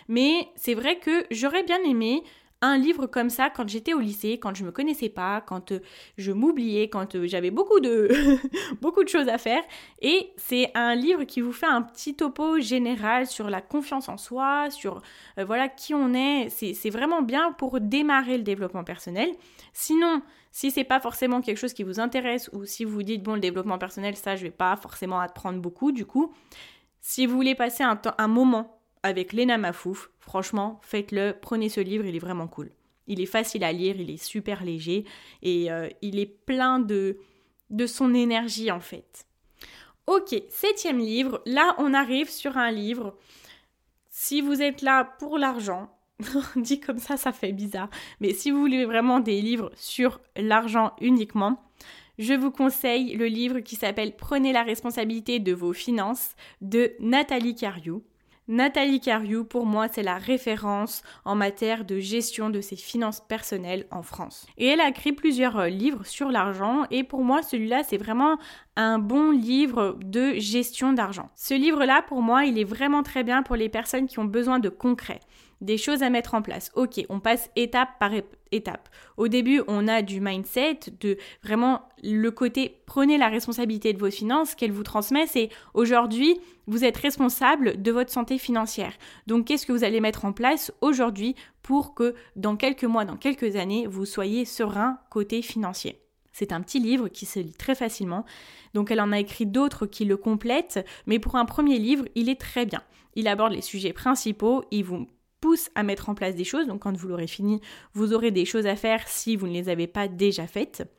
Mais 0.08 0.47
c'est 0.56 0.75
vrai 0.75 0.99
que 0.99 1.25
j'aurais 1.29 1.63
bien 1.63 1.84
aimé 1.84 2.23
un 2.63 2.78
livre 2.78 3.08
comme 3.08 3.30
ça 3.30 3.49
quand 3.49 3.67
j'étais 3.67 3.93
au 3.93 3.99
lycée, 3.99 4.39
quand 4.39 4.56
je 4.56 4.63
me 4.63 4.71
connaissais 4.71 5.10
pas, 5.10 5.41
quand 5.41 5.73
euh, 5.73 5.80
je 6.17 6.32
m'oubliais, 6.32 6.88
quand 6.88 7.15
euh, 7.15 7.28
j'avais 7.28 7.52
beaucoup 7.52 7.82
de 7.82 8.10
beaucoup 8.82 9.04
de 9.04 9.10
choses 9.10 9.28
à 9.28 9.38
faire 9.38 9.62
et 10.02 10.32
c'est 10.38 10.71
un 10.73 10.95
livre 10.95 11.26
qui 11.26 11.41
vous 11.41 11.52
fait 11.52 11.65
un 11.67 11.82
petit 11.82 12.15
topo 12.15 12.62
général 12.62 13.28
sur 13.28 13.49
la 13.49 13.60
confiance 13.60 14.08
en 14.08 14.17
soi, 14.17 14.69
sur 14.71 15.02
euh, 15.38 15.43
voilà 15.43 15.67
qui 15.67 15.93
on 15.93 16.13
est, 16.13 16.47
c'est 16.49 16.89
vraiment 16.89 17.21
bien 17.21 17.52
pour 17.52 17.82
démarrer 17.82 18.38
le 18.38 18.43
développement 18.43 18.86
personnel. 18.86 19.30
Sinon, 19.73 20.21
si 20.52 20.71
c'est 20.71 20.86
pas 20.86 21.02
forcément 21.02 21.41
quelque 21.41 21.58
chose 21.58 21.73
qui 21.73 21.84
vous 21.84 21.99
intéresse 21.99 22.49
ou 22.54 22.65
si 22.65 22.86
vous 22.86 23.04
dites 23.04 23.23
bon 23.23 23.34
le 23.34 23.41
développement 23.41 23.78
personnel 23.78 24.15
ça 24.15 24.38
je 24.38 24.43
vais 24.43 24.52
pas 24.52 24.78
forcément 24.78 25.19
apprendre 25.19 25.60
beaucoup 25.60 25.91
du 25.91 26.06
coup, 26.06 26.34
si 27.02 27.26
vous 27.26 27.36
voulez 27.36 27.56
passer 27.56 27.84
un, 27.84 27.99
un 28.17 28.28
moment 28.30 28.80
avec 29.04 29.34
Lena 29.34 29.58
Mafouf. 29.58 30.10
Franchement, 30.20 30.80
faites-le, 30.82 31.36
prenez 31.39 31.70
ce 31.70 31.82
livre, 31.82 32.06
il 32.06 32.16
est 32.16 32.20
vraiment 32.20 32.48
cool. 32.48 32.72
Il 33.08 33.20
est 33.22 33.28
facile 33.28 33.63
à 33.63 33.72
lire, 33.72 34.00
il 34.00 34.10
est 34.10 34.24
super 34.24 34.63
léger 34.63 35.06
et 35.42 35.72
euh, 35.72 35.89
il 36.02 36.20
est 36.20 36.26
plein 36.26 36.80
de, 36.80 37.18
de 37.70 37.86
son 37.86 38.13
énergie 38.13 38.72
en 38.72 38.80
fait. 38.80 39.26
Ok, 40.08 40.36
septième 40.50 41.00
livre. 41.00 41.42
Là, 41.46 41.76
on 41.78 41.94
arrive 41.94 42.30
sur 42.30 42.58
un 42.58 42.72
livre. 42.72 43.18
Si 44.10 44.42
vous 44.42 44.62
êtes 44.62 44.82
là 44.82 45.06
pour 45.20 45.38
l'argent, 45.38 45.89
dit 46.56 46.80
comme 46.80 47.00
ça, 47.00 47.18
ça 47.18 47.32
fait 47.32 47.52
bizarre. 47.52 47.89
Mais 48.20 48.34
si 48.34 48.52
vous 48.52 48.60
voulez 48.60 48.86
vraiment 48.86 49.20
des 49.20 49.42
livres 49.42 49.72
sur 49.76 50.20
l'argent 50.36 50.94
uniquement, 51.02 51.62
je 52.20 52.34
vous 52.34 52.52
conseille 52.52 53.16
le 53.16 53.26
livre 53.26 53.60
qui 53.60 53.76
s'appelle 53.76 54.16
Prenez 54.16 54.54
la 54.54 54.63
responsabilité 54.63 55.39
de 55.39 55.54
vos 55.54 55.74
finances 55.74 56.36
de 56.62 56.94
Nathalie 57.00 57.56
Cariou. 57.56 58.04
Nathalie 58.49 58.99
Cariou, 58.99 59.45
pour 59.45 59.65
moi, 59.65 59.88
c'est 59.88 60.03
la 60.03 60.17
référence 60.17 61.01
en 61.23 61.34
matière 61.34 61.86
de 61.86 61.99
gestion 61.99 62.49
de 62.49 62.60
ses 62.60 62.75
finances 62.75 63.21
personnelles 63.21 63.88
en 63.89 64.03
France. 64.03 64.45
Et 64.58 64.67
elle 64.67 64.82
a 64.82 64.89
écrit 64.89 65.13
plusieurs 65.13 65.58
euh, 65.58 65.69
livres 65.69 66.06
sur 66.06 66.29
l'argent 66.29 66.84
et 66.91 67.06
pour 67.06 67.23
moi, 67.23 67.41
celui-là, 67.41 67.84
c'est 67.84 67.97
vraiment 67.97 68.38
un 68.75 68.99
bon 68.99 69.32
livre 69.32 69.97
de 70.03 70.34
gestion 70.39 70.91
d'argent. 70.91 71.29
Ce 71.36 71.53
livre-là, 71.53 72.01
pour 72.01 72.21
moi, 72.21 72.43
il 72.43 72.60
est 72.60 72.65
vraiment 72.65 73.01
très 73.01 73.23
bien 73.23 73.43
pour 73.43 73.56
les 73.56 73.69
personnes 73.69 74.08
qui 74.08 74.19
ont 74.19 74.25
besoin 74.25 74.60
de 74.60 74.67
concret 74.67 75.21
des 75.63 75.78
choses 75.78 76.04
à 76.04 76.10
mettre 76.10 76.36
en 76.36 76.41
place. 76.41 76.71
Ok, 76.76 77.04
on 77.10 77.19
passe 77.19 77.49
étape 77.56 77.97
par 77.99 78.12
étape. 78.52 78.89
Au 79.17 79.28
début, 79.28 79.62
on 79.67 79.88
a 79.88 80.02
du 80.02 80.19
mindset, 80.19 80.80
de 80.99 81.17
vraiment 81.41 81.82
le 82.04 82.30
côté 82.30 82.82
prenez 82.86 83.17
la 83.17 83.30
responsabilité 83.30 83.93
de 83.93 83.97
vos 83.97 84.12
finances 84.12 84.56
qu'elle 84.56 84.71
vous 84.71 84.84
transmet, 84.84 85.26
c'est 85.26 85.49
aujourd'hui, 85.73 86.39
vous 86.67 86.84
êtes 86.84 86.97
responsable 86.97 87.82
de 87.82 87.91
votre 87.91 88.12
santé 88.12 88.38
financière. 88.38 88.93
Donc, 89.26 89.45
qu'est-ce 89.45 89.65
que 89.65 89.71
vous 89.71 89.84
allez 89.84 90.02
mettre 90.02 90.26
en 90.26 90.34
place 90.34 90.71
aujourd'hui 90.82 91.36
pour 91.63 91.95
que 91.95 92.13
dans 92.36 92.56
quelques 92.56 92.84
mois, 92.84 93.06
dans 93.06 93.17
quelques 93.17 93.56
années, 93.56 93.88
vous 93.88 94.06
soyez 94.06 94.45
serein 94.45 94.99
côté 95.10 95.41
financier? 95.41 95.99
C'est 96.34 96.52
un 96.52 96.62
petit 96.62 96.80
livre 96.80 97.08
qui 97.08 97.26
se 97.26 97.39
lit 97.39 97.54
très 97.54 97.76
facilement. 97.76 98.26
Donc 98.73 98.89
elle 98.91 98.99
en 98.99 99.12
a 99.12 99.19
écrit 99.19 99.45
d'autres 99.45 99.86
qui 99.86 100.04
le 100.04 100.17
complètent, 100.17 100.84
mais 101.06 101.19
pour 101.19 101.36
un 101.36 101.45
premier 101.45 101.78
livre, 101.78 102.06
il 102.15 102.28
est 102.28 102.41
très 102.41 102.65
bien. 102.65 102.82
Il 103.15 103.28
aborde 103.28 103.54
les 103.54 103.62
sujets 103.62 103.93
principaux, 103.93 104.63
il 104.71 104.84
vous 104.84 105.08
pousse 105.43 105.69
à 105.75 105.84
mettre 105.84 106.08
en 106.08 106.15
place 106.15 106.36
des 106.36 106.45
choses. 106.45 106.67
Donc 106.67 106.84
quand 106.84 106.95
vous 106.95 107.10
l'aurez 107.10 107.27
fini, 107.27 107.60
vous 107.93 108.13
aurez 108.13 108.32
des 108.32 108.45
choses 108.45 108.65
à 108.65 108.77
faire 108.77 109.06
si 109.10 109.36
vous 109.36 109.45
ne 109.45 109.51
les 109.51 109.67
avez 109.67 109.88
pas 109.88 110.08
déjà 110.08 110.47
faites. 110.47 110.89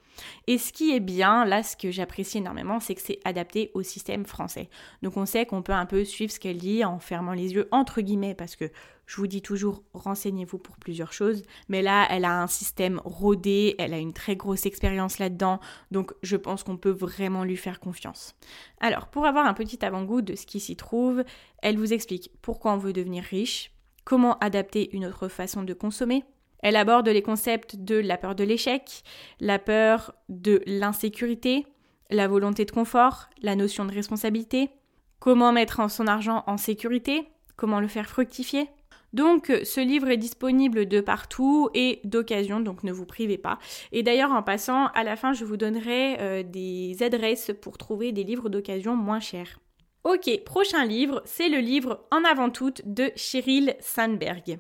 Et 0.47 0.59
ce 0.59 0.71
qui 0.71 0.95
est 0.95 1.01
bien, 1.01 1.47
là, 1.47 1.63
ce 1.63 1.79
que 1.79 1.91
j'apprécie 1.91 2.39
énormément, 2.39 2.79
c'est 2.79 2.95
que 2.95 3.01
c'est 3.01 3.21
adapté 3.25 3.71
au 3.73 3.83
système 3.83 4.27
français. 4.27 4.69
Donc 5.03 5.17
on 5.17 5.25
sait 5.25 5.47
qu'on 5.47 5.63
peut 5.63 5.73
un 5.73 5.87
peu 5.87 6.05
suivre 6.05 6.31
ce 6.31 6.39
qu'elle 6.39 6.59
dit 6.59 6.85
en 6.85 6.99
fermant 6.99 7.33
les 7.33 7.55
yeux, 7.55 7.69
entre 7.71 8.03
guillemets, 8.03 8.35
parce 8.35 8.55
que 8.55 8.71
je 9.07 9.17
vous 9.17 9.27
dis 9.27 9.41
toujours, 9.41 9.83
renseignez-vous 9.95 10.59
pour 10.59 10.77
plusieurs 10.77 11.15
choses. 11.15 11.43
Mais 11.71 11.81
là, 11.81 12.07
elle 12.11 12.27
a 12.27 12.43
un 12.43 12.47
système 12.47 13.01
rodé, 13.03 13.75
elle 13.79 13.95
a 13.95 13.99
une 13.99 14.13
très 14.13 14.37
grosse 14.37 14.67
expérience 14.67 15.19
là-dedans, 15.19 15.59
donc 15.91 16.13
je 16.23 16.37
pense 16.37 16.65
qu'on 16.65 16.77
peut 16.77 16.91
vraiment 16.91 17.45
lui 17.45 17.57
faire 17.57 17.81
confiance. 17.81 18.37
Alors, 18.81 19.07
pour 19.07 19.25
avoir 19.25 19.47
un 19.47 19.55
petit 19.55 19.83
avant-goût 19.83 20.21
de 20.21 20.35
ce 20.35 20.45
qui 20.45 20.61
s'y 20.61 20.77
trouve, 20.77 21.25
elle 21.63 21.79
vous 21.79 21.95
explique 21.95 22.31
pourquoi 22.43 22.75
on 22.75 22.79
veut 22.79 22.93
devenir 22.93 23.25
riche, 23.25 23.74
comment 24.05 24.39
adapter 24.39 24.95
une 24.95 25.07
autre 25.07 25.29
façon 25.29 25.63
de 25.63 25.75
consommer. 25.75 26.25
Elle 26.61 26.77
aborde 26.77 27.09
les 27.09 27.23
concepts 27.23 27.77
de 27.77 27.97
la 27.97 28.17
peur 28.17 28.35
de 28.35 28.45
l'échec, 28.45 29.03
la 29.41 29.59
peur 29.59 30.15
de 30.29 30.63
l'insécurité, 30.67 31.67
la 32.11 32.29
volonté 32.29 32.65
de 32.65 32.71
confort, 32.71 33.29
la 33.43 33.57
notion 33.57 33.85
de 33.85 33.93
responsabilité, 33.93 34.71
comment 35.19 35.53
mettre 35.53 35.91
son 35.91 36.07
argent 36.07 36.43
en 36.47 36.57
sécurité, 36.57 37.29
comment 37.57 37.81
le 37.81 37.89
faire 37.89 38.09
fructifier. 38.09 38.69
Donc 39.13 39.53
ce 39.63 39.81
livre 39.81 40.09
est 40.09 40.17
disponible 40.17 40.87
de 40.87 41.01
partout 41.01 41.71
et 41.73 42.01
d'occasion, 42.03 42.59
donc 42.59 42.83
ne 42.83 42.93
vous 42.93 43.07
privez 43.07 43.39
pas. 43.39 43.59
Et 43.93 44.03
d'ailleurs 44.03 44.33
en 44.33 44.43
passant, 44.43 44.89
à 44.89 45.05
la 45.05 45.17
fin 45.17 45.33
je 45.33 45.45
vous 45.45 45.57
donnerai 45.57 46.17
euh, 46.21 46.43
des 46.43 46.97
adresses 47.01 47.53
pour 47.63 47.79
trouver 47.79 48.11
des 48.11 48.25
livres 48.25 48.49
d'occasion 48.49 48.97
moins 48.97 49.21
chers. 49.21 49.61
Ok, 50.05 50.45
prochain 50.45 50.85
livre, 50.85 51.23
c'est 51.25 51.49
le 51.49 51.61
livre 51.61 52.07
En 52.11 52.25
avant 52.25 52.51
toute 52.51 52.83
de 52.85 53.11
Cheryl 53.17 53.75
Sandberg. 53.81 54.59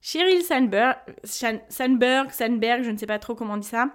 Cheryl 0.00 0.42
Sandberg, 0.42 0.96
Sandberg, 1.22 2.32
Sandberg, 2.32 2.82
je 2.82 2.90
ne 2.90 2.96
sais 2.98 3.06
pas 3.06 3.20
trop 3.20 3.36
comment 3.36 3.54
on 3.54 3.58
dit 3.58 3.68
ça, 3.68 3.90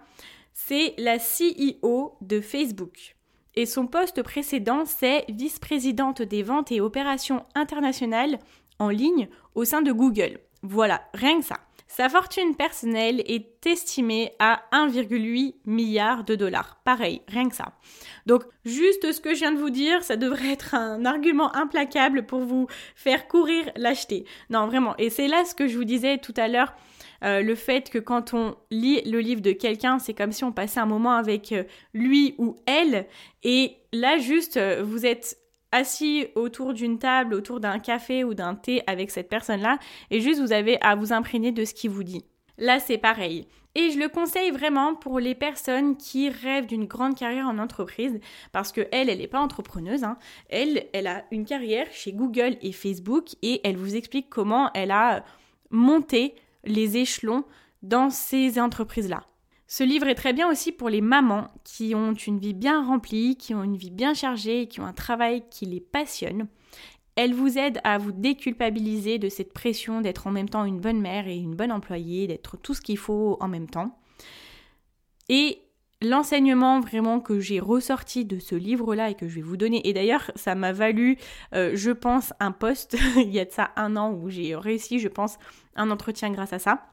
c'est 0.53 0.93
la 0.97 1.17
CEO 1.17 2.17
de 2.21 2.39
Facebook. 2.39 3.17
Et 3.55 3.65
son 3.65 3.85
poste 3.85 4.23
précédent, 4.23 4.85
c'est 4.85 5.25
vice-présidente 5.27 6.21
des 6.21 6.41
ventes 6.41 6.71
et 6.71 6.79
opérations 6.79 7.45
internationales 7.53 8.39
en 8.79 8.87
ligne 8.87 9.27
au 9.55 9.65
sein 9.65 9.81
de 9.81 9.91
Google. 9.91 10.39
Voilà, 10.63 11.01
rien 11.13 11.39
que 11.39 11.45
ça. 11.45 11.57
Sa 11.87 12.09
fortune 12.09 12.55
personnelle 12.55 13.23
est 13.25 13.65
estimée 13.65 14.33
à 14.39 14.61
1,8 14.71 15.55
milliard 15.65 16.23
de 16.23 16.35
dollars. 16.35 16.79
Pareil, 16.83 17.21
rien 17.27 17.49
que 17.49 17.55
ça. 17.55 17.73
Donc, 18.25 18.43
juste 18.65 19.11
ce 19.11 19.21
que 19.21 19.33
je 19.33 19.39
viens 19.39 19.53
de 19.53 19.59
vous 19.59 19.69
dire, 19.69 20.03
ça 20.03 20.17
devrait 20.17 20.51
être 20.51 20.75
un 20.75 21.05
argument 21.05 21.55
implacable 21.55 22.25
pour 22.25 22.41
vous 22.41 22.67
faire 22.95 23.27
courir 23.27 23.71
l'acheter. 23.75 24.25
Non, 24.49 24.67
vraiment. 24.67 24.95
Et 24.97 25.09
c'est 25.09 25.27
là 25.27 25.45
ce 25.45 25.55
que 25.55 25.67
je 25.67 25.77
vous 25.77 25.85
disais 25.85 26.17
tout 26.17 26.33
à 26.37 26.47
l'heure. 26.47 26.73
Euh, 27.23 27.41
le 27.41 27.55
fait 27.55 27.89
que 27.89 27.97
quand 27.97 28.33
on 28.33 28.55
lit 28.69 29.01
le 29.09 29.19
livre 29.19 29.41
de 29.41 29.51
quelqu'un, 29.51 29.99
c'est 29.99 30.13
comme 30.13 30.31
si 30.31 30.43
on 30.43 30.51
passait 30.51 30.79
un 30.79 30.85
moment 30.85 31.13
avec 31.13 31.51
euh, 31.51 31.63
lui 31.93 32.35
ou 32.37 32.57
elle. 32.65 33.07
Et 33.43 33.77
là, 33.93 34.17
juste, 34.17 34.57
euh, 34.57 34.83
vous 34.83 35.05
êtes 35.05 35.37
assis 35.71 36.27
autour 36.35 36.73
d'une 36.73 36.99
table, 36.99 37.33
autour 37.33 37.59
d'un 37.59 37.79
café 37.79 38.23
ou 38.23 38.33
d'un 38.33 38.55
thé 38.55 38.81
avec 38.87 39.11
cette 39.11 39.29
personne-là, 39.29 39.79
et 40.11 40.21
juste 40.21 40.41
vous 40.41 40.53
avez 40.53 40.81
à 40.81 40.95
vous 40.95 41.13
imprégner 41.13 41.51
de 41.51 41.65
ce 41.65 41.73
qu'il 41.73 41.89
vous 41.89 42.03
dit. 42.03 42.25
Là, 42.57 42.79
c'est 42.79 42.97
pareil. 42.97 43.47
Et 43.75 43.91
je 43.91 43.99
le 43.99 44.09
conseille 44.09 44.49
vraiment 44.49 44.95
pour 44.95 45.19
les 45.19 45.35
personnes 45.35 45.97
qui 45.97 46.29
rêvent 46.29 46.65
d'une 46.65 46.85
grande 46.85 47.15
carrière 47.15 47.47
en 47.47 47.59
entreprise, 47.59 48.19
parce 48.51 48.71
que 48.71 48.87
elle, 48.91 49.09
elle 49.09 49.19
n'est 49.19 49.27
pas 49.27 49.39
entrepreneuse. 49.39 50.03
Hein. 50.03 50.17
Elle, 50.49 50.87
elle 50.93 51.05
a 51.05 51.25
une 51.29 51.45
carrière 51.45 51.85
chez 51.91 52.11
Google 52.11 52.57
et 52.61 52.71
Facebook, 52.71 53.35
et 53.43 53.61
elle 53.63 53.77
vous 53.77 53.95
explique 53.95 54.29
comment 54.29 54.71
elle 54.73 54.91
a 54.91 55.23
monté 55.69 56.33
les 56.63 56.97
échelons 56.97 57.43
dans 57.83 58.09
ces 58.09 58.59
entreprises-là. 58.59 59.23
Ce 59.69 59.83
livre 59.83 60.07
est 60.07 60.15
très 60.15 60.31
bien 60.31 60.49
aussi 60.49 60.71
pour 60.71 60.87
les 60.87 61.01
mamans 61.01 61.47
qui 61.65 61.93
ont 61.93 62.13
une 62.13 62.39
vie 62.39 62.53
bien 62.53 62.85
remplie, 62.85 63.35
qui 63.35 63.53
ont 63.53 63.63
une 63.63 63.75
vie 63.75 63.91
bien 63.91 64.13
chargée, 64.13 64.67
qui 64.67 64.79
ont 64.79 64.85
un 64.85 64.93
travail 64.93 65.43
qui 65.49 65.65
les 65.65 65.81
passionne. 65.81 66.47
Elle 67.17 67.33
vous 67.33 67.57
aide 67.57 67.81
à 67.83 67.97
vous 67.97 68.13
déculpabiliser 68.13 69.19
de 69.19 69.27
cette 69.27 69.51
pression 69.51 69.99
d'être 69.99 70.27
en 70.27 70.31
même 70.31 70.47
temps 70.47 70.63
une 70.63 70.79
bonne 70.79 71.01
mère 71.01 71.27
et 71.27 71.35
une 71.35 71.55
bonne 71.55 71.73
employée, 71.73 72.27
d'être 72.27 72.55
tout 72.55 72.73
ce 72.73 72.81
qu'il 72.81 72.97
faut 72.97 73.37
en 73.41 73.49
même 73.49 73.69
temps. 73.69 73.99
Et 75.27 75.59
l'enseignement 76.01 76.79
vraiment 76.79 77.19
que 77.19 77.41
j'ai 77.41 77.59
ressorti 77.59 78.23
de 78.23 78.39
ce 78.39 78.55
livre-là 78.55 79.09
et 79.09 79.15
que 79.15 79.27
je 79.27 79.35
vais 79.35 79.41
vous 79.41 79.57
donner, 79.57 79.85
et 79.85 79.93
d'ailleurs 79.93 80.31
ça 80.35 80.55
m'a 80.55 80.71
valu, 80.71 81.17
euh, 81.53 81.71
je 81.73 81.91
pense, 81.91 82.33
un 82.39 82.53
poste, 82.53 82.95
il 83.17 83.33
y 83.33 83.39
a 83.39 83.45
de 83.45 83.51
ça 83.51 83.71
un 83.75 83.97
an 83.97 84.13
où 84.13 84.29
j'ai 84.29 84.55
réussi, 84.55 84.99
je 84.99 85.09
pense, 85.09 85.37
un 85.75 85.91
entretien 85.91 86.31
grâce 86.31 86.53
à 86.53 86.59
ça. 86.59 86.85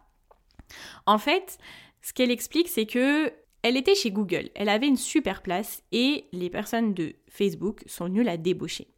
En 1.06 1.18
fait, 1.18 1.58
ce 2.04 2.12
qu'elle 2.12 2.30
explique, 2.30 2.68
c'est 2.68 2.84
que 2.84 3.32
elle 3.62 3.78
était 3.78 3.94
chez 3.94 4.10
Google, 4.10 4.50
elle 4.54 4.68
avait 4.68 4.86
une 4.86 4.98
super 4.98 5.40
place 5.40 5.82
et 5.90 6.26
les 6.32 6.50
personnes 6.50 6.92
de 6.92 7.14
Facebook 7.30 7.80
sont 7.86 8.04
venues 8.04 8.22
la 8.22 8.36
débaucher. 8.36 8.88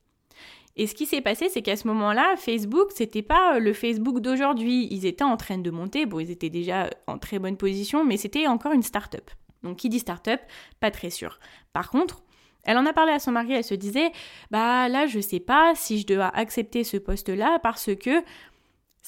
Et 0.74 0.88
ce 0.88 0.94
qui 0.96 1.06
s'est 1.06 1.20
passé, 1.20 1.48
c'est 1.48 1.62
qu'à 1.62 1.76
ce 1.76 1.86
moment-là, 1.86 2.34
Facebook, 2.36 2.88
c'était 2.92 3.22
pas 3.22 3.60
le 3.60 3.72
Facebook 3.72 4.20
d'aujourd'hui. 4.20 4.88
Ils 4.90 5.06
étaient 5.06 5.24
en 5.24 5.36
train 5.36 5.56
de 5.56 5.70
monter, 5.70 6.04
bon, 6.04 6.18
ils 6.18 6.32
étaient 6.32 6.50
déjà 6.50 6.90
en 7.06 7.16
très 7.16 7.38
bonne 7.38 7.56
position, 7.56 8.04
mais 8.04 8.16
c'était 8.16 8.48
encore 8.48 8.72
une 8.72 8.82
start-up. 8.82 9.30
Donc, 9.62 9.76
qui 9.76 9.88
dit 9.88 10.00
start-up, 10.00 10.40
pas 10.80 10.90
très 10.90 11.10
sûr. 11.10 11.38
Par 11.72 11.90
contre, 11.90 12.24
elle 12.64 12.76
en 12.76 12.86
a 12.86 12.92
parlé 12.92 13.12
à 13.12 13.20
son 13.20 13.30
mari, 13.30 13.52
elle 13.52 13.64
se 13.64 13.74
disait, 13.74 14.10
bah 14.50 14.88
là, 14.88 15.06
je 15.06 15.20
sais 15.20 15.40
pas 15.40 15.74
si 15.76 16.00
je 16.00 16.06
dois 16.06 16.26
accepter 16.26 16.82
ce 16.82 16.96
poste-là 16.96 17.60
parce 17.62 17.94
que 17.94 18.22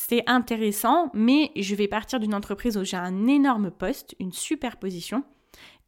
c'est 0.00 0.22
intéressant, 0.28 1.10
mais 1.12 1.50
je 1.56 1.74
vais 1.74 1.88
partir 1.88 2.20
d'une 2.20 2.32
entreprise 2.32 2.76
où 2.76 2.84
j'ai 2.84 2.96
un 2.96 3.26
énorme 3.26 3.72
poste, 3.72 4.14
une 4.20 4.30
super 4.30 4.76
position, 4.76 5.24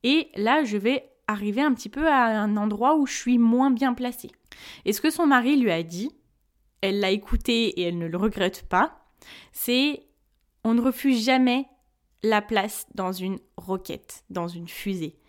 et 0.03 0.31
là, 0.35 0.65
je 0.65 0.77
vais 0.77 1.13
arriver 1.29 1.63
un 1.63 1.73
petit 1.73 1.89
peu 1.89 2.09
à 2.09 2.41
un 2.41 2.57
endroit 2.57 2.97
où 2.97 3.07
je 3.07 3.15
suis 3.15 3.39
moins 3.39 3.71
bien 3.71 3.95
placée. 3.95 4.33
Et 4.85 4.93
ce 4.93 5.01
que 5.01 5.11
son 5.11 5.29
mari 5.29 5.57
lui 5.57 5.71
a 5.71 5.85
dit, 5.85 6.11
elle 6.81 6.99
l'a 6.99 7.13
écouté 7.13 7.69
et 7.69 7.83
elle 7.83 7.99
ne 7.99 8.09
le 8.09 8.17
regrette 8.17 8.69
pas, 8.69 9.01
c'est 9.53 10.03
on 10.65 10.75
ne 10.75 10.83
refuse 10.83 11.25
jamais 11.25 11.67
la 12.25 12.43
place 12.43 12.89
dans 12.97 13.13
une 13.13 13.39
roquette, 13.57 14.25
dans 14.29 14.49
une 14.49 14.69
fusée. 14.69 15.21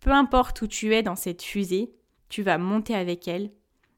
Peu 0.00 0.10
importe 0.10 0.60
où 0.62 0.66
tu 0.66 0.92
es 0.92 1.04
dans 1.04 1.14
cette 1.14 1.42
fusée, 1.42 1.94
tu 2.28 2.42
vas 2.42 2.58
monter 2.58 2.96
avec 2.96 3.28
elle 3.28 3.52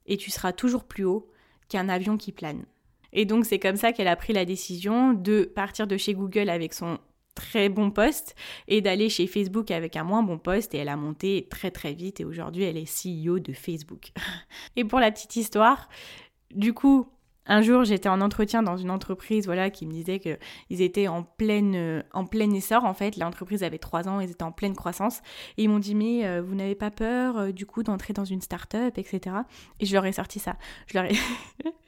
et 0.05 0.19
tu 0.19 0.31
seras 0.31 0.53
toujours 0.53 0.85
plus 0.85 1.05
haut 1.05 1.31
qu'un 1.71 1.88
avion 1.88 2.19
qui 2.19 2.33
plane. 2.33 2.67
Et 3.14 3.24
donc 3.24 3.46
c'est 3.46 3.59
comme 3.59 3.77
ça 3.77 3.92
qu'elle 3.92 4.09
a 4.09 4.16
pris 4.16 4.33
la 4.33 4.44
décision 4.44 5.14
de 5.14 5.44
partir 5.44 5.87
de 5.87 5.96
chez 5.96 6.14
Google 6.14 6.50
avec 6.50 6.74
son 6.74 6.98
très 7.35 7.68
bon 7.68 7.90
poste 7.90 8.35
et 8.68 8.81
d'aller 8.81 9.09
chez 9.09 9.27
Facebook 9.27 9.70
avec 9.70 9.96
un 9.96 10.05
moins 10.05 10.22
bon 10.22 10.38
poste 10.38 10.74
et 10.74 10.79
elle 10.79 10.88
a 10.88 10.96
monté 10.96 11.48
très 11.50 11.70
très 11.70 11.92
vite 11.92 12.20
et 12.20 12.24
aujourd'hui 12.24 12.64
elle 12.64 12.77
est 12.77 12.85
CEO 12.85 13.38
de 13.38 13.53
Facebook. 13.53 14.12
et 14.77 14.85
pour 14.85 15.00
la 15.00 15.11
petite 15.11 15.37
histoire, 15.37 15.88
du 16.55 16.72
coup, 16.72 17.09
un 17.46 17.61
jour, 17.61 17.85
j'étais 17.85 18.09
en 18.09 18.22
entretien 18.22 18.62
dans 18.62 18.79
une 18.79 18.90
entreprise, 18.90 19.44
voilà, 19.44 19.68
qui 19.68 19.87
me 19.87 19.92
disait 19.92 20.18
qu'ils 20.18 20.81
étaient 20.81 21.09
en 21.09 21.22
pleine, 21.22 21.74
euh, 21.74 22.03
en 22.14 22.24
plein 22.24 22.50
essor. 22.53 22.85
En 22.85 22.94
fait, 22.94 23.18
l'entreprise 23.18 23.62
avait 23.62 23.79
trois 23.79 24.09
ans, 24.09 24.20
ils 24.20 24.31
étaient 24.31 24.44
en 24.44 24.53
pleine 24.53 24.74
croissance. 24.74 25.20
Et 25.59 25.64
ils 25.64 25.68
m'ont 25.68 25.79
dit, 25.79 25.94
mais 25.94 26.27
euh, 26.27 26.40
vous 26.40 26.55
n'avez 26.55 26.74
pas 26.74 26.90
peur, 26.90 27.37
euh, 27.37 27.53
du 27.53 27.66
coup, 27.66 27.83
d'entrer 27.83 28.14
dans 28.14 28.24
une 28.24 28.40
start-up, 28.40 28.96
etc. 28.96 29.37
Et 29.79 29.85
je 29.85 29.92
leur 29.92 30.07
ai 30.07 30.12
sorti 30.12 30.38
ça. 30.38 30.57
Je 30.87 30.98
leur 30.98 31.05
ai... 31.05 31.14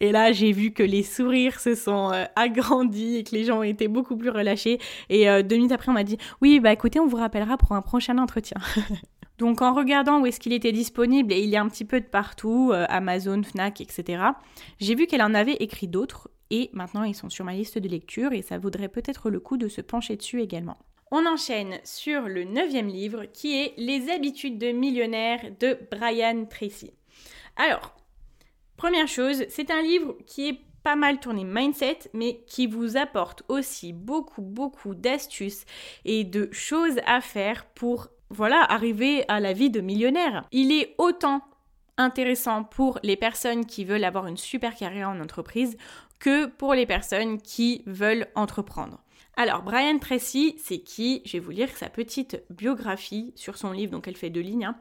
Et 0.00 0.12
là, 0.12 0.32
j'ai 0.32 0.52
vu 0.52 0.72
que 0.72 0.82
les 0.82 1.02
sourires 1.02 1.60
se 1.60 1.74
sont 1.74 2.12
euh, 2.12 2.24
agrandis 2.36 3.16
et 3.16 3.24
que 3.24 3.34
les 3.34 3.44
gens 3.44 3.62
été 3.62 3.88
beaucoup 3.88 4.16
plus 4.16 4.30
relâchés. 4.30 4.78
Et 5.08 5.28
euh, 5.28 5.42
deux 5.42 5.56
minutes 5.56 5.72
après, 5.72 5.90
on 5.90 5.94
m'a 5.94 6.04
dit 6.04 6.18
Oui, 6.40 6.60
bah 6.60 6.72
écoutez, 6.72 7.00
on 7.00 7.06
vous 7.06 7.16
rappellera 7.16 7.56
pour 7.56 7.72
un 7.72 7.82
prochain 7.82 8.18
entretien. 8.18 8.56
Donc 9.38 9.62
en 9.62 9.72
regardant 9.72 10.20
où 10.20 10.26
est-ce 10.26 10.38
qu'il 10.38 10.52
était 10.52 10.72
disponible, 10.72 11.32
et 11.32 11.40
il 11.40 11.48
y 11.48 11.56
a 11.56 11.62
un 11.62 11.68
petit 11.68 11.86
peu 11.86 11.98
de 11.98 12.06
partout, 12.06 12.72
euh, 12.72 12.84
Amazon, 12.90 13.42
Fnac, 13.42 13.80
etc., 13.80 14.22
j'ai 14.78 14.94
vu 14.94 15.06
qu'elle 15.06 15.22
en 15.22 15.32
avait 15.32 15.54
écrit 15.54 15.88
d'autres, 15.88 16.28
et 16.50 16.68
maintenant 16.74 17.04
ils 17.04 17.14
sont 17.14 17.30
sur 17.30 17.46
ma 17.46 17.54
liste 17.54 17.78
de 17.78 17.88
lecture, 17.88 18.34
et 18.34 18.42
ça 18.42 18.58
vaudrait 18.58 18.90
peut-être 18.90 19.30
le 19.30 19.40
coup 19.40 19.56
de 19.56 19.68
se 19.68 19.80
pencher 19.80 20.16
dessus 20.16 20.42
également. 20.42 20.76
On 21.10 21.24
enchaîne 21.26 21.80
sur 21.84 22.28
le 22.28 22.44
neuvième 22.44 22.88
livre, 22.88 23.24
qui 23.32 23.58
est 23.58 23.72
Les 23.78 24.10
habitudes 24.10 24.58
de 24.58 24.72
millionnaire 24.72 25.40
de 25.58 25.78
Brian 25.90 26.44
Tracy. 26.44 26.92
Alors, 27.56 27.94
Première 28.80 29.08
chose, 29.08 29.44
c'est 29.50 29.70
un 29.70 29.82
livre 29.82 30.16
qui 30.24 30.48
est 30.48 30.58
pas 30.82 30.96
mal 30.96 31.20
tourné 31.20 31.44
mindset, 31.44 31.98
mais 32.14 32.40
qui 32.46 32.66
vous 32.66 32.96
apporte 32.96 33.42
aussi 33.48 33.92
beaucoup, 33.92 34.40
beaucoup 34.40 34.94
d'astuces 34.94 35.66
et 36.06 36.24
de 36.24 36.48
choses 36.50 36.98
à 37.04 37.20
faire 37.20 37.66
pour, 37.74 38.08
voilà, 38.30 38.62
arriver 38.62 39.26
à 39.28 39.38
la 39.38 39.52
vie 39.52 39.68
de 39.68 39.82
millionnaire. 39.82 40.46
Il 40.50 40.72
est 40.72 40.94
autant 40.96 41.42
intéressant 41.98 42.64
pour 42.64 42.98
les 43.02 43.16
personnes 43.16 43.66
qui 43.66 43.84
veulent 43.84 44.02
avoir 44.02 44.26
une 44.26 44.38
super 44.38 44.74
carrière 44.74 45.10
en 45.10 45.20
entreprise 45.20 45.76
que 46.18 46.46
pour 46.46 46.72
les 46.72 46.86
personnes 46.86 47.36
qui 47.36 47.82
veulent 47.84 48.28
entreprendre. 48.34 49.02
Alors, 49.36 49.62
Brian 49.62 49.98
Tracy, 49.98 50.56
c'est 50.58 50.80
qui? 50.80 51.22
Je 51.24 51.32
vais 51.32 51.38
vous 51.38 51.50
lire 51.50 51.74
sa 51.76 51.88
petite 51.88 52.42
biographie 52.50 53.32
sur 53.36 53.56
son 53.56 53.72
livre, 53.72 53.92
donc 53.92 54.06
elle 54.06 54.16
fait 54.16 54.28
deux 54.28 54.40
lignes. 54.40 54.66
Hein. 54.66 54.76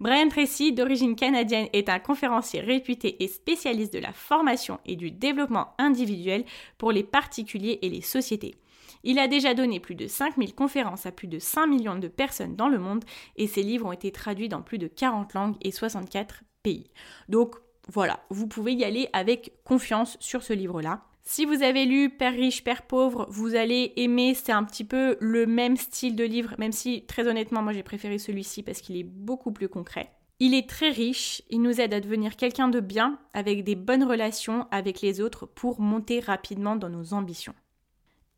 Brian 0.00 0.28
Tracy, 0.28 0.72
d'origine 0.72 1.16
canadienne, 1.16 1.68
est 1.72 1.88
un 1.88 1.98
conférencier 1.98 2.60
réputé 2.60 3.22
et 3.22 3.28
spécialiste 3.28 3.94
de 3.94 4.00
la 4.00 4.12
formation 4.12 4.80
et 4.84 4.96
du 4.96 5.10
développement 5.10 5.74
individuel 5.78 6.44
pour 6.78 6.92
les 6.92 7.04
particuliers 7.04 7.78
et 7.82 7.88
les 7.88 8.02
sociétés. 8.02 8.56
Il 9.04 9.18
a 9.18 9.28
déjà 9.28 9.54
donné 9.54 9.80
plus 9.80 9.94
de 9.94 10.06
5000 10.06 10.54
conférences 10.54 11.06
à 11.06 11.12
plus 11.12 11.28
de 11.28 11.38
5 11.38 11.66
millions 11.66 11.96
de 11.96 12.08
personnes 12.08 12.56
dans 12.56 12.68
le 12.68 12.78
monde 12.78 13.04
et 13.36 13.46
ses 13.46 13.62
livres 13.62 13.86
ont 13.86 13.92
été 13.92 14.12
traduits 14.12 14.48
dans 14.48 14.62
plus 14.62 14.78
de 14.78 14.86
40 14.86 15.34
langues 15.34 15.56
et 15.62 15.72
64 15.72 16.42
pays. 16.62 16.90
Donc 17.28 17.56
voilà, 17.88 18.20
vous 18.30 18.46
pouvez 18.46 18.74
y 18.74 18.84
aller 18.84 19.08
avec 19.12 19.52
confiance 19.64 20.16
sur 20.20 20.42
ce 20.42 20.52
livre-là. 20.52 21.04
Si 21.24 21.44
vous 21.44 21.62
avez 21.62 21.84
lu 21.84 22.10
Père 22.10 22.32
riche, 22.32 22.64
Père 22.64 22.82
pauvre, 22.82 23.26
vous 23.30 23.54
allez 23.54 23.92
aimer, 23.96 24.34
c'est 24.34 24.52
un 24.52 24.64
petit 24.64 24.84
peu 24.84 25.16
le 25.20 25.46
même 25.46 25.76
style 25.76 26.16
de 26.16 26.24
livre, 26.24 26.54
même 26.58 26.72
si 26.72 27.06
très 27.06 27.28
honnêtement 27.28 27.62
moi 27.62 27.72
j'ai 27.72 27.84
préféré 27.84 28.18
celui-ci 28.18 28.62
parce 28.62 28.80
qu'il 28.80 28.96
est 28.96 29.04
beaucoup 29.04 29.52
plus 29.52 29.68
concret. 29.68 30.10
Il 30.40 30.52
est 30.52 30.68
très 30.68 30.90
riche, 30.90 31.42
il 31.50 31.62
nous 31.62 31.80
aide 31.80 31.94
à 31.94 32.00
devenir 32.00 32.34
quelqu'un 32.34 32.68
de 32.68 32.80
bien, 32.80 33.20
avec 33.32 33.62
des 33.62 33.76
bonnes 33.76 34.02
relations 34.02 34.66
avec 34.72 35.00
les 35.00 35.20
autres 35.20 35.46
pour 35.46 35.80
monter 35.80 36.18
rapidement 36.18 36.74
dans 36.74 36.88
nos 36.88 37.14
ambitions. 37.14 37.54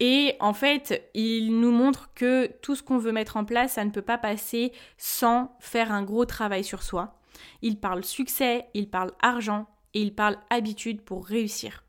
Et 0.01 0.37
en 0.38 0.53
fait, 0.53 1.11
il 1.14 1.59
nous 1.59 1.73
montre 1.73 2.12
que 2.14 2.51
tout 2.61 2.77
ce 2.77 2.83
qu'on 2.83 2.99
veut 2.99 3.12
mettre 3.12 3.38
en 3.38 3.47
place, 3.47 3.73
ça 3.73 3.85
ne 3.87 3.90
peut 3.90 4.03
pas 4.03 4.18
passer 4.18 4.73
sans 4.99 5.57
faire 5.61 5.90
un 5.90 6.03
gros 6.03 6.27
travail 6.27 6.64
sur 6.64 6.83
soi. 6.83 7.18
Il 7.62 7.81
parle 7.81 8.05
succès, 8.05 8.66
il 8.75 8.90
parle 8.90 9.12
argent 9.20 9.66
et 9.94 10.03
il 10.03 10.14
parle 10.14 10.37
habitude 10.51 11.01
pour 11.01 11.25
réussir. 11.25 11.84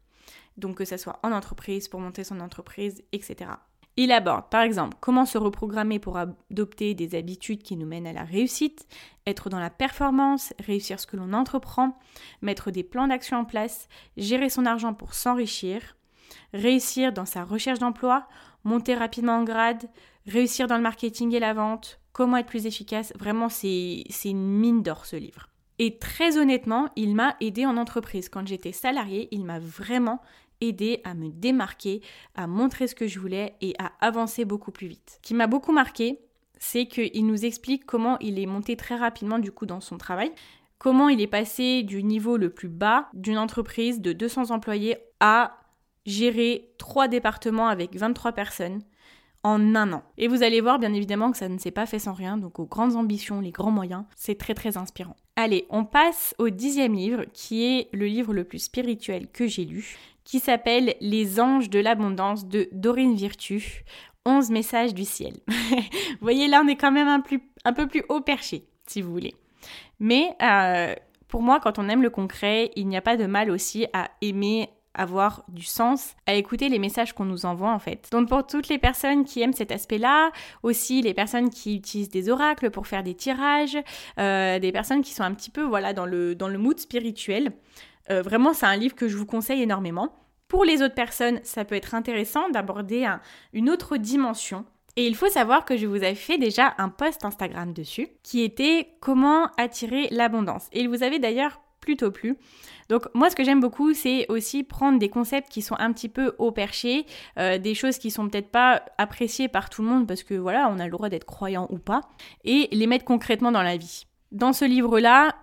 Donc 0.58 0.78
que 0.78 0.86
ce 0.86 0.98
soit 0.98 1.20
en 1.24 1.32
entreprise, 1.32 1.88
pour 1.88 2.00
monter 2.00 2.24
son 2.24 2.40
entreprise, 2.40 3.04
etc. 3.12 3.52
Il 3.98 4.12
aborde 4.12 4.50
par 4.50 4.62
exemple 4.62 4.98
comment 5.00 5.26
se 5.26 5.38
reprogrammer 5.38 6.00
pour 6.00 6.18
adopter 6.18 6.94
des 6.94 7.16
habitudes 7.16 7.64
qui 7.64 7.78
nous 7.78 7.86
mènent 7.86 8.08
à 8.08 8.14
la 8.14 8.24
réussite, 8.24 8.86
être 9.26 9.50
dans 9.50 9.60
la 9.60 9.70
performance, 9.70 10.54
réussir 10.60 11.00
ce 11.00 11.08
que 11.08 11.16
l'on 11.16 11.32
entreprend, 11.32 11.98
mettre 12.42 12.72
des 12.72 12.84
plans 12.84 13.08
d'action 13.08 13.38
en 13.38 13.46
place, 13.46 13.88
gérer 14.18 14.50
son 14.50 14.66
argent 14.66 14.94
pour 14.94 15.14
s'enrichir, 15.14 15.96
réussir 16.54 17.14
dans 17.14 17.26
sa 17.26 17.46
recherche 17.46 17.80
d'emploi, 17.80 18.28
monter 18.66 18.96
rapidement 18.96 19.38
en 19.38 19.44
grade, 19.44 19.90
réussir 20.28 20.68
dans 20.68 20.78
le 20.78 20.84
marketing 20.84 21.34
et 21.34 21.40
la 21.40 21.54
vente, 21.54 22.02
comment 22.12 22.38
être 22.38 22.48
plus 22.48 22.66
efficace. 22.66 23.14
Vraiment, 23.18 23.48
c'est 23.48 24.04
une 24.26 24.48
mine 24.48 24.84
d'or 24.84 25.06
ce 25.06 25.16
livre. 25.16 25.50
Et 25.78 25.98
très 25.98 26.38
honnêtement, 26.38 26.90
il 26.96 27.16
m'a 27.16 27.36
aidé 27.42 27.66
en 27.66 27.78
entreprise. 27.78 28.30
Quand 28.30 28.48
j'étais 28.48 28.72
salarié, 28.72 29.28
il 29.32 29.44
m'a 29.46 29.60
vraiment 29.60 30.22
aidé 30.62 31.02
à 31.04 31.14
me 31.14 31.30
démarquer, 31.30 32.02
à 32.36 32.48
montrer 32.48 32.88
ce 32.88 32.96
que 32.96 33.08
je 33.08 33.20
voulais 33.20 33.56
et 33.62 33.74
à 33.80 33.92
avancer 34.02 34.46
beaucoup 34.46 34.72
plus 34.72 34.88
vite. 34.88 35.18
Ce 35.18 35.28
qui 35.28 35.34
m'a 35.34 35.48
beaucoup 35.48 35.72
marqué, 35.72 36.20
c'est 36.60 36.88
qu'il 36.88 37.26
nous 37.26 37.46
explique 37.46 37.86
comment 37.86 38.18
il 38.20 38.40
est 38.40 38.46
monté 38.46 38.76
très 38.76 38.96
rapidement 38.96 39.40
du 39.40 39.52
coup 39.52 39.66
dans 39.66 39.82
son 39.82 39.98
travail, 39.98 40.32
comment 40.78 41.10
il 41.10 41.22
est 41.22 41.28
passé 41.28 41.84
du 41.84 42.04
niveau 42.04 42.38
le 42.38 42.50
plus 42.50 42.70
bas 42.70 43.08
d'une 43.14 43.38
entreprise 43.38 44.02
de 44.02 44.14
200 44.14 44.52
employés 44.52 44.98
à 45.20 45.58
gérer 46.06 46.74
trois 46.78 47.08
départements 47.08 47.68
avec 47.68 47.96
23 47.96 48.34
personnes 48.34 48.82
en 49.44 49.76
un 49.76 49.94
an. 49.94 50.04
Et 50.18 50.28
vous 50.28 50.42
allez 50.42 50.60
voir 50.60 50.80
bien 50.80 50.94
évidemment 50.94 51.32
que 51.32 51.38
ça 51.38 51.50
ne 51.50 51.60
s'est 51.60 51.72
pas 51.72 51.86
fait 51.86 52.00
sans 52.00 52.14
rien, 52.14 52.36
donc 52.36 52.60
aux 52.60 52.66
grandes 52.66 52.96
ambitions, 52.96 53.42
les 53.42 53.52
grands 53.52 53.72
moyens, 53.72 54.06
c'est 54.16 54.40
très 54.40 54.56
très 54.56 54.76
inspirant. 54.76 55.16
Allez, 55.36 55.68
on 55.70 55.86
passe 55.86 56.34
au 56.40 56.50
dixième 56.50 56.96
livre, 56.96 57.26
qui 57.32 57.64
est 57.64 57.90
le 57.94 58.08
livre 58.08 58.34
le 58.34 58.44
plus 58.44 58.60
spirituel 58.60 59.28
que 59.32 59.46
j'ai 59.46 59.66
lu, 59.66 59.98
qui 60.26 60.40
s'appelle 60.40 60.96
Les 61.00 61.40
anges 61.40 61.70
de 61.70 61.80
l'abondance 61.80 62.48
de 62.48 62.68
Dorine 62.74 63.16
Virtue. 63.16 63.86
11 64.26 64.50
messages 64.50 64.94
du 64.94 65.06
ciel. 65.06 65.34
vous 65.48 66.18
voyez, 66.20 66.48
là, 66.48 66.62
on 66.66 66.68
est 66.68 66.76
quand 66.76 66.92
même 66.92 67.08
un, 67.08 67.74
peu 67.74 67.88
plus 67.88 68.04
haut 68.10 68.22
perché, 68.22 68.66
si 68.88 69.02
vous 69.02 69.12
voulez. 69.12 69.36
Mais 70.00 70.36
euh, 70.42 70.96
pour 71.28 71.44
moi, 71.44 71.60
quand 71.60 71.78
on 71.78 71.88
aime 71.88 72.02
le 72.02 72.10
concret, 72.10 72.72
il 72.76 72.88
n'y 72.88 72.98
a 72.98 73.02
pas 73.02 73.18
de 73.18 73.28
mal 73.28 73.52
aussi 73.52 73.86
à 73.94 74.10
aimer 74.22 74.70
avoir 74.96 75.44
du 75.50 75.64
sens, 75.64 76.16
à 76.26 76.34
écouter 76.36 76.70
les 76.70 76.80
messages 76.80 77.14
qu'on 77.14 77.26
nous 77.26 77.46
envoie 77.46 77.72
en 77.72 77.80
fait. 77.80 78.08
Donc 78.12 78.30
pour 78.30 78.48
toutes 78.48 78.70
les 78.70 78.78
personnes 78.78 79.26
qui 79.26 79.42
aiment 79.42 79.54
cet 79.54 79.72
aspect-là, 79.72 80.32
aussi 80.64 81.02
les 81.02 81.14
personnes 81.14 81.50
qui 81.50 81.76
utilisent 81.76 82.10
des 82.10 82.30
oracles 82.30 82.72
pour 82.72 82.88
faire 82.88 83.04
des 83.04 83.14
tirages, 83.14 83.78
euh, 84.20 84.58
des 84.58 84.72
personnes 84.72 85.02
qui 85.02 85.14
sont 85.14 85.24
un 85.24 85.34
petit 85.34 85.52
peu 85.52 85.64
voilà 85.64 85.94
dans 85.94 86.06
le, 86.06 86.34
dans 86.34 86.48
le 86.48 86.58
mood 86.58 86.80
spirituel, 86.80 87.52
euh, 88.10 88.22
vraiment 88.22 88.54
c'est 88.54 88.66
un 88.66 88.76
livre 88.76 88.96
que 88.96 89.08
je 89.08 89.18
vous 89.18 89.26
conseille 89.26 89.62
énormément. 89.62 90.16
Pour 90.48 90.64
les 90.64 90.82
autres 90.82 90.96
personnes, 90.96 91.40
ça 91.44 91.66
peut 91.66 91.76
être 91.76 91.96
intéressant 91.96 92.50
d'aborder 92.50 93.08
une 93.54 93.70
autre 93.70 93.98
dimension 93.98 94.66
et 94.98 95.08
il 95.08 95.16
faut 95.16 95.28
savoir 95.28 95.66
que 95.66 95.76
je 95.76 95.88
vous 95.88 95.98
avais 95.98 96.16
fait 96.16 96.38
déjà 96.38 96.74
un 96.78 96.88
post 96.88 97.26
Instagram 97.26 97.74
dessus 97.74 98.08
qui 98.24 98.44
était 98.44 98.88
comment 99.02 99.48
attirer 99.58 100.08
l'abondance. 100.12 100.68
Et 100.72 100.80
il 100.80 100.90
vous 100.90 101.04
avait 101.04 101.20
d'ailleurs 101.20 101.60
plutôt 101.82 102.12
plu. 102.12 102.38
Donc 102.90 103.04
moi 103.14 103.30
ce 103.30 103.36
que 103.36 103.44
j'aime 103.44 103.60
beaucoup 103.60 103.94
c'est 103.94 104.26
aussi 104.30 104.64
prendre 104.64 104.98
des 104.98 105.10
concepts 105.10 105.50
qui 105.50 105.62
sont 105.62 105.76
un 105.78 105.92
petit 105.92 106.10
peu 106.10 106.34
au 106.40 106.52
perché, 106.52 107.06
euh, 107.38 107.58
des 107.58 107.76
choses 107.76 107.98
qui 107.98 108.10
sont 108.10 108.30
peut-être 108.30 108.50
pas 108.50 108.84
appréciées 108.98 109.50
par 109.50 109.70
tout 109.70 109.82
le 109.82 109.90
monde 109.90 110.08
parce 110.08 110.24
que 110.24 110.34
voilà 110.34 110.70
on 110.72 110.80
a 110.80 110.86
le 110.86 110.92
droit 110.92 111.10
d'être 111.10 111.26
croyant 111.26 111.68
ou 111.70 111.78
pas, 111.78 112.02
et 112.44 112.70
les 112.72 112.88
mettre 112.88 113.06
concrètement 113.06 113.52
dans 113.52 113.64
la 113.64 113.78
vie. 113.78 114.06
Dans 114.32 114.54
ce 114.54 114.66
livre-là, 114.66 115.36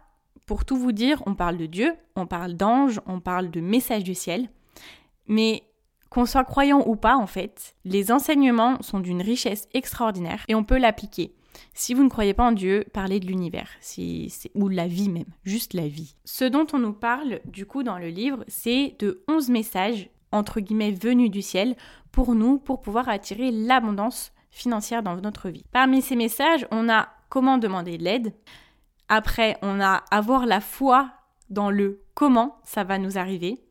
pour 0.46 0.64
tout 0.64 0.76
vous 0.76 0.92
dire, 0.92 1.22
on 1.26 1.34
parle 1.34 1.56
de 1.56 1.66
Dieu, 1.66 1.94
on 2.16 2.26
parle 2.26 2.54
d'anges, 2.54 3.00
on 3.06 3.20
parle 3.20 3.50
de 3.50 3.60
messages 3.60 4.04
du 4.04 4.14
ciel, 4.14 4.48
mais 5.26 5.62
qu'on 6.10 6.26
soit 6.26 6.44
croyant 6.44 6.82
ou 6.86 6.96
pas 6.96 7.16
en 7.16 7.26
fait, 7.26 7.74
les 7.84 8.12
enseignements 8.12 8.80
sont 8.82 9.00
d'une 9.00 9.22
richesse 9.22 9.68
extraordinaire 9.72 10.44
et 10.48 10.54
on 10.54 10.64
peut 10.64 10.78
l'appliquer. 10.78 11.34
Si 11.74 11.94
vous 11.94 12.02
ne 12.02 12.08
croyez 12.08 12.34
pas 12.34 12.44
en 12.44 12.52
Dieu, 12.52 12.84
parlez 12.92 13.20
de 13.20 13.26
l'univers, 13.26 13.68
ou 14.54 14.68
de 14.68 14.74
la 14.74 14.86
vie 14.86 15.08
même, 15.08 15.32
juste 15.44 15.74
la 15.74 15.88
vie. 15.88 16.14
Ce 16.24 16.44
dont 16.44 16.66
on 16.72 16.78
nous 16.78 16.92
parle, 16.92 17.40
du 17.46 17.66
coup, 17.66 17.82
dans 17.82 17.98
le 17.98 18.08
livre, 18.08 18.44
c'est 18.48 18.94
de 18.98 19.22
11 19.28 19.50
messages, 19.50 20.10
entre 20.32 20.60
guillemets, 20.60 20.92
venus 20.92 21.30
du 21.30 21.42
ciel, 21.42 21.76
pour 22.10 22.34
nous, 22.34 22.58
pour 22.58 22.82
pouvoir 22.82 23.08
attirer 23.08 23.50
l'abondance 23.50 24.32
financière 24.50 25.02
dans 25.02 25.16
notre 25.16 25.48
vie. 25.48 25.64
Parmi 25.72 26.02
ces 26.02 26.16
messages, 26.16 26.66
on 26.70 26.88
a 26.90 27.08
comment 27.28 27.58
demander 27.58 27.96
de 27.96 28.04
l'aide. 28.04 28.32
Après, 29.14 29.58
on 29.60 29.78
a 29.78 30.04
avoir 30.10 30.46
la 30.46 30.62
foi 30.62 31.10
dans 31.50 31.68
le 31.68 32.02
comment 32.14 32.56
ça 32.64 32.82
va 32.82 32.96
nous 32.96 33.18
arriver. 33.18 33.62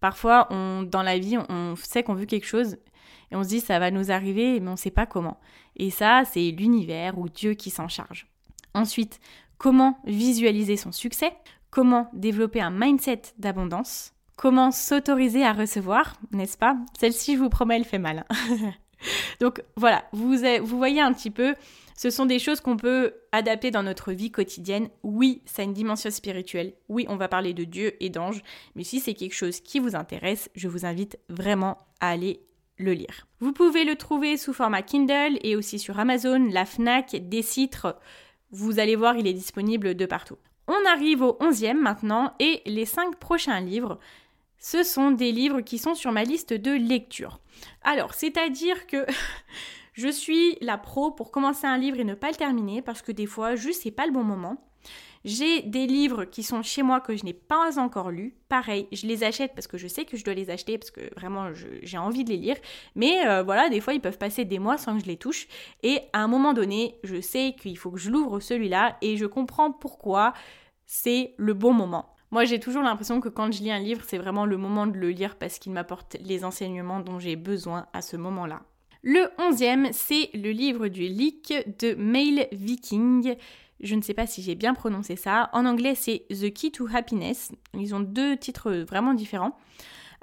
Parfois, 0.00 0.50
dans 0.50 1.02
la 1.02 1.18
vie, 1.18 1.38
on 1.48 1.76
sait 1.76 2.02
qu'on 2.02 2.12
veut 2.12 2.26
quelque 2.26 2.46
chose 2.46 2.76
et 3.30 3.36
on 3.36 3.42
se 3.42 3.48
dit 3.48 3.60
ça 3.60 3.78
va 3.78 3.90
nous 3.90 4.10
arriver, 4.10 4.60
mais 4.60 4.68
on 4.68 4.72
ne 4.72 4.76
sait 4.76 4.90
pas 4.90 5.06
comment. 5.06 5.40
Et 5.76 5.88
ça, 5.88 6.24
c'est 6.30 6.50
l'univers 6.50 7.16
ou 7.16 7.30
Dieu 7.30 7.54
qui 7.54 7.70
s'en 7.70 7.88
charge. 7.88 8.26
Ensuite, 8.74 9.18
comment 9.56 9.98
visualiser 10.04 10.76
son 10.76 10.92
succès, 10.92 11.32
comment 11.70 12.10
développer 12.12 12.60
un 12.60 12.70
mindset 12.70 13.22
d'abondance, 13.38 14.12
comment 14.36 14.72
s'autoriser 14.72 15.42
à 15.42 15.54
recevoir, 15.54 16.16
n'est-ce 16.32 16.58
pas? 16.58 16.76
Celle-ci, 17.00 17.36
je 17.36 17.38
vous 17.38 17.48
promets, 17.48 17.76
elle 17.76 17.86
fait 17.86 17.98
mal. 17.98 18.26
Donc 19.40 19.62
voilà, 19.76 20.04
vous, 20.12 20.36
voyez 20.64 21.00
un 21.00 21.12
petit 21.12 21.30
peu, 21.30 21.54
ce 21.96 22.10
sont 22.10 22.26
des 22.26 22.38
choses 22.38 22.60
qu'on 22.60 22.76
peut 22.76 23.14
adapter 23.32 23.70
dans 23.70 23.82
notre 23.82 24.12
vie 24.12 24.30
quotidienne. 24.30 24.88
Oui, 25.02 25.42
ça 25.44 25.62
a 25.62 25.64
une 25.64 25.72
dimension 25.72 26.10
spirituelle. 26.10 26.74
Oui, 26.88 27.06
on 27.08 27.16
va 27.16 27.28
parler 27.28 27.54
de 27.54 27.64
Dieu 27.64 27.94
et 28.00 28.10
d'anges. 28.10 28.42
Mais 28.74 28.84
si 28.84 29.00
c'est 29.00 29.14
quelque 29.14 29.34
chose 29.34 29.60
qui 29.60 29.78
vous 29.78 29.96
intéresse, 29.96 30.50
je 30.54 30.68
vous 30.68 30.86
invite 30.86 31.18
vraiment 31.28 31.78
à 32.00 32.10
aller 32.10 32.40
le 32.78 32.92
lire. 32.92 33.26
Vous 33.40 33.52
pouvez 33.52 33.84
le 33.84 33.96
trouver 33.96 34.36
sous 34.36 34.52
format 34.52 34.82
Kindle 34.82 35.38
et 35.42 35.56
aussi 35.56 35.78
sur 35.78 35.98
Amazon, 35.98 36.48
la 36.50 36.64
FNAC, 36.64 37.28
des 37.28 37.42
citres. 37.42 37.96
Vous 38.50 38.78
allez 38.78 38.96
voir, 38.96 39.16
il 39.16 39.26
est 39.26 39.32
disponible 39.32 39.94
de 39.94 40.06
partout. 40.06 40.38
On 40.68 40.88
arrive 40.88 41.22
au 41.22 41.36
11e 41.40 41.74
maintenant 41.74 42.34
et 42.38 42.62
les 42.66 42.86
5 42.86 43.16
prochains 43.16 43.60
livres, 43.60 43.98
ce 44.62 44.84
sont 44.84 45.10
des 45.10 45.32
livres 45.32 45.60
qui 45.60 45.76
sont 45.76 45.94
sur 45.94 46.12
ma 46.12 46.22
liste 46.22 46.52
de 46.52 46.70
lecture. 46.70 47.40
Alors, 47.82 48.14
c'est-à-dire 48.14 48.86
que 48.86 49.04
je 49.92 50.08
suis 50.08 50.56
la 50.60 50.78
pro 50.78 51.10
pour 51.10 51.32
commencer 51.32 51.66
un 51.66 51.76
livre 51.76 51.98
et 51.98 52.04
ne 52.04 52.14
pas 52.14 52.30
le 52.30 52.36
terminer 52.36 52.80
parce 52.80 53.02
que 53.02 53.12
des 53.12 53.26
fois, 53.26 53.56
juste 53.56 53.82
c'est 53.82 53.90
pas 53.90 54.06
le 54.06 54.12
bon 54.12 54.22
moment. 54.22 54.64
J'ai 55.24 55.62
des 55.62 55.86
livres 55.86 56.24
qui 56.24 56.42
sont 56.42 56.62
chez 56.62 56.82
moi 56.82 57.00
que 57.00 57.16
je 57.16 57.24
n'ai 57.24 57.32
pas 57.32 57.78
encore 57.78 58.10
lus. 58.10 58.34
Pareil, 58.48 58.88
je 58.92 59.06
les 59.06 59.24
achète 59.24 59.52
parce 59.54 59.66
que 59.66 59.78
je 59.78 59.88
sais 59.88 60.04
que 60.04 60.16
je 60.16 60.24
dois 60.24 60.34
les 60.34 60.50
acheter 60.50 60.78
parce 60.78 60.90
que 60.90 61.12
vraiment 61.14 61.50
j'ai 61.82 61.98
envie 61.98 62.24
de 62.24 62.30
les 62.30 62.36
lire. 62.36 62.56
Mais 62.94 63.26
euh, 63.26 63.42
voilà, 63.42 63.68
des 63.68 63.80
fois 63.80 63.94
ils 63.94 64.00
peuvent 64.00 64.18
passer 64.18 64.44
des 64.44 64.58
mois 64.58 64.78
sans 64.78 64.96
que 64.96 65.02
je 65.02 65.08
les 65.08 65.16
touche. 65.16 65.48
Et 65.82 66.00
à 66.12 66.20
un 66.20 66.28
moment 66.28 66.54
donné, 66.54 66.96
je 67.02 67.20
sais 67.20 67.54
qu'il 67.60 67.78
faut 67.78 67.90
que 67.90 68.00
je 68.00 68.10
l'ouvre 68.10 68.38
celui-là 68.38 68.96
et 69.00 69.16
je 69.16 69.26
comprends 69.26 69.72
pourquoi 69.72 70.34
c'est 70.86 71.34
le 71.36 71.54
bon 71.54 71.72
moment. 71.72 72.12
Moi, 72.32 72.46
j'ai 72.46 72.58
toujours 72.58 72.82
l'impression 72.82 73.20
que 73.20 73.28
quand 73.28 73.52
je 73.52 73.62
lis 73.62 73.70
un 73.70 73.78
livre, 73.78 74.02
c'est 74.06 74.16
vraiment 74.16 74.46
le 74.46 74.56
moment 74.56 74.86
de 74.86 74.96
le 74.96 75.10
lire 75.10 75.36
parce 75.36 75.58
qu'il 75.58 75.70
m'apporte 75.70 76.16
les 76.24 76.46
enseignements 76.46 77.00
dont 77.00 77.18
j'ai 77.18 77.36
besoin 77.36 77.86
à 77.92 78.00
ce 78.00 78.16
moment-là. 78.16 78.62
Le 79.02 79.28
onzième, 79.38 79.90
c'est 79.92 80.30
le 80.32 80.50
livre 80.50 80.88
du 80.88 81.02
leak 81.02 81.52
de 81.78 81.94
Mail 81.94 82.48
Viking. 82.50 83.36
Je 83.80 83.94
ne 83.94 84.00
sais 84.00 84.14
pas 84.14 84.26
si 84.26 84.40
j'ai 84.40 84.54
bien 84.54 84.72
prononcé 84.72 85.14
ça. 85.14 85.50
En 85.52 85.66
anglais, 85.66 85.94
c'est 85.94 86.24
The 86.30 86.50
Key 86.54 86.70
to 86.70 86.86
Happiness. 86.90 87.52
Ils 87.74 87.94
ont 87.94 88.00
deux 88.00 88.38
titres 88.38 88.72
vraiment 88.72 89.12
différents. 89.12 89.58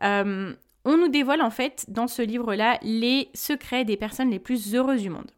Euh, 0.01 0.55
on 0.85 0.97
nous 0.97 1.09
dévoile 1.09 1.43
en 1.43 1.51
fait 1.51 1.85
dans 1.89 2.07
ce 2.07 2.23
livre-là 2.23 2.79
les 2.81 3.29
secrets 3.35 3.85
des 3.85 3.97
personnes 3.97 4.31
les 4.31 4.39
plus 4.39 4.73
heureuses 4.73 5.03
du 5.03 5.11
monde. 5.11 5.29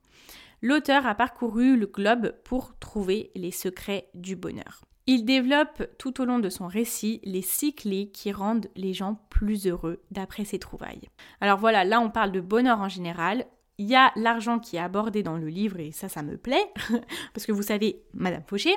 L'auteur 0.62 1.06
a 1.06 1.16
parcouru 1.16 1.76
le 1.76 1.88
globe 1.88 2.34
pour 2.46 2.78
trouver 2.80 3.30
les 3.36 3.52
secrets 3.52 4.08
du 4.14 4.38
bonheur. 4.38 4.84
Il 5.08 5.26
développe 5.26 5.84
tout 5.98 6.22
au 6.22 6.26
long 6.26 6.40
de 6.40 6.50
son 6.50 6.68
récit 6.68 7.20
les 7.24 7.42
six 7.42 7.74
clés 7.74 8.12
qui 8.12 8.32
rendent 8.32 8.68
les 8.76 8.94
gens 8.94 9.20
plus 9.30 9.68
heureux 9.68 10.02
d'après 10.12 10.46
ses 10.46 10.60
trouvailles. 10.60 11.10
Alors 11.40 11.58
voilà, 11.58 11.84
là 11.84 12.00
on 12.00 12.10
parle 12.10 12.32
de 12.32 12.42
bonheur 12.42 12.80
en 12.80 12.90
général. 12.90 13.46
Il 13.78 13.88
y 13.88 13.96
a 13.96 14.12
l'argent 14.16 14.60
qui 14.60 14.76
est 14.76 14.80
abordé 14.80 15.24
dans 15.24 15.38
le 15.38 15.48
livre 15.48 15.80
et 15.80 15.92
ça, 15.92 16.08
ça 16.08 16.22
me 16.22 16.38
plaît, 16.38 16.72
parce 17.34 17.48
que 17.48 17.52
vous 17.52 17.64
savez, 17.64 18.04
Madame 18.14 18.44
Fauché, 18.46 18.76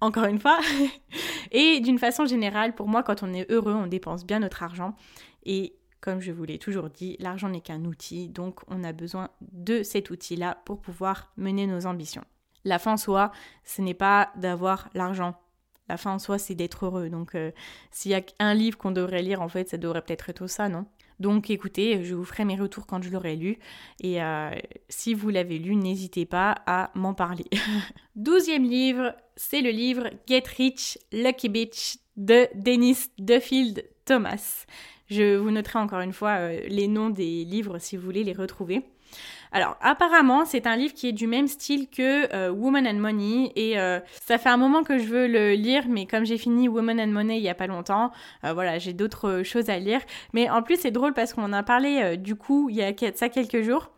encore 0.00 0.24
une 0.24 0.40
fois, 0.40 0.58
et 1.52 1.78
d'une 1.80 1.98
façon 1.98 2.26
générale, 2.26 2.74
pour 2.74 2.88
moi, 2.88 3.04
quand 3.04 3.22
on 3.22 3.32
est 3.32 3.48
heureux, 3.50 3.74
on 3.74 3.86
dépense 3.86 4.26
bien 4.26 4.40
notre 4.40 4.64
argent. 4.64 4.96
Et 5.44 5.76
comme 6.00 6.20
je 6.20 6.32
vous 6.32 6.44
l'ai 6.44 6.58
toujours 6.58 6.90
dit, 6.90 7.16
l'argent 7.20 7.48
n'est 7.48 7.60
qu'un 7.60 7.84
outil, 7.84 8.28
donc 8.28 8.60
on 8.66 8.82
a 8.82 8.92
besoin 8.92 9.28
de 9.52 9.82
cet 9.84 10.10
outil-là 10.10 10.58
pour 10.64 10.80
pouvoir 10.80 11.30
mener 11.36 11.66
nos 11.66 11.86
ambitions. 11.86 12.24
La 12.64 12.78
fin 12.78 12.94
en 12.94 12.96
soi, 12.96 13.30
ce 13.64 13.82
n'est 13.82 13.94
pas 13.94 14.30
d'avoir 14.36 14.90
l'argent. 14.94 15.38
La 15.90 15.96
fin 15.96 16.12
en 16.12 16.20
soi, 16.20 16.38
c'est 16.38 16.54
d'être 16.54 16.86
heureux. 16.86 17.08
Donc, 17.08 17.34
euh, 17.34 17.50
s'il 17.90 18.12
y 18.12 18.14
a 18.14 18.22
un 18.38 18.54
livre 18.54 18.78
qu'on 18.78 18.92
devrait 18.92 19.22
lire, 19.22 19.42
en 19.42 19.48
fait, 19.48 19.68
ça 19.68 19.76
devrait 19.76 20.02
peut-être 20.02 20.30
être 20.30 20.46
ça, 20.46 20.68
non? 20.68 20.86
Donc 21.18 21.50
écoutez, 21.50 22.04
je 22.04 22.14
vous 22.14 22.24
ferai 22.24 22.44
mes 22.44 22.54
retours 22.54 22.86
quand 22.86 23.02
je 23.02 23.10
l'aurai 23.10 23.34
lu. 23.34 23.58
Et 24.00 24.22
euh, 24.22 24.52
si 24.88 25.14
vous 25.14 25.30
l'avez 25.30 25.58
lu, 25.58 25.74
n'hésitez 25.74 26.26
pas 26.26 26.54
à 26.64 26.92
m'en 26.94 27.12
parler. 27.12 27.44
Douzième 28.14 28.62
livre, 28.62 29.16
c'est 29.34 29.62
le 29.62 29.70
livre 29.70 30.10
Get 30.28 30.44
Rich, 30.56 30.96
Lucky 31.12 31.48
Bitch 31.48 31.96
de 32.16 32.46
Dennis 32.54 33.10
Duffield 33.18 33.84
Thomas. 34.04 34.64
Je 35.10 35.36
vous 35.36 35.50
noterai 35.50 35.80
encore 35.80 36.00
une 36.02 36.12
fois 36.12 36.36
euh, 36.38 36.60
les 36.68 36.86
noms 36.86 37.10
des 37.10 37.44
livres 37.44 37.78
si 37.78 37.96
vous 37.96 38.04
voulez 38.04 38.22
les 38.22 38.32
retrouver. 38.32 38.84
Alors 39.52 39.76
apparemment 39.80 40.44
c'est 40.44 40.66
un 40.66 40.76
livre 40.76 40.94
qui 40.94 41.08
est 41.08 41.12
du 41.12 41.26
même 41.26 41.48
style 41.48 41.88
que 41.88 42.32
euh, 42.34 42.50
Woman 42.50 42.86
and 42.86 42.94
Money 42.94 43.52
et 43.56 43.78
euh, 43.80 43.98
ça 44.22 44.38
fait 44.38 44.48
un 44.48 44.56
moment 44.56 44.84
que 44.84 44.98
je 44.98 45.04
veux 45.04 45.26
le 45.26 45.54
lire 45.54 45.84
mais 45.88 46.06
comme 46.06 46.24
j'ai 46.24 46.38
fini 46.38 46.68
Woman 46.68 47.00
and 47.00 47.08
Money 47.08 47.38
il 47.38 47.42
y 47.42 47.48
a 47.48 47.54
pas 47.54 47.66
longtemps, 47.66 48.12
euh, 48.44 48.52
voilà 48.52 48.78
j'ai 48.78 48.92
d'autres 48.92 49.42
choses 49.42 49.68
à 49.68 49.78
lire. 49.78 50.00
Mais 50.34 50.48
en 50.48 50.62
plus 50.62 50.76
c'est 50.76 50.92
drôle 50.92 51.14
parce 51.14 51.34
qu'on 51.34 51.42
en 51.42 51.52
a 51.52 51.64
parlé 51.64 52.16
du 52.16 52.36
coup 52.36 52.68
il 52.70 52.76
y 52.76 52.82
a 52.82 52.92
ça 53.14 53.28
quelques 53.28 53.62
jours 53.62 53.90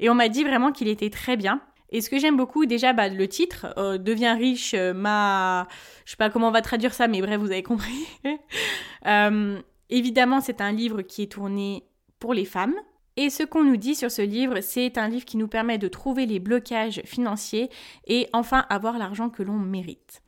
et 0.00 0.10
on 0.10 0.14
m'a 0.14 0.28
dit 0.28 0.44
vraiment 0.44 0.70
qu'il 0.70 0.88
était 0.88 1.10
très 1.10 1.36
bien. 1.36 1.60
Et 1.92 2.02
ce 2.02 2.08
que 2.08 2.20
j'aime 2.20 2.36
beaucoup, 2.36 2.66
déjà, 2.66 2.92
bah, 2.92 3.08
le 3.08 3.26
titre, 3.26 3.66
Devient 3.98 4.36
riche, 4.38 4.76
ma... 4.94 5.66
Je 6.04 6.12
sais 6.12 6.16
pas 6.16 6.30
comment 6.30 6.46
on 6.46 6.52
va 6.52 6.62
traduire 6.62 6.94
ça, 6.94 7.08
mais 7.08 7.20
bref, 7.20 7.40
vous 7.40 7.50
avez 7.50 7.64
compris. 7.64 8.06
évidemment, 9.90 10.40
c'est 10.40 10.60
un 10.60 10.70
livre 10.70 11.02
qui 11.02 11.22
est 11.22 11.32
tourné 11.32 11.82
pour 12.20 12.32
les 12.32 12.44
femmes. 12.44 12.76
Et 13.22 13.28
ce 13.28 13.42
qu'on 13.42 13.62
nous 13.62 13.76
dit 13.76 13.94
sur 13.94 14.10
ce 14.10 14.22
livre, 14.22 14.62
c'est 14.62 14.96
un 14.96 15.06
livre 15.06 15.26
qui 15.26 15.36
nous 15.36 15.46
permet 15.46 15.76
de 15.76 15.88
trouver 15.88 16.24
les 16.24 16.38
blocages 16.38 17.02
financiers 17.04 17.68
et 18.06 18.26
enfin 18.32 18.64
avoir 18.70 18.96
l'argent 18.96 19.28
que 19.28 19.42
l'on 19.42 19.58
mérite. 19.58 20.22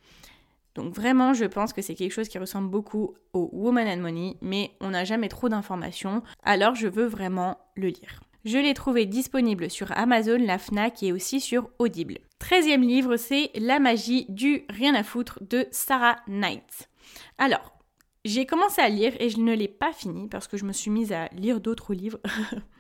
Donc 0.75 0.95
vraiment, 0.95 1.33
je 1.33 1.47
pense 1.47 1.73
que 1.73 1.81
c'est 1.81 1.95
quelque 1.95 2.13
chose 2.13 2.29
qui 2.29 2.37
ressemble 2.37 2.69
beaucoup 2.69 3.15
au 3.33 3.49
Woman 3.51 3.89
and 3.89 4.03
Money, 4.03 4.37
mais 4.43 4.73
on 4.83 4.91
n'a 4.91 5.07
jamais 5.07 5.31
trop 5.31 5.49
d'informations, 5.49 6.23
alors 6.43 6.75
je 6.75 6.87
veux 6.87 7.07
vraiment 7.07 7.57
le 7.77 7.89
lire. 7.89 8.21
Je 8.45 8.59
l'ai 8.59 8.75
trouvé 8.75 9.07
disponible 9.07 9.71
sur 9.71 9.91
Amazon, 9.97 10.37
la 10.39 10.59
FNAC 10.59 11.03
et 11.03 11.13
aussi 11.13 11.41
sur 11.41 11.71
Audible. 11.79 12.19
Treizième 12.41 12.83
livre, 12.83 13.17
c'est 13.17 13.53
La 13.55 13.79
magie 13.79 14.27
du 14.29 14.67
rien 14.69 14.95
à 14.95 15.03
foutre 15.03 15.39
de 15.49 15.65
Sarah 15.71 16.17
Knight. 16.29 16.91
Alors, 17.39 17.73
j'ai 18.27 18.45
commencé 18.45 18.83
à 18.83 18.91
lire 18.91 19.15
et 19.19 19.31
je 19.31 19.39
ne 19.39 19.55
l'ai 19.55 19.69
pas 19.69 19.95
fini 19.95 20.29
parce 20.29 20.47
que 20.47 20.59
je 20.59 20.67
me 20.67 20.75
suis 20.75 20.91
mise 20.91 21.15
à 21.15 21.29
lire 21.29 21.59
d'autres 21.59 21.95
livres. 21.95 22.21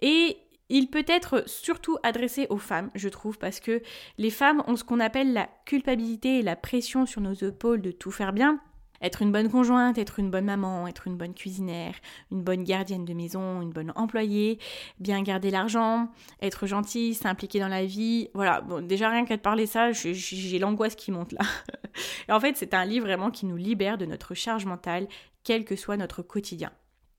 Et 0.00 0.36
il 0.68 0.88
peut 0.88 1.04
être 1.06 1.44
surtout 1.46 1.98
adressé 2.02 2.46
aux 2.48 2.56
femmes, 2.56 2.90
je 2.94 3.08
trouve, 3.08 3.38
parce 3.38 3.60
que 3.60 3.82
les 4.16 4.30
femmes 4.30 4.62
ont 4.66 4.76
ce 4.76 4.84
qu'on 4.84 5.00
appelle 5.00 5.32
la 5.32 5.48
culpabilité 5.66 6.38
et 6.38 6.42
la 6.42 6.56
pression 6.56 7.04
sur 7.04 7.20
nos 7.20 7.34
épaules 7.34 7.82
de 7.82 7.90
tout 7.90 8.10
faire 8.10 8.32
bien. 8.32 8.58
Être 9.02 9.20
une 9.20 9.32
bonne 9.32 9.50
conjointe, 9.50 9.98
être 9.98 10.20
une 10.20 10.30
bonne 10.30 10.44
maman, 10.44 10.86
être 10.86 11.08
une 11.08 11.16
bonne 11.16 11.34
cuisinière, 11.34 11.94
une 12.30 12.42
bonne 12.42 12.62
gardienne 12.62 13.04
de 13.04 13.12
maison, 13.12 13.60
une 13.60 13.72
bonne 13.72 13.92
employée, 13.96 14.58
bien 15.00 15.22
garder 15.22 15.50
l'argent, 15.50 16.08
être 16.40 16.66
gentille, 16.66 17.14
s'impliquer 17.14 17.58
dans 17.58 17.68
la 17.68 17.84
vie. 17.84 18.28
Voilà, 18.32 18.60
bon, 18.60 18.86
déjà 18.86 19.10
rien 19.10 19.24
qu'à 19.24 19.36
te 19.36 19.42
parler 19.42 19.66
ça, 19.66 19.90
j'ai 19.92 20.58
l'angoisse 20.58 20.94
qui 20.94 21.10
monte 21.10 21.32
là. 21.32 21.44
et 22.28 22.32
en 22.32 22.40
fait, 22.40 22.56
c'est 22.56 22.74
un 22.74 22.84
livre 22.84 23.06
vraiment 23.06 23.30
qui 23.30 23.44
nous 23.44 23.56
libère 23.56 23.98
de 23.98 24.06
notre 24.06 24.34
charge 24.34 24.64
mentale, 24.64 25.08
quel 25.44 25.64
que 25.64 25.74
soit 25.74 25.96
notre 25.96 26.22
quotidien. 26.22 26.70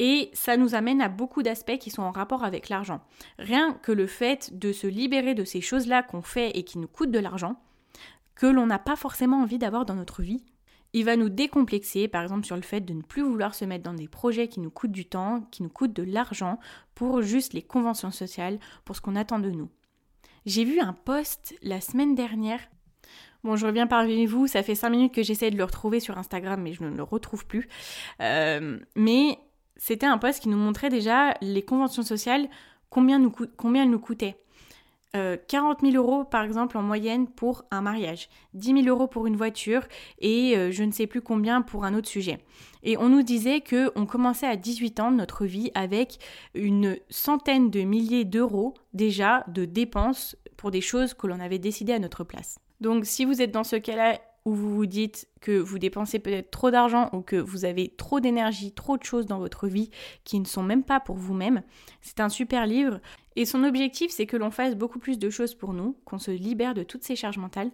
Et 0.06 0.32
ça 0.34 0.58
nous 0.58 0.76
amène 0.76 1.00
à 1.00 1.08
beaucoup 1.08 1.44
d'aspects 1.44 1.78
qui 1.78 1.90
sont 1.90 2.02
en 2.02 2.12
rapport 2.12 2.44
avec 2.44 2.68
l'argent. 2.68 3.00
Rien 3.40 3.72
que 3.72 3.94
le 3.94 4.06
fait 4.06 4.52
de 4.60 4.74
se 4.74 4.86
libérer 4.86 5.34
de 5.34 5.46
ces 5.46 5.62
choses-là 5.62 6.04
qu'on 6.04 6.22
fait 6.22 6.58
et 6.58 6.66
qui 6.66 6.78
nous 6.78 6.90
coûtent 6.90 7.10
de 7.10 7.20
l'argent, 7.20 7.56
que 8.36 8.46
l'on 8.46 8.66
n'a 8.66 8.80
pas 8.80 8.98
forcément 8.98 9.42
envie 9.42 9.60
d'avoir 9.60 9.86
dans 9.86 9.96
notre 9.96 10.22
vie, 10.22 10.44
il 10.92 11.06
va 11.06 11.16
nous 11.16 11.30
décomplexer, 11.30 12.10
par 12.10 12.22
exemple 12.22 12.46
sur 12.46 12.58
le 12.58 12.64
fait 12.64 12.82
de 12.82 12.94
ne 12.94 13.02
plus 13.02 13.22
vouloir 13.22 13.56
se 13.56 13.64
mettre 13.64 13.86
dans 13.86 13.94
des 13.94 14.10
projets 14.10 14.50
qui 14.50 14.60
nous 14.60 14.70
coûtent 14.70 14.92
du 14.92 15.06
temps, 15.06 15.48
qui 15.52 15.64
nous 15.64 15.70
coûtent 15.70 15.94
de 15.94 16.04
l'argent, 16.04 16.60
pour 16.96 17.22
juste 17.22 17.54
les 17.54 17.62
conventions 17.62 18.12
sociales, 18.12 18.60
pour 18.84 18.98
ce 18.98 19.02
qu'on 19.02 19.16
attend 19.16 19.40
de 19.40 19.52
nous. 19.52 19.70
J'ai 20.46 20.66
vu 20.66 20.82
un 20.82 20.92
post 20.92 21.56
la 21.62 21.80
semaine 21.80 22.14
dernière. 22.14 22.60
Bon, 23.46 23.56
je 23.56 23.66
reviens 23.66 23.88
parmi 23.88 24.26
vous, 24.26 24.48
ça 24.48 24.64
fait 24.64 24.76
5 24.76 24.90
minutes 24.90 25.14
que 25.14 25.24
j'essaie 25.24 25.50
de 25.50 25.58
le 25.58 25.64
retrouver 25.64 26.02
sur 26.02 26.18
Instagram, 26.18 26.62
mais 26.62 26.74
je 26.74 26.84
ne 26.84 26.94
le 26.94 27.04
retrouve 27.04 27.46
plus. 27.48 27.70
Euh, 28.20 28.82
mais 28.98 29.40
c'était 29.86 30.06
un 30.06 30.18
poste 30.18 30.42
qui 30.42 30.48
nous 30.48 30.56
montrait 30.56 30.88
déjà 30.88 31.34
les 31.42 31.62
conventions 31.62 32.04
sociales, 32.04 32.48
combien, 32.90 33.20
nous 33.20 33.34
combien 33.58 33.84
elles 33.84 33.90
nous 33.90 34.00
coûtaient. 34.00 34.38
40 35.12 35.82
000 35.82 35.94
euros 35.96 36.24
par 36.24 36.44
exemple 36.44 36.78
en 36.78 36.82
moyenne 36.82 37.28
pour 37.28 37.66
un 37.70 37.82
mariage, 37.82 38.30
10 38.54 38.84
000 38.84 38.88
euros 38.88 39.08
pour 39.08 39.28
une 39.28 39.36
voiture 39.36 39.84
et 40.20 40.58
euh, 40.58 40.72
je 40.72 40.84
ne 40.84 40.92
sais 40.92 41.06
plus 41.06 41.22
combien 41.22 41.62
pour 41.62 41.84
un 41.84 41.94
autre 41.96 42.08
sujet. 42.08 42.40
Et 42.82 42.98
on 42.98 43.10
nous 43.10 43.24
disait 43.24 43.60
que 43.60 43.92
on 43.96 44.06
commençait 44.06 44.48
à 44.48 44.56
18 44.56 45.02
ans 45.02 45.12
de 45.12 45.18
notre 45.18 45.46
vie 45.46 45.70
avec 45.76 46.18
une 46.56 46.98
centaine 47.10 47.70
de 47.70 47.82
milliers 47.82 48.26
d'euros 48.26 48.74
déjà 48.94 49.44
de 49.50 49.66
dépenses 49.66 50.38
pour 50.56 50.72
des 50.72 50.82
choses 50.82 51.14
que 51.14 51.28
l'on 51.28 51.42
avait 51.42 51.60
décidées 51.60 51.94
à 51.94 52.00
notre 52.00 52.24
place. 52.24 52.58
Donc 52.80 53.06
si 53.06 53.26
vous 53.26 53.42
êtes 53.42 53.52
dans 53.52 53.66
ce 53.66 53.76
cas-là 53.76 54.20
où 54.46 54.54
vous 54.54 54.76
vous 54.76 54.86
dites 54.86 55.28
que 55.42 55.58
vous 55.58 55.80
dépensez 55.80 56.20
peut-être 56.20 56.52
trop 56.52 56.72
d'argent 56.72 57.10
ou 57.14 57.22
que 57.22 57.36
vous 57.36 57.66
avez 57.66 57.90
trop 57.90 58.20
d'énergie, 58.20 58.74
trop 58.74 58.98
de 58.98 59.04
choses 59.04 59.26
dans 59.26 59.40
votre 59.40 59.68
vie 59.68 59.90
qui 60.24 60.40
ne 60.40 60.46
sont 60.46 60.64
même 60.64 60.84
pas 60.84 61.00
pour 61.00 61.16
vous-même, 61.16 61.64
c'est 62.02 62.20
un 62.20 62.30
super 62.30 62.66
livre. 62.66 63.00
Et 63.36 63.46
son 63.46 63.64
objectif, 63.64 64.12
c'est 64.12 64.26
que 64.26 64.38
l'on 64.38 64.52
fasse 64.52 64.76
beaucoup 64.76 65.00
plus 65.00 65.18
de 65.18 65.30
choses 65.30 65.56
pour 65.56 65.74
nous, 65.74 65.98
qu'on 66.06 66.20
se 66.20 66.32
libère 66.32 66.74
de 66.74 66.84
toutes 66.84 67.04
ces 67.04 67.16
charges 67.16 67.38
mentales, 67.38 67.72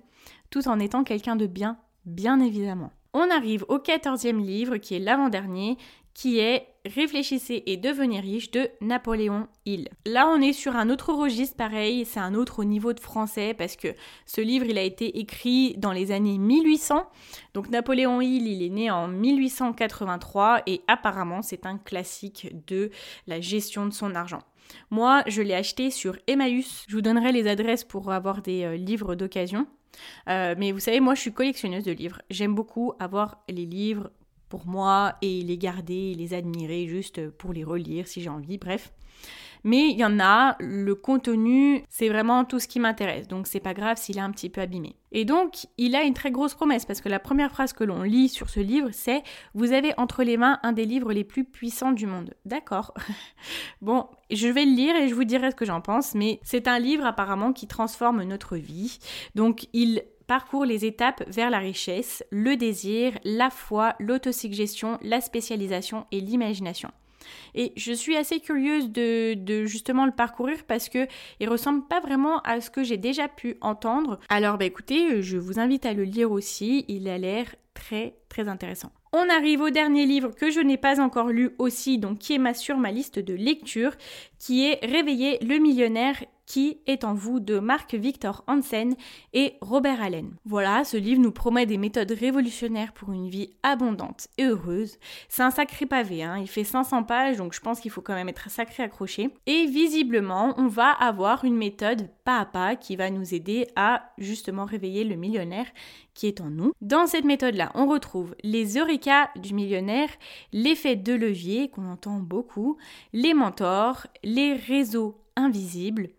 tout 0.50 0.68
en 0.68 0.80
étant 0.80 1.04
quelqu'un 1.04 1.36
de 1.36 1.48
bien, 1.48 1.78
bien 2.06 2.40
évidemment. 2.40 2.92
On 3.14 3.30
arrive 3.32 3.66
au 3.68 3.80
quatorzième 3.80 4.40
livre, 4.40 4.78
qui 4.78 4.96
est 4.96 5.00
l'avant-dernier, 5.00 5.78
qui 6.14 6.40
est 6.40 6.68
Réfléchissez 6.94 7.62
et 7.68 7.78
devenez 7.78 8.20
riche 8.20 8.50
de 8.50 8.68
Napoléon 8.82 9.48
Hill. 9.66 9.90
Là, 10.08 10.28
on 10.28 10.42
est 10.42 10.54
sur 10.54 10.76
un 10.76 10.90
autre 10.90 11.14
registre, 11.14 11.56
pareil, 11.56 12.04
c'est 12.06 12.20
un 12.20 12.34
autre 12.34 12.64
niveau 12.64 12.94
de 12.94 13.00
français 13.00 13.54
parce 13.54 13.76
que 13.76 13.90
ce 14.26 14.42
livre, 14.42 14.66
il 14.66 14.78
a 14.78 14.82
été 14.82 15.20
écrit 15.20 15.76
dans 15.78 15.92
les 15.92 16.12
années 16.12 16.40
1800. 16.40 17.08
Donc 17.54 17.70
Napoléon 17.70 18.22
Hill, 18.22 18.48
il 18.48 18.64
est 18.64 18.70
né 18.70 18.90
en 18.90 19.08
1883 19.08 20.64
et 20.66 20.82
apparemment, 20.88 21.44
c'est 21.44 21.68
un 21.68 21.78
classique 21.78 22.48
de 22.68 22.90
la 23.28 23.40
gestion 23.40 23.86
de 23.86 23.94
son 23.94 24.16
argent. 24.16 24.42
Moi, 24.90 25.24
je 25.28 25.44
l'ai 25.44 25.54
acheté 25.54 25.92
sur 25.92 26.18
Emmaüs. 26.26 26.86
Je 26.88 26.96
vous 26.96 27.02
donnerai 27.02 27.32
les 27.32 27.48
adresses 27.48 27.84
pour 27.84 28.12
avoir 28.12 28.42
des 28.42 28.64
euh, 28.64 28.76
livres 28.76 29.16
d'occasion. 29.16 29.68
Euh, 30.28 30.56
mais 30.58 30.72
vous 30.72 30.80
savez, 30.80 31.00
moi, 31.00 31.16
je 31.16 31.22
suis 31.22 31.34
collectionneuse 31.34 31.84
de 31.84 31.92
livres. 31.92 32.22
J'aime 32.30 32.56
beaucoup 32.56 32.94
avoir 33.00 33.44
les 33.50 33.66
livres 33.66 34.12
pour 34.50 34.66
moi 34.68 35.16
et 35.22 35.42
les 35.44 35.58
garder, 35.58 36.16
les 36.16 36.34
admirer 36.34 36.88
juste 36.88 37.30
pour 37.30 37.54
les 37.54 37.64
relire 37.64 38.08
si 38.08 38.22
j'ai 38.22 38.30
envie, 38.30 38.58
bref. 38.58 38.92
Mais 39.64 39.90
il 39.90 39.98
y 39.98 40.06
en 40.06 40.20
a, 40.20 40.56
le 40.60 40.96
contenu, 40.96 41.84
c'est 41.90 42.10
vraiment 42.10 42.46
tout 42.46 42.60
ce 42.60 42.68
qui 42.68 42.80
m'intéresse, 42.80 43.28
donc 43.28 43.48
c'est 43.48 43.60
pas 43.60 43.74
grave 43.74 43.98
s'il 43.98 44.18
est 44.18 44.22
un 44.22 44.32
petit 44.32 44.50
peu 44.50 44.62
abîmé. 44.62 44.96
Et 45.12 45.26
donc, 45.26 45.66
il 45.78 45.96
a 45.96 46.04
une 46.04 46.14
très 46.14 46.32
grosse 46.32 46.54
promesse, 46.54 46.86
parce 46.86 47.02
que 47.02 47.10
la 47.10 47.20
première 47.20 47.52
phrase 47.52 47.74
que 47.74 47.84
l'on 47.84 48.04
lit 48.04 48.30
sur 48.30 48.50
ce 48.50 48.60
livre, 48.60 48.90
c'est 48.92 49.24
Vous 49.54 49.74
avez 49.74 49.94
entre 49.98 50.24
les 50.24 50.38
mains 50.38 50.60
un 50.64 50.72
des 50.72 50.86
livres 50.86 51.12
les 51.14 51.24
plus 51.24 51.44
puissants 51.44 51.92
du 51.92 52.06
monde. 52.06 52.34
D'accord. 52.46 52.94
bon, 53.82 54.08
je 54.30 54.48
vais 54.48 54.66
le 54.66 54.76
lire 54.76 54.96
et 54.96 55.08
je 55.08 55.16
vous 55.16 55.24
dirai 55.24 55.52
ce 55.52 55.56
que 55.56 55.66
j'en 55.66 55.82
pense, 55.82 56.14
mais 56.14 56.40
c'est 56.44 56.68
un 56.68 56.80
livre 56.80 57.06
apparemment 57.06 57.54
qui 57.54 57.68
transforme 57.68 58.24
notre 58.24 58.56
vie. 58.56 59.00
Donc, 59.36 59.68
il 59.74 60.04
parcourt 60.28 60.64
les 60.64 60.86
étapes 60.86 61.24
vers 61.28 61.50
la 61.50 61.58
richesse, 61.58 62.24
le 62.30 62.56
désir, 62.56 63.18
la 63.24 63.50
foi, 63.50 63.96
l'autosuggestion, 64.00 65.00
la 65.02 65.22
spécialisation 65.22 66.06
et 66.12 66.22
l'imagination. 66.22 66.92
Et 67.56 67.74
je 67.76 67.92
suis 67.92 68.16
assez 68.16 68.40
curieuse 68.40 68.90
de, 68.92 69.66
justement 69.66 70.06
le 70.06 70.12
parcourir 70.12 70.64
parce 70.68 70.90
que 70.90 71.08
il 71.40 71.50
ressemble 71.50 71.88
pas 71.88 72.00
vraiment 72.00 72.40
à 72.42 72.62
ce 72.62 72.70
que 72.70 72.84
j'ai 72.84 72.98
déjà 72.98 73.28
pu 73.28 73.58
entendre. 73.62 74.20
Alors 74.30 74.58
bah 74.58 74.66
écoutez, 74.66 75.22
je 75.22 75.38
vous 75.38 75.60
invite 75.60 75.86
à 75.86 75.94
le 75.94 76.04
lire 76.04 76.32
aussi, 76.32 76.86
il 76.88 77.08
a 77.08 77.18
l'air 77.18 77.56
très 77.74 78.19
très 78.30 78.48
intéressant. 78.48 78.92
On 79.12 79.28
arrive 79.30 79.62
au 79.62 79.72
dernier 79.72 80.06
livre 80.06 80.30
que 80.30 80.52
je 80.52 80.60
n'ai 80.60 80.78
pas 80.78 81.02
encore 81.02 81.30
lu 81.30 81.50
aussi, 81.58 81.98
donc 81.98 82.20
qui 82.20 82.34
est 82.34 82.54
sur 82.54 82.78
ma 82.78 82.92
liste 82.92 83.20
de 83.20 83.34
lecture, 83.34 83.96
qui 84.38 84.66
est 84.66 84.80
Réveiller 84.86 85.40
le 85.42 85.58
millionnaire 85.58 86.16
qui 86.50 86.80
est 86.88 87.04
en 87.04 87.14
vous 87.14 87.40
de 87.40 87.60
Marc 87.60 87.94
Victor 87.94 88.44
Hansen 88.48 88.96
et 89.34 89.54
Robert 89.62 90.02
Allen. 90.02 90.32
Voilà, 90.46 90.84
ce 90.84 90.98
livre 90.98 91.22
nous 91.22 91.32
promet 91.32 91.68
des 91.68 91.78
méthodes 91.78 92.12
révolutionnaires 92.12 92.92
pour 92.92 93.12
une 93.12 93.30
vie 93.30 93.52
abondante 93.62 94.28
et 94.40 94.46
heureuse. 94.46 94.98
C'est 95.30 95.44
un 95.44 95.52
sacré 95.52 95.86
pavé, 95.86 96.24
hein. 96.24 96.40
il 96.40 96.50
fait 96.50 96.64
500 96.64 97.04
pages, 97.04 97.38
donc 97.38 97.54
je 97.54 97.62
pense 97.62 97.80
qu'il 97.80 97.92
faut 97.92 98.02
quand 98.02 98.16
même 98.16 98.30
être 98.30 98.50
sacré 98.50 98.82
accroché. 98.82 99.30
Et 99.46 99.68
visiblement, 99.68 100.56
on 100.58 100.68
va 100.68 100.90
avoir 100.90 101.46
une 101.46 101.56
méthode 101.56 102.10
pas 102.26 102.40
à 102.40 102.46
pas 102.46 102.76
qui 102.76 102.96
va 102.96 103.12
nous 103.12 103.36
aider 103.36 103.68
à 103.76 104.12
justement 104.18 104.66
réveiller 104.66 105.04
le 105.04 105.18
millionnaire 105.18 105.68
qui 106.16 106.26
est 106.26 106.42
en 106.42 106.50
nous. 106.50 106.74
Dans 106.82 107.06
cette 107.06 107.26
méthode-là, 107.26 107.72
on 107.76 107.86
retrouve 107.86 108.19
les 108.44 108.78
eureka 108.78 109.30
du 109.36 109.54
millionnaire, 109.54 110.10
l'effet 110.54 110.96
de 110.96 111.14
levier 111.14 111.70
qu'on 111.70 111.90
entend 111.90 112.20
beaucoup, 112.20 112.78
les 113.14 113.34
mentors, 113.34 114.08
les 114.24 114.54
réseaux 114.54 115.22
invisibles, 115.36 116.10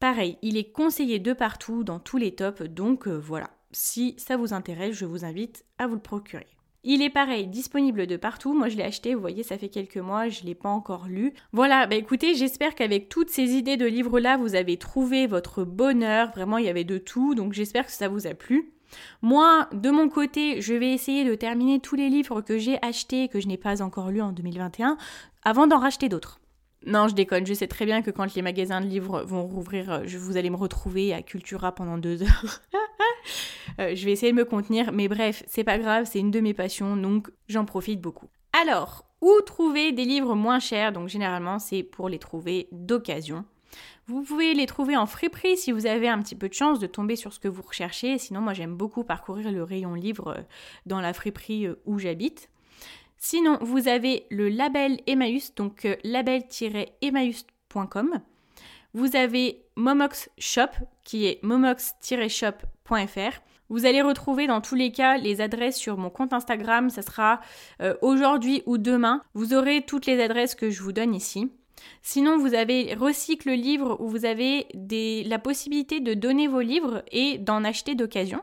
Pareil, 0.00 0.38
il 0.42 0.56
est 0.56 0.70
conseillé 0.70 1.18
de 1.18 1.32
partout 1.32 1.82
dans 1.82 1.98
tous 1.98 2.18
les 2.18 2.32
tops, 2.32 2.62
donc 2.62 3.08
euh, 3.08 3.18
voilà. 3.18 3.50
Si 3.72 4.14
ça 4.16 4.36
vous 4.36 4.54
intéresse, 4.54 4.94
je 4.94 5.04
vous 5.04 5.24
invite 5.24 5.64
à 5.78 5.88
vous 5.88 5.96
le 5.96 6.00
procurer. 6.00 6.46
Il 6.84 7.02
est 7.02 7.10
pareil, 7.10 7.48
disponible 7.48 8.06
de 8.06 8.16
partout. 8.16 8.54
Moi, 8.54 8.68
je 8.68 8.76
l'ai 8.76 8.84
acheté, 8.84 9.16
vous 9.16 9.20
voyez, 9.20 9.42
ça 9.42 9.58
fait 9.58 9.68
quelques 9.68 9.96
mois, 9.96 10.28
je 10.28 10.42
ne 10.42 10.46
l'ai 10.46 10.54
pas 10.54 10.68
encore 10.68 11.08
lu. 11.08 11.34
Voilà, 11.52 11.88
bah 11.88 11.96
écoutez, 11.96 12.36
j'espère 12.36 12.76
qu'avec 12.76 13.08
toutes 13.08 13.30
ces 13.30 13.56
idées 13.56 13.76
de 13.76 13.86
livres-là, 13.86 14.36
vous 14.36 14.54
avez 14.54 14.76
trouvé 14.76 15.26
votre 15.26 15.64
bonheur. 15.64 16.30
Vraiment, 16.30 16.58
il 16.58 16.66
y 16.66 16.70
avait 16.70 16.84
de 16.84 16.98
tout, 16.98 17.34
donc 17.34 17.52
j'espère 17.52 17.86
que 17.86 17.92
ça 17.92 18.08
vous 18.08 18.28
a 18.28 18.34
plu. 18.34 18.72
Moi, 19.22 19.68
de 19.72 19.90
mon 19.90 20.08
côté, 20.08 20.60
je 20.60 20.74
vais 20.74 20.92
essayer 20.92 21.24
de 21.24 21.34
terminer 21.34 21.80
tous 21.80 21.96
les 21.96 22.08
livres 22.08 22.40
que 22.40 22.58
j'ai 22.58 22.78
achetés 22.82 23.24
et 23.24 23.28
que 23.28 23.40
je 23.40 23.48
n'ai 23.48 23.56
pas 23.56 23.82
encore 23.82 24.10
lus 24.10 24.22
en 24.22 24.32
2021 24.32 24.96
avant 25.44 25.66
d'en 25.66 25.78
racheter 25.78 26.08
d'autres. 26.08 26.40
Non, 26.86 27.08
je 27.08 27.14
déconne, 27.14 27.44
je 27.44 27.54
sais 27.54 27.66
très 27.66 27.86
bien 27.86 28.02
que 28.02 28.10
quand 28.10 28.34
les 28.34 28.42
magasins 28.42 28.80
de 28.80 28.86
livres 28.86 29.22
vont 29.22 29.46
rouvrir, 29.46 29.90
euh, 29.90 30.04
vous 30.18 30.36
allez 30.36 30.50
me 30.50 30.56
retrouver 30.56 31.12
à 31.12 31.22
Cultura 31.22 31.72
pendant 31.74 31.98
deux 31.98 32.22
heures. 32.22 32.60
Euh, 33.80 33.94
je 33.94 34.04
vais 34.06 34.12
essayer 34.12 34.32
de 34.32 34.36
me 34.36 34.44
contenir, 34.44 34.90
mais 34.90 35.06
bref, 35.06 35.44
c'est 35.46 35.62
pas 35.62 35.78
grave, 35.78 36.08
c'est 36.10 36.18
une 36.18 36.32
de 36.32 36.40
mes 36.40 36.54
passions, 36.54 36.96
donc 36.96 37.30
j'en 37.46 37.64
profite 37.64 38.00
beaucoup. 38.00 38.26
Alors, 38.60 39.04
où 39.20 39.40
trouver 39.46 39.92
des 39.92 40.04
livres 40.04 40.34
moins 40.34 40.58
chers? 40.58 40.92
Donc 40.92 41.08
généralement, 41.08 41.58
c'est 41.60 41.84
pour 41.84 42.08
les 42.08 42.18
trouver 42.18 42.68
d'occasion. 42.72 43.44
Vous 44.08 44.22
pouvez 44.22 44.54
les 44.54 44.66
trouver 44.66 44.96
en 44.96 45.06
friperie 45.06 45.56
si 45.56 45.70
vous 45.70 45.86
avez 45.86 46.08
un 46.08 46.20
petit 46.20 46.34
peu 46.34 46.48
de 46.48 46.54
chance 46.54 46.80
de 46.80 46.86
tomber 46.86 47.14
sur 47.14 47.32
ce 47.32 47.38
que 47.38 47.46
vous 47.46 47.62
recherchez. 47.62 48.18
Sinon, 48.18 48.40
moi 48.40 48.54
j'aime 48.54 48.74
beaucoup 48.74 49.04
parcourir 49.04 49.52
le 49.52 49.62
rayon 49.62 49.94
livre 49.94 50.28
euh, 50.28 50.42
dans 50.86 51.00
la 51.00 51.12
friperie 51.12 51.68
où 51.84 51.98
j'habite. 51.98 52.48
Sinon, 53.18 53.58
vous 53.60 53.88
avez 53.88 54.24
le 54.30 54.48
label 54.48 55.00
Emmaüs, 55.06 55.54
donc 55.54 55.84
euh, 55.84 55.96
label-emmaüs.com. 56.04 58.20
Vous 58.94 59.16
avez 59.16 59.66
Momox 59.76 60.30
Shop, 60.38 60.70
qui 61.04 61.26
est 61.26 61.42
momox-shop.fr. 61.42 63.40
Vous 63.68 63.84
allez 63.84 64.00
retrouver 64.00 64.46
dans 64.46 64.62
tous 64.62 64.76
les 64.76 64.92
cas 64.92 65.18
les 65.18 65.42
adresses 65.42 65.76
sur 65.76 65.98
mon 65.98 66.10
compte 66.10 66.32
Instagram, 66.32 66.88
ça 66.88 67.02
sera 67.02 67.42
euh, 67.82 67.94
aujourd'hui 68.00 68.62
ou 68.64 68.78
demain. 68.78 69.22
Vous 69.34 69.52
aurez 69.52 69.82
toutes 69.82 70.06
les 70.06 70.22
adresses 70.22 70.54
que 70.54 70.70
je 70.70 70.82
vous 70.82 70.92
donne 70.92 71.14
ici. 71.14 71.50
Sinon, 72.02 72.38
vous 72.38 72.54
avez 72.54 72.94
Recycle 72.94 73.50
Livre 73.50 73.96
où 74.00 74.08
vous 74.08 74.24
avez 74.24 74.66
la 75.24 75.38
possibilité 75.38 76.00
de 76.00 76.14
donner 76.14 76.48
vos 76.48 76.60
livres 76.60 77.04
et 77.12 77.38
d'en 77.38 77.64
acheter 77.64 77.94
d'occasion. 77.94 78.42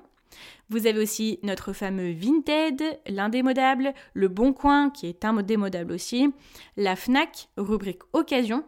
Vous 0.69 0.87
avez 0.87 0.99
aussi 0.99 1.39
notre 1.43 1.73
fameux 1.73 2.11
Vinted, 2.11 2.81
l'indémodable, 3.07 3.93
le 4.13 4.27
Bon 4.27 4.51
Coin 4.51 4.89
qui 4.89 5.07
est 5.07 5.23
indémodable 5.23 5.91
aussi, 5.91 6.33
la 6.75 6.95
Fnac, 6.95 7.49
rubrique 7.55 8.01
occasion, 8.13 8.63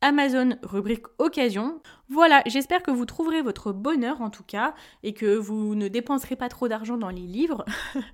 Amazon, 0.00 0.56
rubrique 0.62 1.06
occasion. 1.18 1.80
Voilà, 2.10 2.42
j'espère 2.46 2.82
que 2.82 2.90
vous 2.90 3.06
trouverez 3.06 3.40
votre 3.40 3.72
bonheur 3.72 4.20
en 4.20 4.28
tout 4.28 4.42
cas 4.42 4.74
et 5.02 5.14
que 5.14 5.36
vous 5.36 5.74
ne 5.74 5.88
dépenserez 5.88 6.36
pas 6.36 6.50
trop 6.50 6.68
d'argent 6.68 6.98
dans 6.98 7.08
les 7.08 7.22
livres. 7.26 7.64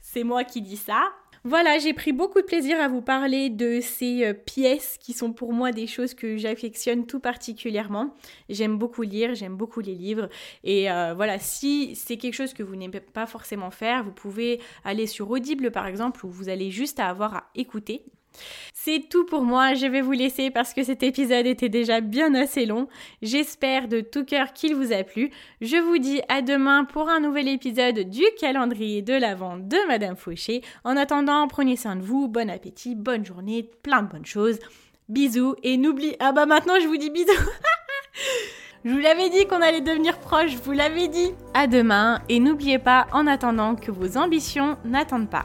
C'est 0.00 0.24
moi 0.24 0.44
qui 0.44 0.62
dis 0.62 0.78
ça. 0.78 1.12
Voilà, 1.48 1.78
j'ai 1.78 1.92
pris 1.92 2.10
beaucoup 2.10 2.40
de 2.40 2.44
plaisir 2.44 2.80
à 2.80 2.88
vous 2.88 3.02
parler 3.02 3.50
de 3.50 3.78
ces 3.80 4.24
euh, 4.24 4.32
pièces 4.32 4.98
qui 4.98 5.12
sont 5.12 5.32
pour 5.32 5.52
moi 5.52 5.70
des 5.70 5.86
choses 5.86 6.12
que 6.12 6.36
j'affectionne 6.36 7.06
tout 7.06 7.20
particulièrement. 7.20 8.16
J'aime 8.48 8.78
beaucoup 8.78 9.02
lire, 9.02 9.36
j'aime 9.36 9.56
beaucoup 9.56 9.78
les 9.78 9.94
livres. 9.94 10.28
Et 10.64 10.90
euh, 10.90 11.14
voilà, 11.14 11.38
si 11.38 11.94
c'est 11.94 12.16
quelque 12.16 12.34
chose 12.34 12.52
que 12.52 12.64
vous 12.64 12.74
n'aimez 12.74 12.98
pas 12.98 13.26
forcément 13.26 13.70
faire, 13.70 14.02
vous 14.02 14.10
pouvez 14.10 14.60
aller 14.82 15.06
sur 15.06 15.30
Audible 15.30 15.70
par 15.70 15.86
exemple, 15.86 16.26
où 16.26 16.30
vous 16.30 16.48
allez 16.48 16.72
juste 16.72 16.98
avoir 16.98 17.36
à 17.36 17.44
écouter. 17.54 18.02
C'est 18.72 19.08
tout 19.08 19.24
pour 19.24 19.42
moi, 19.42 19.74
je 19.74 19.86
vais 19.86 20.00
vous 20.00 20.12
laisser 20.12 20.50
parce 20.50 20.72
que 20.72 20.84
cet 20.84 21.02
épisode 21.02 21.46
était 21.46 21.68
déjà 21.68 22.00
bien 22.00 22.34
assez 22.34 22.66
long. 22.66 22.86
J'espère 23.22 23.88
de 23.88 24.00
tout 24.00 24.24
cœur 24.24 24.52
qu'il 24.52 24.74
vous 24.76 24.92
a 24.92 25.02
plu. 25.02 25.30
Je 25.60 25.76
vous 25.76 25.98
dis 25.98 26.20
à 26.28 26.40
demain 26.42 26.84
pour 26.84 27.08
un 27.08 27.20
nouvel 27.20 27.48
épisode 27.48 28.08
du 28.08 28.22
calendrier 28.38 29.02
de 29.02 29.14
l'Avent 29.14 29.56
de 29.56 29.76
Madame 29.88 30.16
Fauché. 30.16 30.62
En 30.84 30.96
attendant, 30.96 31.48
prenez 31.48 31.76
soin 31.76 31.96
de 31.96 32.02
vous, 32.02 32.28
bon 32.28 32.48
appétit, 32.48 32.94
bonne 32.94 33.24
journée, 33.24 33.68
plein 33.82 34.02
de 34.02 34.08
bonnes 34.08 34.26
choses. 34.26 34.58
Bisous 35.08 35.56
et 35.62 35.76
n'oubliez... 35.76 36.16
Ah 36.20 36.32
bah 36.32 36.46
maintenant 36.46 36.78
je 36.80 36.86
vous 36.86 36.96
dis 36.96 37.10
bisous 37.10 37.32
Je 38.84 38.92
vous 38.92 38.98
l'avais 38.98 39.30
dit 39.30 39.46
qu'on 39.46 39.62
allait 39.62 39.80
devenir 39.80 40.18
proche, 40.20 40.54
vous 40.62 40.70
l'avais 40.70 41.08
dit. 41.08 41.32
À 41.54 41.66
demain 41.66 42.20
et 42.28 42.38
n'oubliez 42.38 42.78
pas 42.78 43.08
en 43.12 43.26
attendant 43.26 43.74
que 43.74 43.90
vos 43.90 44.16
ambitions 44.16 44.76
n'attendent 44.84 45.28
pas. 45.28 45.44